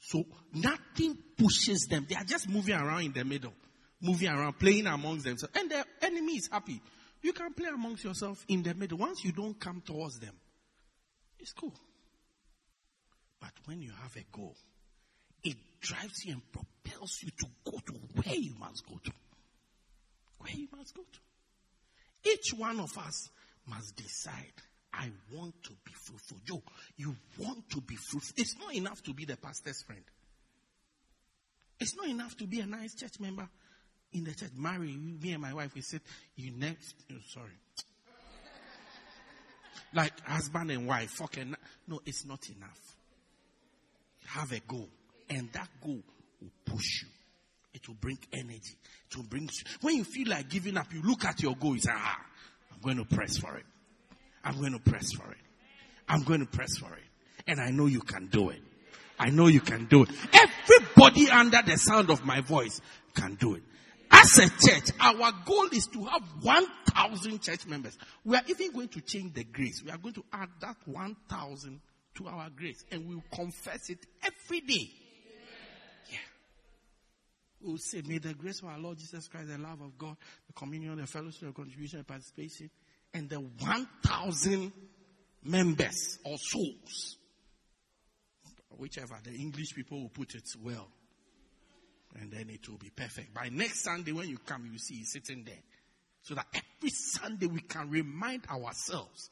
So 0.00 0.24
nothing 0.52 1.18
pushes 1.36 1.86
them. 1.90 2.06
They 2.08 2.14
are 2.14 2.24
just 2.24 2.48
moving 2.48 2.74
around 2.74 3.02
in 3.02 3.12
the 3.12 3.24
middle, 3.24 3.52
moving 4.00 4.28
around, 4.28 4.58
playing 4.58 4.86
amongst 4.86 5.24
themselves. 5.24 5.54
And 5.58 5.70
the 5.70 5.84
enemy 6.02 6.36
is 6.36 6.48
happy 6.50 6.80
You 7.22 7.32
can 7.32 7.52
play 7.52 7.68
amongst 7.68 8.04
yourself 8.04 8.44
in 8.48 8.62
the 8.62 8.74
middle. 8.74 8.98
Once 8.98 9.24
you 9.24 9.32
don't 9.32 9.58
come 9.58 9.82
towards 9.84 10.18
them, 10.18 10.34
it's 11.38 11.52
cool. 11.52 11.74
But 13.40 13.52
when 13.64 13.82
you 13.82 13.90
have 14.02 14.16
a 14.16 14.24
goal, 14.30 14.56
it 15.42 15.56
drives 15.80 16.24
you 16.24 16.34
and 16.34 16.42
propels 16.52 17.20
you 17.22 17.30
to 17.30 17.46
go 17.64 17.78
to 17.86 17.92
where 17.92 18.36
you 18.36 18.54
must 18.58 18.86
go 18.86 18.98
to. 19.02 19.12
Where 20.38 20.52
you 20.52 20.68
must 20.76 20.94
go 20.94 21.02
to. 21.02 22.30
Each 22.30 22.52
one 22.56 22.80
of 22.80 22.96
us 22.98 23.28
must 23.66 23.96
decide, 23.96 24.52
I 24.98 25.10
want 25.32 25.54
to 25.62 25.70
be 25.84 25.92
fruitful. 25.92 26.38
Joe, 26.44 26.62
you 26.96 27.14
want 27.38 27.70
to 27.70 27.80
be 27.80 27.94
fruitful. 27.94 28.34
It's 28.36 28.58
not 28.58 28.74
enough 28.74 29.00
to 29.04 29.14
be 29.14 29.24
the 29.24 29.36
pastor's 29.36 29.80
friend. 29.82 30.02
It's 31.78 31.96
not 31.96 32.08
enough 32.08 32.36
to 32.38 32.46
be 32.46 32.58
a 32.60 32.66
nice 32.66 32.94
church 32.94 33.20
member 33.20 33.48
in 34.12 34.24
the 34.24 34.34
church. 34.34 34.50
Marry, 34.56 34.96
me 34.96 35.32
and 35.32 35.42
my 35.42 35.54
wife, 35.54 35.72
we 35.74 35.82
said, 35.82 36.00
you 36.34 36.50
next, 36.50 36.96
oh, 37.12 37.16
sorry. 37.28 37.52
Like 39.94 40.20
husband 40.26 40.72
and 40.72 40.86
wife, 40.86 41.10
fucking, 41.10 41.54
no, 41.86 42.00
it's 42.04 42.26
not 42.26 42.40
enough. 42.50 42.96
Have 44.26 44.50
a 44.52 44.60
goal. 44.60 44.88
And 45.30 45.48
that 45.52 45.68
goal 45.80 46.02
will 46.40 46.50
push 46.64 47.02
you. 47.02 47.08
It 47.72 47.86
will 47.86 47.96
bring 48.00 48.18
energy. 48.32 48.76
It 49.10 49.16
will 49.16 49.24
bring, 49.24 49.48
when 49.80 49.94
you 49.94 50.04
feel 50.04 50.28
like 50.28 50.48
giving 50.50 50.76
up, 50.76 50.92
you 50.92 51.02
look 51.02 51.24
at 51.24 51.40
your 51.40 51.54
goal, 51.54 51.74
you 51.74 51.80
say, 51.80 51.92
ah, 51.94 52.18
I'm 52.72 52.80
going 52.80 52.96
to 52.96 53.04
press 53.04 53.38
for 53.38 53.56
it. 53.56 53.64
I'm 54.44 54.58
going 54.58 54.72
to 54.72 54.78
press 54.78 55.12
for 55.12 55.30
it. 55.30 55.38
I'm 56.08 56.22
going 56.22 56.40
to 56.40 56.46
press 56.46 56.78
for 56.78 56.92
it. 56.94 57.02
And 57.46 57.60
I 57.60 57.70
know 57.70 57.86
you 57.86 58.00
can 58.00 58.26
do 58.26 58.50
it. 58.50 58.60
I 59.18 59.30
know 59.30 59.46
you 59.46 59.60
can 59.60 59.86
do 59.86 60.04
it. 60.04 60.10
Everybody 60.32 61.28
under 61.30 61.60
the 61.62 61.76
sound 61.76 62.10
of 62.10 62.24
my 62.24 62.40
voice 62.40 62.80
can 63.14 63.34
do 63.34 63.54
it. 63.54 63.62
As 64.10 64.38
a 64.38 64.48
church, 64.48 64.90
our 65.00 65.32
goal 65.44 65.68
is 65.72 65.86
to 65.92 66.04
have 66.04 66.22
1,000 66.40 67.42
church 67.42 67.66
members. 67.66 67.98
We 68.24 68.36
are 68.36 68.42
even 68.46 68.72
going 68.72 68.88
to 68.88 69.00
change 69.00 69.34
the 69.34 69.44
grace. 69.44 69.82
We 69.84 69.90
are 69.90 69.98
going 69.98 70.14
to 70.14 70.24
add 70.32 70.48
that 70.60 70.76
1,000 70.86 71.80
to 72.16 72.26
our 72.26 72.48
grace 72.50 72.84
and 72.90 73.08
we 73.08 73.16
will 73.16 73.24
confess 73.32 73.90
it 73.90 73.98
every 74.22 74.60
day. 74.60 74.90
Yeah. 76.10 76.18
We 77.60 77.70
will 77.72 77.78
say, 77.78 78.02
May 78.06 78.18
the 78.18 78.34
grace 78.34 78.60
of 78.60 78.68
our 78.68 78.78
Lord 78.78 78.98
Jesus 78.98 79.28
Christ, 79.28 79.48
the 79.48 79.58
love 79.58 79.80
of 79.80 79.96
God, 79.98 80.16
the 80.46 80.52
communion, 80.54 80.96
the 80.96 81.06
fellowship, 81.06 81.48
the 81.48 81.52
contribution, 81.52 81.98
the 81.98 82.04
participation, 82.04 82.70
and 83.14 83.28
the 83.28 83.36
1,000 83.40 84.72
members 85.44 86.18
or 86.24 86.36
souls, 86.38 87.16
whichever, 88.76 89.18
the 89.22 89.32
English 89.32 89.74
people 89.74 90.00
will 90.00 90.08
put 90.08 90.34
it 90.34 90.44
well. 90.62 90.88
And 92.20 92.32
then 92.32 92.48
it 92.50 92.68
will 92.68 92.78
be 92.78 92.90
perfect. 92.90 93.34
By 93.34 93.48
next 93.50 93.84
Sunday, 93.84 94.12
when 94.12 94.28
you 94.28 94.38
come, 94.38 94.68
you 94.70 94.78
see 94.78 94.96
he's 94.96 95.12
sitting 95.12 95.44
there. 95.44 95.62
So 96.22 96.34
that 96.34 96.46
every 96.52 96.90
Sunday 96.90 97.46
we 97.46 97.60
can 97.60 97.90
remind 97.90 98.46
ourselves 98.46 99.30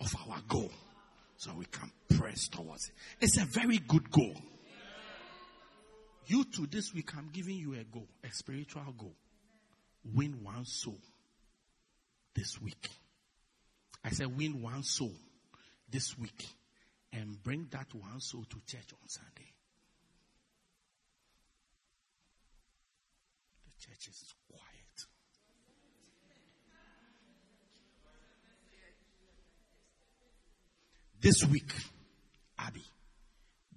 of 0.00 0.14
our 0.28 0.40
goal 0.48 0.70
so 1.36 1.52
we 1.56 1.66
can 1.66 1.90
press 2.18 2.48
towards 2.48 2.88
it. 2.88 2.94
It's 3.20 3.38
a 3.38 3.44
very 3.44 3.78
good 3.78 4.10
goal. 4.10 4.34
You 6.26 6.44
to 6.44 6.66
this 6.66 6.94
week, 6.94 7.10
I'm 7.16 7.28
giving 7.32 7.56
you 7.56 7.74
a 7.74 7.84
goal, 7.84 8.08
a 8.24 8.28
spiritual 8.32 8.82
goal. 8.96 9.14
Win 10.14 10.42
one 10.42 10.64
soul 10.64 10.98
this 12.34 12.60
week. 12.60 12.88
I 14.04 14.10
said, 14.10 14.36
win 14.36 14.60
one 14.60 14.82
soul 14.82 15.14
this 15.90 16.18
week 16.18 16.46
and 17.12 17.42
bring 17.42 17.68
that 17.70 17.86
one 17.94 18.20
soul 18.20 18.44
to 18.50 18.56
church 18.66 18.92
on 18.92 19.08
Sunday. 19.08 19.50
The 23.64 23.86
church 23.86 24.08
is 24.08 24.34
quiet. 24.50 25.06
This 31.20 31.42
week, 31.46 31.72
Abby, 32.58 32.84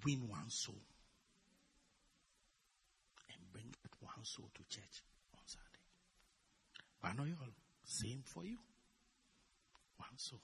win 0.06 0.28
one 0.28 0.50
soul 0.50 0.76
and 3.30 3.52
bring 3.54 3.74
that 3.82 3.92
one 4.02 4.26
soul 4.26 4.50
to 4.54 4.64
church 4.68 5.02
on 5.34 5.42
Sunday. 5.46 7.32
Banoyol, 7.32 7.54
same 7.86 8.22
for 8.26 8.44
you. 8.44 8.58
Soul. 10.18 10.40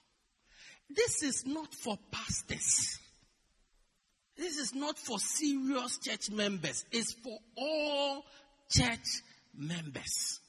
This 0.88 1.22
is 1.22 1.46
not 1.46 1.72
for 1.74 1.98
pastors. 2.10 2.98
This 4.36 4.58
is 4.58 4.74
not 4.74 4.98
for 4.98 5.18
serious 5.18 5.98
church 5.98 6.30
members. 6.30 6.84
It's 6.92 7.12
for 7.12 7.38
all 7.56 8.24
church 8.70 9.22
members. 9.56 10.40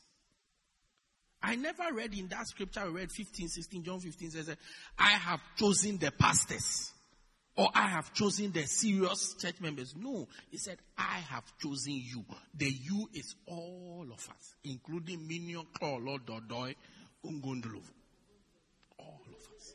I 1.42 1.56
never 1.56 1.84
read 1.94 2.14
in 2.18 2.28
that 2.30 2.48
scripture, 2.48 2.82
I 2.82 2.86
read 2.86 3.12
15, 3.12 3.48
16, 3.48 3.84
John 3.84 4.00
15 4.00 4.32
says, 4.32 4.56
I 4.98 5.12
have 5.12 5.40
chosen 5.58 5.98
the 6.00 6.12
pastors. 6.12 6.92
Or 7.58 7.70
I 7.74 7.88
have 7.88 8.14
chosen 8.14 8.52
the 8.52 8.66
serious 8.66 9.34
church 9.40 9.62
members. 9.62 9.96
No, 9.96 10.28
he 10.52 10.58
said, 10.58 10.78
I 10.98 11.20
have 11.30 11.46
chosen 11.58 11.94
you. 11.94 12.26
The 12.54 12.70
you 12.70 13.08
is 13.14 13.36
all 13.46 14.08
of 14.12 14.28
us, 14.30 14.56
including 14.66 15.26
Minion, 15.26 15.66
Claw, 15.74 15.98
Lord 15.98 16.26
Dodoi, 16.26 16.76
Ungundlu. 17.26 17.82
All 19.00 19.22
of 19.26 19.56
us. 19.56 19.74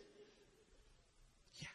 Yeah. 1.58 1.68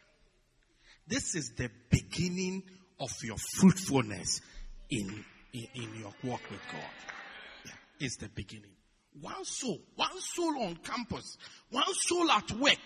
This 1.07 1.35
is 1.35 1.51
the 1.51 1.69
beginning 1.89 2.63
of 2.99 3.11
your 3.23 3.37
fruitfulness 3.37 4.41
in, 4.89 5.23
in, 5.53 5.67
in 5.75 5.95
your 5.99 6.13
walk 6.23 6.41
with 6.49 6.61
God. 6.71 6.81
Yeah. 7.65 7.71
It's 7.99 8.17
the 8.17 8.29
beginning. 8.29 8.71
One 9.21 9.45
soul, 9.45 9.79
one 9.95 10.19
soul 10.19 10.63
on 10.63 10.75
campus, 10.77 11.37
one 11.69 11.93
soul 11.93 12.29
at 12.31 12.51
work, 12.53 12.79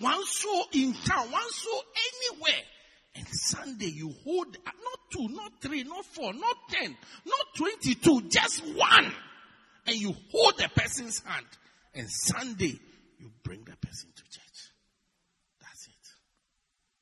one 0.00 0.24
soul 0.24 0.64
in 0.72 0.94
town, 0.94 1.30
one 1.30 1.50
soul 1.50 1.82
anywhere. 2.32 2.62
And 3.14 3.26
Sunday 3.28 3.92
you 3.94 4.12
hold 4.24 4.56
not 4.64 4.98
two, 5.12 5.28
not 5.28 5.52
three, 5.62 5.84
not 5.84 6.04
four, 6.04 6.32
not 6.34 6.56
ten, 6.70 6.96
not 7.24 7.46
twenty-two, 7.56 8.22
just 8.28 8.64
one. 8.74 9.12
And 9.86 9.96
you 9.96 10.14
hold 10.32 10.58
the 10.58 10.68
person's 10.74 11.22
hand. 11.24 11.46
And 11.94 12.08
Sunday 12.10 12.78
you 13.18 13.30
bring 13.42 13.60
the 13.60 13.76
person 13.76 14.10
to 14.14 14.22
church. 14.24 14.72
That's 15.60 15.86
it. 15.86 16.08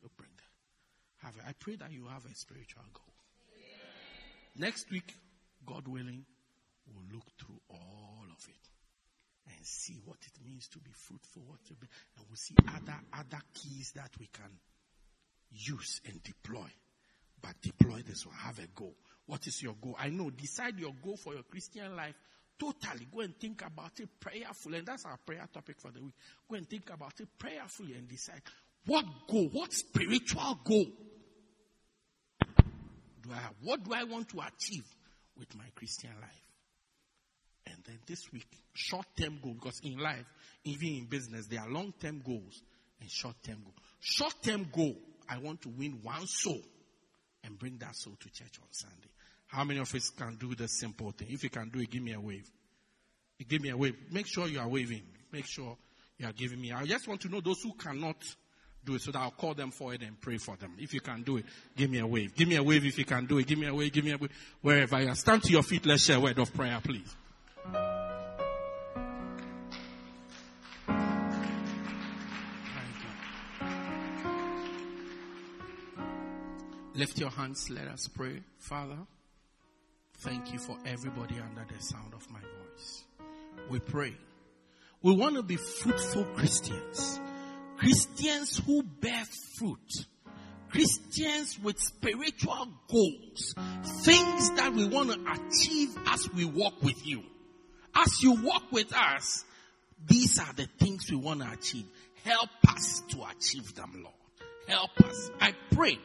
You 0.02 0.10
bring 0.16 0.30
that. 0.36 1.23
Have 1.36 1.48
I 1.48 1.52
pray 1.58 1.76
that 1.76 1.92
you 1.92 2.06
have 2.08 2.24
a 2.24 2.34
spiritual 2.34 2.82
goal. 2.92 3.14
Next 4.56 4.90
week, 4.90 5.12
God 5.66 5.88
willing, 5.88 6.24
we'll 6.86 7.14
look 7.14 7.26
through 7.38 7.60
all 7.70 8.24
of 8.30 8.48
it 8.48 8.64
and 9.48 9.66
see 9.66 9.98
what 10.04 10.18
it 10.22 10.46
means 10.46 10.68
to 10.68 10.78
be 10.78 10.90
fruitful, 10.92 11.42
what 11.46 11.64
to 11.64 11.74
be, 11.74 11.88
and 12.16 12.26
we'll 12.28 12.36
see 12.36 12.54
other 12.68 12.98
other 13.12 13.42
keys 13.52 13.92
that 13.96 14.10
we 14.18 14.26
can 14.26 14.50
use 15.50 16.00
and 16.06 16.22
deploy. 16.22 16.68
But 17.42 17.60
deploy 17.60 18.02
this 18.06 18.24
one. 18.24 18.36
Have 18.36 18.58
a 18.58 18.66
goal. 18.74 18.94
What 19.26 19.46
is 19.46 19.62
your 19.62 19.74
goal? 19.74 19.96
I 19.98 20.08
know. 20.08 20.30
Decide 20.30 20.78
your 20.78 20.92
goal 21.02 21.16
for 21.16 21.34
your 21.34 21.42
Christian 21.42 21.94
life. 21.94 22.14
Totally. 22.58 23.06
Go 23.12 23.20
and 23.20 23.36
think 23.38 23.62
about 23.66 23.98
it 23.98 24.08
prayerfully. 24.20 24.78
And 24.78 24.86
that's 24.86 25.04
our 25.04 25.18
prayer 25.18 25.46
topic 25.52 25.76
for 25.80 25.90
the 25.90 26.00
week. 26.00 26.14
Go 26.48 26.56
and 26.56 26.68
think 26.68 26.88
about 26.90 27.20
it 27.20 27.28
prayerfully 27.38 27.94
and 27.94 28.08
decide 28.08 28.40
what 28.86 29.04
goal, 29.28 29.48
what 29.52 29.72
spiritual 29.72 30.58
goal 30.64 30.86
do 33.24 33.32
I 33.32 33.36
have? 33.36 33.54
What 33.62 33.82
do 33.84 33.92
I 33.94 34.04
want 34.04 34.28
to 34.30 34.40
achieve 34.40 34.84
with 35.38 35.54
my 35.56 35.64
Christian 35.74 36.10
life? 36.20 36.40
And 37.66 37.76
then 37.86 37.98
this 38.06 38.30
week, 38.32 38.46
short 38.74 39.06
term 39.18 39.38
goal, 39.42 39.54
because 39.54 39.80
in 39.82 39.98
life, 39.98 40.26
even 40.64 40.88
in 40.88 41.04
business, 41.06 41.46
there 41.46 41.60
are 41.60 41.68
long 41.68 41.92
term 41.98 42.22
goals 42.24 42.62
and 43.00 43.10
short 43.10 43.36
term 43.42 43.58
goals. 43.62 43.76
Short 44.00 44.34
term 44.42 44.68
goal, 44.70 44.96
I 45.28 45.38
want 45.38 45.62
to 45.62 45.70
win 45.70 46.00
one 46.02 46.26
soul 46.26 46.60
and 47.42 47.58
bring 47.58 47.78
that 47.78 47.96
soul 47.96 48.14
to 48.20 48.30
church 48.30 48.58
on 48.60 48.68
Sunday. 48.70 49.08
How 49.46 49.64
many 49.64 49.80
of 49.80 49.94
us 49.94 50.10
can 50.10 50.36
do 50.36 50.54
the 50.54 50.68
simple 50.68 51.12
thing? 51.12 51.28
If 51.30 51.44
you 51.44 51.50
can 51.50 51.70
do 51.70 51.80
it, 51.80 51.90
give 51.90 52.02
me 52.02 52.12
a 52.12 52.20
wave. 52.20 52.50
Give 53.48 53.60
me 53.60 53.70
a 53.70 53.76
wave. 53.76 53.96
Make 54.10 54.26
sure 54.26 54.46
you 54.46 54.60
are 54.60 54.68
waving. 54.68 55.02
Make 55.32 55.46
sure 55.46 55.76
you 56.18 56.26
are 56.26 56.32
giving 56.32 56.60
me. 56.60 56.72
I 56.72 56.84
just 56.86 57.08
want 57.08 57.20
to 57.22 57.28
know 57.28 57.40
those 57.40 57.60
who 57.62 57.72
cannot 57.74 58.16
do 58.84 58.94
it 58.94 59.02
so 59.02 59.10
that 59.10 59.18
I'll 59.18 59.30
call 59.30 59.54
them 59.54 59.70
forward 59.70 60.02
and 60.02 60.20
pray 60.20 60.38
for 60.38 60.56
them. 60.56 60.74
If 60.78 60.94
you 60.94 61.00
can 61.00 61.22
do 61.22 61.38
it, 61.38 61.46
give 61.76 61.90
me 61.90 61.98
a 61.98 62.06
wave. 62.06 62.34
Give 62.34 62.48
me 62.48 62.56
a 62.56 62.62
wave 62.62 62.84
if 62.84 62.98
you 62.98 63.04
can 63.04 63.26
do 63.26 63.38
it. 63.38 63.46
Give 63.46 63.58
me 63.58 63.66
a 63.66 63.74
wave. 63.74 63.92
Give 63.92 64.04
me 64.04 64.12
a 64.12 64.18
wave. 64.18 64.30
Wherever 64.60 65.00
you 65.00 65.08
are. 65.08 65.14
Stand 65.14 65.42
to 65.44 65.52
your 65.52 65.62
feet. 65.62 65.86
Let's 65.86 66.04
share 66.04 66.16
a 66.16 66.20
word 66.20 66.38
of 66.38 66.52
prayer, 66.52 66.78
please. 66.82 67.16
Lift 76.96 77.18
your 77.18 77.30
hands, 77.30 77.70
let 77.70 77.88
us 77.88 78.06
pray. 78.06 78.40
Father, 78.58 78.98
thank 80.18 80.52
you 80.52 80.60
for 80.60 80.78
everybody 80.86 81.34
under 81.40 81.66
the 81.68 81.82
sound 81.82 82.14
of 82.14 82.30
my 82.30 82.38
voice. 82.38 83.02
We 83.68 83.80
pray. 83.80 84.14
We 85.02 85.16
want 85.16 85.34
to 85.34 85.42
be 85.42 85.56
fruitful 85.56 86.24
Christians. 86.36 87.20
Christians 87.76 88.60
who 88.64 88.82
bear 88.82 89.24
fruit. 89.58 90.06
Christians 90.70 91.58
with 91.60 91.78
spiritual 91.78 92.68
goals. 92.88 93.54
Things 94.02 94.50
that 94.52 94.72
we 94.74 94.86
want 94.88 95.12
to 95.12 95.20
achieve 95.32 95.96
as 96.06 96.28
we 96.32 96.44
walk 96.44 96.82
with 96.82 97.06
you. 97.06 97.22
As 97.94 98.22
you 98.22 98.32
walk 98.42 98.72
with 98.72 98.92
us, 98.92 99.44
These 100.06 100.38
are 100.38 100.52
the 100.52 100.66
things 100.78 101.10
we 101.10 101.16
want 101.16 101.40
to 101.40 101.50
achieve. 101.50 101.86
Help 102.24 102.50
us 102.68 103.02
to 103.08 103.24
achieve 103.24 103.74
them, 103.74 104.02
Lord. 104.02 104.14
Help 104.68 105.00
us. 105.00 105.30
I 105.40 105.54
pray. 105.72 105.98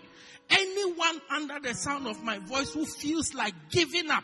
Anyone 0.49 1.22
under 1.30 1.59
the 1.59 1.74
sound 1.74 2.07
of 2.07 2.24
my 2.24 2.39
voice 2.39 2.74
who 2.74 2.86
feels 2.86 3.34
like 3.34 3.53
giving 3.70 4.09
up, 4.09 4.24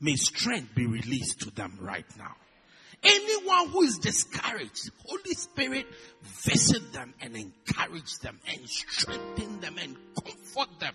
may 0.00 0.16
strength 0.16 0.74
be 0.74 0.86
released 0.86 1.40
to 1.40 1.50
them 1.50 1.78
right 1.80 2.06
now. 2.18 2.34
Anyone 3.04 3.68
who 3.70 3.82
is 3.82 3.98
discouraged, 3.98 4.90
Holy 5.04 5.34
Spirit, 5.34 5.86
visit 6.22 6.92
them 6.92 7.14
and 7.20 7.36
encourage 7.36 8.18
them 8.18 8.38
and 8.48 8.68
strengthen 8.68 9.60
them 9.60 9.76
and 9.82 9.96
comfort 10.14 10.78
them 10.78 10.94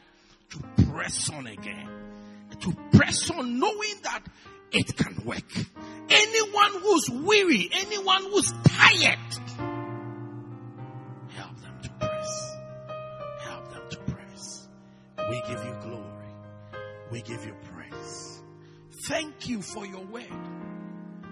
to 0.51 0.85
press 0.91 1.29
on 1.29 1.47
again. 1.47 1.89
To 2.61 2.73
press 2.91 3.29
on 3.29 3.59
knowing 3.59 3.93
that 4.03 4.23
it 4.71 4.95
can 4.95 5.25
work. 5.25 5.51
Anyone 6.09 6.81
who's 6.81 7.09
weary, 7.09 7.69
anyone 7.73 8.23
who's 8.23 8.51
tired, 8.63 9.19
help 11.35 11.57
them 11.61 11.79
to 11.83 11.89
press. 11.99 12.55
Help 13.41 13.71
them 13.73 13.83
to 13.89 13.97
press. 13.97 14.67
We 15.29 15.41
give 15.41 15.63
you 15.63 15.75
glory. 15.81 16.33
We 17.11 17.21
give 17.21 17.45
you 17.45 17.53
praise. 17.75 18.41
Thank 19.07 19.49
you 19.49 19.61
for 19.61 19.85
your 19.85 20.05
word. 20.05 20.23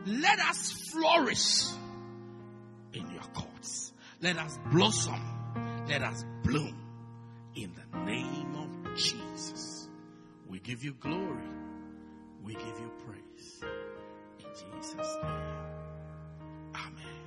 Let 0.05 0.39
us 0.39 0.71
flourish 0.91 1.63
in 2.93 3.09
your 3.09 3.23
courts. 3.33 3.91
Let 4.21 4.37
us 4.37 4.59
blossom. 4.71 5.19
Let 5.87 6.03
us 6.03 6.23
bloom 6.43 6.75
in 7.55 7.73
the 7.73 7.99
name 7.99 8.55
of 8.55 8.95
Jesus. 8.95 9.87
We 10.47 10.59
give 10.59 10.83
you 10.83 10.93
glory. 10.93 11.49
We 12.43 12.53
give 12.53 12.79
you 12.79 12.91
praise. 13.05 13.63
In 14.39 14.45
Jesus' 14.53 15.17
name. 15.23 15.31
Amen. 16.75 17.25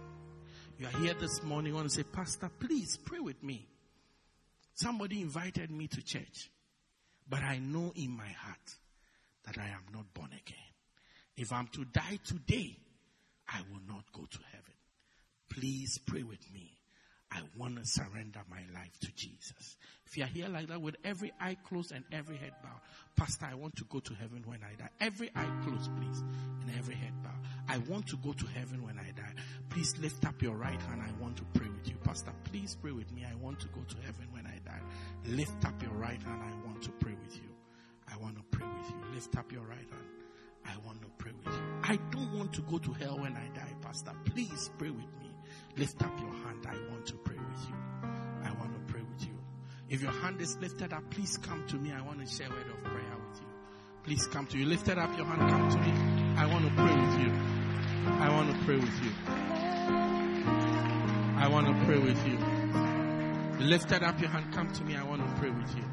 You 0.78 0.86
are 0.86 1.00
here 1.00 1.14
this 1.14 1.42
morning. 1.42 1.70
You 1.70 1.76
want 1.76 1.88
to 1.88 1.94
say, 1.94 2.04
Pastor, 2.04 2.48
please 2.60 2.96
pray 2.96 3.18
with 3.18 3.42
me. 3.42 3.66
Somebody 4.74 5.20
invited 5.20 5.72
me 5.72 5.88
to 5.88 6.02
church, 6.02 6.50
but 7.28 7.42
I 7.42 7.58
know 7.58 7.92
in 7.96 8.16
my 8.16 8.28
heart 8.28 8.76
that 9.46 9.58
I 9.58 9.66
am 9.66 9.82
not 9.92 10.14
born 10.14 10.28
again. 10.28 10.67
If 11.38 11.52
I'm 11.52 11.68
to 11.68 11.84
die 11.84 12.18
today, 12.24 12.76
I 13.48 13.60
will 13.70 13.80
not 13.86 14.04
go 14.12 14.22
to 14.28 14.38
heaven. 14.50 14.74
Please 15.48 15.98
pray 16.04 16.24
with 16.24 16.52
me. 16.52 16.72
I 17.30 17.40
want 17.56 17.76
to 17.76 17.84
surrender 17.84 18.40
my 18.50 18.62
life 18.74 18.98
to 19.02 19.12
Jesus. 19.14 19.76
If 20.06 20.16
you 20.16 20.24
are 20.24 20.28
here 20.28 20.48
like 20.48 20.66
that 20.68 20.80
with 20.80 20.96
every 21.04 21.32
eye 21.40 21.56
closed 21.68 21.92
and 21.92 22.02
every 22.10 22.36
head 22.36 22.52
bowed, 22.62 22.80
Pastor, 23.16 23.46
I 23.50 23.54
want 23.54 23.76
to 23.76 23.84
go 23.84 24.00
to 24.00 24.14
heaven 24.14 24.42
when 24.46 24.60
I 24.64 24.74
die. 24.76 24.88
Every 25.00 25.30
eye 25.36 25.50
closed, 25.62 25.90
please, 25.96 26.20
and 26.60 26.70
every 26.76 26.94
head 26.94 27.12
bowed. 27.22 27.38
I 27.68 27.78
want 27.90 28.06
to 28.08 28.16
go 28.16 28.32
to 28.32 28.46
heaven 28.46 28.82
when 28.82 28.98
I 28.98 29.12
die. 29.14 29.34
Please 29.68 29.94
lift 30.00 30.26
up 30.26 30.42
your 30.42 30.56
right 30.56 30.80
hand. 30.80 31.02
I 31.02 31.22
want 31.22 31.36
to 31.36 31.44
pray 31.54 31.68
with 31.68 31.86
you. 31.86 31.96
Pastor, 32.02 32.32
please 32.44 32.76
pray 32.80 32.92
with 32.92 33.12
me. 33.12 33.26
I 33.30 33.34
want 33.36 33.60
to 33.60 33.68
go 33.68 33.82
to 33.82 33.96
heaven 34.06 34.26
when 34.32 34.46
I 34.46 34.58
die. 34.64 34.80
Lift 35.26 35.64
up 35.66 35.80
your 35.82 35.92
right 35.92 36.20
hand. 36.20 36.42
I 36.42 36.66
want 36.66 36.82
to 36.82 36.90
pray 36.92 37.14
with 37.22 37.36
you. 37.36 37.50
I 38.12 38.16
want 38.16 38.36
to 38.36 38.42
pray 38.50 38.66
with 38.66 38.90
you. 38.90 39.14
Lift 39.14 39.36
up 39.36 39.52
your 39.52 39.62
right 39.62 39.78
hand. 39.78 40.17
I 40.68 40.76
want 40.86 41.00
to 41.02 41.08
pray 41.18 41.32
with 41.32 41.54
you. 41.54 41.62
I 41.82 41.96
don't 42.10 42.38
want 42.38 42.52
to 42.54 42.62
go 42.62 42.78
to 42.78 42.92
hell 42.92 43.18
when 43.18 43.34
I 43.36 43.48
die, 43.54 43.74
Pastor. 43.80 44.12
Please 44.26 44.70
pray 44.78 44.90
with 44.90 45.10
me. 45.20 45.30
Lift 45.76 46.02
up 46.02 46.18
your 46.20 46.32
hand. 46.32 46.66
I 46.68 46.76
want 46.90 47.06
to 47.06 47.14
pray 47.14 47.36
with 47.36 47.68
you. 47.68 47.74
I 48.44 48.52
want 48.52 48.74
to 48.74 48.92
pray 48.92 49.00
with 49.00 49.22
you. 49.26 49.34
If 49.88 50.02
your 50.02 50.12
hand 50.12 50.40
is 50.40 50.56
lifted 50.58 50.92
up, 50.92 51.08
please 51.10 51.38
come 51.38 51.66
to 51.68 51.76
me. 51.76 51.92
I 51.92 52.02
want 52.02 52.20
to 52.20 52.26
share 52.26 52.48
a 52.48 52.50
word 52.50 52.66
of 52.68 52.84
prayer 52.84 53.16
with 53.28 53.40
you. 53.40 53.46
Please 54.04 54.26
come 54.26 54.46
to 54.48 54.58
you. 54.58 54.66
Lifted 54.66 54.98
up 54.98 55.16
your 55.16 55.26
hand. 55.26 55.50
Come 55.50 55.68
to 55.70 55.78
me. 55.78 55.92
I 56.36 56.46
want 56.46 56.64
to 56.66 56.70
pray 56.74 56.94
with 56.94 57.20
you. 57.20 57.32
I 58.12 58.30
want 58.30 58.50
to 58.52 58.64
pray 58.64 58.76
with 58.76 59.04
you. 59.04 59.12
I 61.36 61.48
want 61.48 61.66
to 61.66 61.84
pray 61.84 61.98
with 61.98 62.26
you. 62.26 63.66
Lifted 63.66 64.02
up 64.02 64.20
your 64.20 64.30
hand. 64.30 64.52
Come 64.52 64.70
to 64.72 64.84
me. 64.84 64.96
I 64.96 65.04
want 65.04 65.26
to 65.26 65.40
pray 65.40 65.50
with 65.50 65.74
you. 65.76 65.84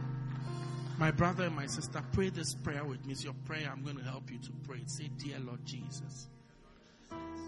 My 0.97 1.11
brother 1.11 1.43
and 1.43 1.55
my 1.55 1.65
sister, 1.65 2.01
pray 2.13 2.29
this 2.29 2.53
prayer 2.53 2.85
with 2.85 3.05
me. 3.05 3.11
It's 3.11 3.23
your 3.23 3.35
prayer. 3.45 3.69
I'm 3.69 3.83
going 3.83 3.97
to 3.97 4.03
help 4.03 4.31
you 4.31 4.37
to 4.39 4.51
pray. 4.65 4.79
Say, 4.85 5.09
Dear 5.17 5.39
Lord 5.39 5.65
Jesus, 5.65 6.27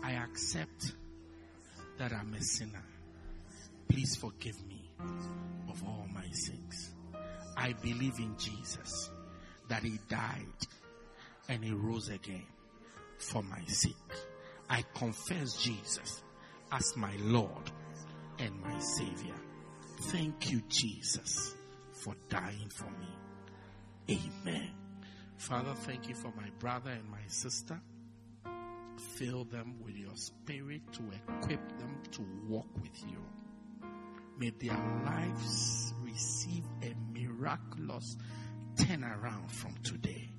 I 0.03 0.11
accept 0.11 0.93
that 1.97 2.11
I'm 2.11 2.33
a 2.33 2.41
sinner. 2.41 2.83
Please 3.87 4.17
forgive 4.17 4.61
me 4.67 4.91
of 5.69 5.81
all 5.85 6.05
my 6.13 6.29
sins. 6.31 6.91
I 7.55 7.71
believe 7.73 8.19
in 8.19 8.35
Jesus, 8.37 9.09
that 9.69 9.81
He 9.81 9.97
died 10.09 10.67
and 11.47 11.63
He 11.63 11.71
rose 11.71 12.09
again 12.09 12.45
for 13.17 13.41
my 13.43 13.63
sake. 13.65 13.95
I 14.69 14.83
confess 14.93 15.53
Jesus 15.63 16.21
as 16.71 16.97
my 16.97 17.15
Lord 17.19 17.71
and 18.39 18.59
my 18.61 18.77
Savior. 18.79 19.35
Thank 20.01 20.51
you, 20.51 20.61
Jesus, 20.67 21.55
for 21.93 22.13
dying 22.29 22.69
for 22.69 22.89
me. 22.99 23.07
Amen. 24.09 24.69
Father, 25.37 25.73
thank 25.75 26.07
you 26.07 26.15
for 26.15 26.31
my 26.35 26.49
brother 26.59 26.91
and 26.91 27.09
my 27.09 27.25
sister. 27.27 27.79
Fill 29.15 29.43
them 29.45 29.75
with 29.83 29.95
your 29.95 30.15
spirit 30.15 30.81
to 30.93 31.01
equip 31.11 31.77
them 31.77 32.01
to 32.11 32.25
walk 32.47 32.67
with 32.81 33.03
you. 33.07 33.17
May 34.39 34.51
their 34.51 34.77
lives 35.05 35.93
receive 36.03 36.63
a 36.83 36.93
miraculous 37.11 38.17
turnaround 38.75 39.51
from 39.51 39.75
today 39.83 40.29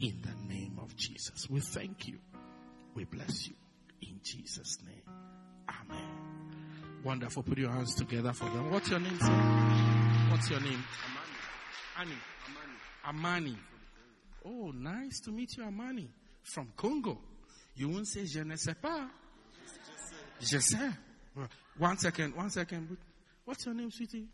in 0.00 0.22
the 0.22 0.54
name 0.54 0.78
of 0.80 0.94
Jesus. 0.96 1.48
We 1.50 1.60
thank 1.60 2.06
you. 2.06 2.18
We 2.94 3.04
bless 3.04 3.48
you 3.48 3.54
in 4.02 4.20
Jesus' 4.22 4.78
name. 4.86 5.02
Amen. 5.68 6.08
Wonderful. 7.04 7.42
Put 7.42 7.58
your 7.58 7.70
hands 7.70 7.94
together 7.94 8.32
for 8.32 8.44
them. 8.44 8.70
What's 8.70 8.90
your 8.90 9.00
name, 9.00 9.18
sir? 9.18 10.28
What's 10.30 10.50
your 10.50 10.60
name? 10.60 10.82
Amani. 11.96 12.16
Amani. 13.06 13.56
Oh, 14.44 14.72
nice 14.74 15.20
to 15.20 15.30
meet 15.30 15.56
you, 15.56 15.64
Amani. 15.64 16.08
From 16.42 16.72
Congo. 16.76 17.18
You 17.74 17.88
won't 17.90 18.06
say 18.08 18.24
je 18.24 18.42
ne 18.42 18.56
sais 18.56 18.74
pas. 18.74 19.08
Je 20.40 20.58
sais. 20.58 20.92
One 21.78 21.98
second, 21.98 22.34
one 22.34 22.50
second. 22.50 22.96
What's 23.44 23.64
your 23.66 23.74
name, 23.74 23.90
sweetie? 23.90 24.26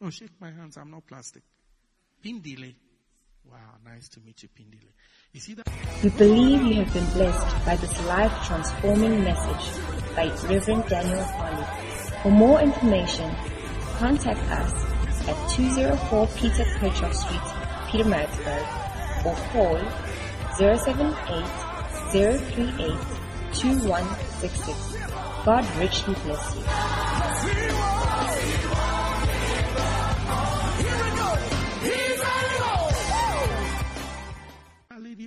Oh, 0.00 0.10
shake 0.10 0.32
my 0.40 0.50
hands. 0.50 0.76
I'm 0.76 0.90
not 0.90 1.06
plastic. 1.06 1.42
Pindile. 2.24 2.74
Wow, 3.50 3.58
nice 3.84 4.08
to 4.08 4.20
meet 4.20 4.42
you, 4.42 4.48
Pindile. 4.48 4.90
You 5.32 5.40
see 5.40 5.54
that? 5.54 5.68
We 6.02 6.10
believe 6.10 6.62
you 6.62 6.82
have 6.82 6.92
been 6.94 7.06
blessed 7.12 7.66
by 7.66 7.76
this 7.76 8.06
life 8.06 8.32
transforming 8.46 9.22
message 9.22 9.80
by 10.16 10.28
Reverend 10.48 10.86
Daniel 10.88 11.22
Harley. 11.24 11.66
For 12.22 12.30
more 12.30 12.60
information, 12.60 13.30
contact 13.98 14.40
us 14.50 14.72
at 15.28 15.50
204 15.50 16.26
Peter 16.36 16.64
Kerchhoff 16.64 17.14
Street, 17.14 17.63
Pietermaritzburg, 17.94 18.66
or 19.24 19.36
call 19.52 19.78
078 20.58 21.46
038 22.10 22.98
2166. 23.54 24.96
God 25.44 25.64
richly 25.78 26.14
bless 26.24 26.56
you. 26.56 26.62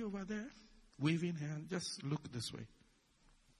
Over 0.04 0.24
there, 0.24 0.46
waving 1.00 1.36
hand, 1.36 1.68
just 1.68 2.02
look 2.04 2.30
this 2.32 2.52
way. 2.52 2.66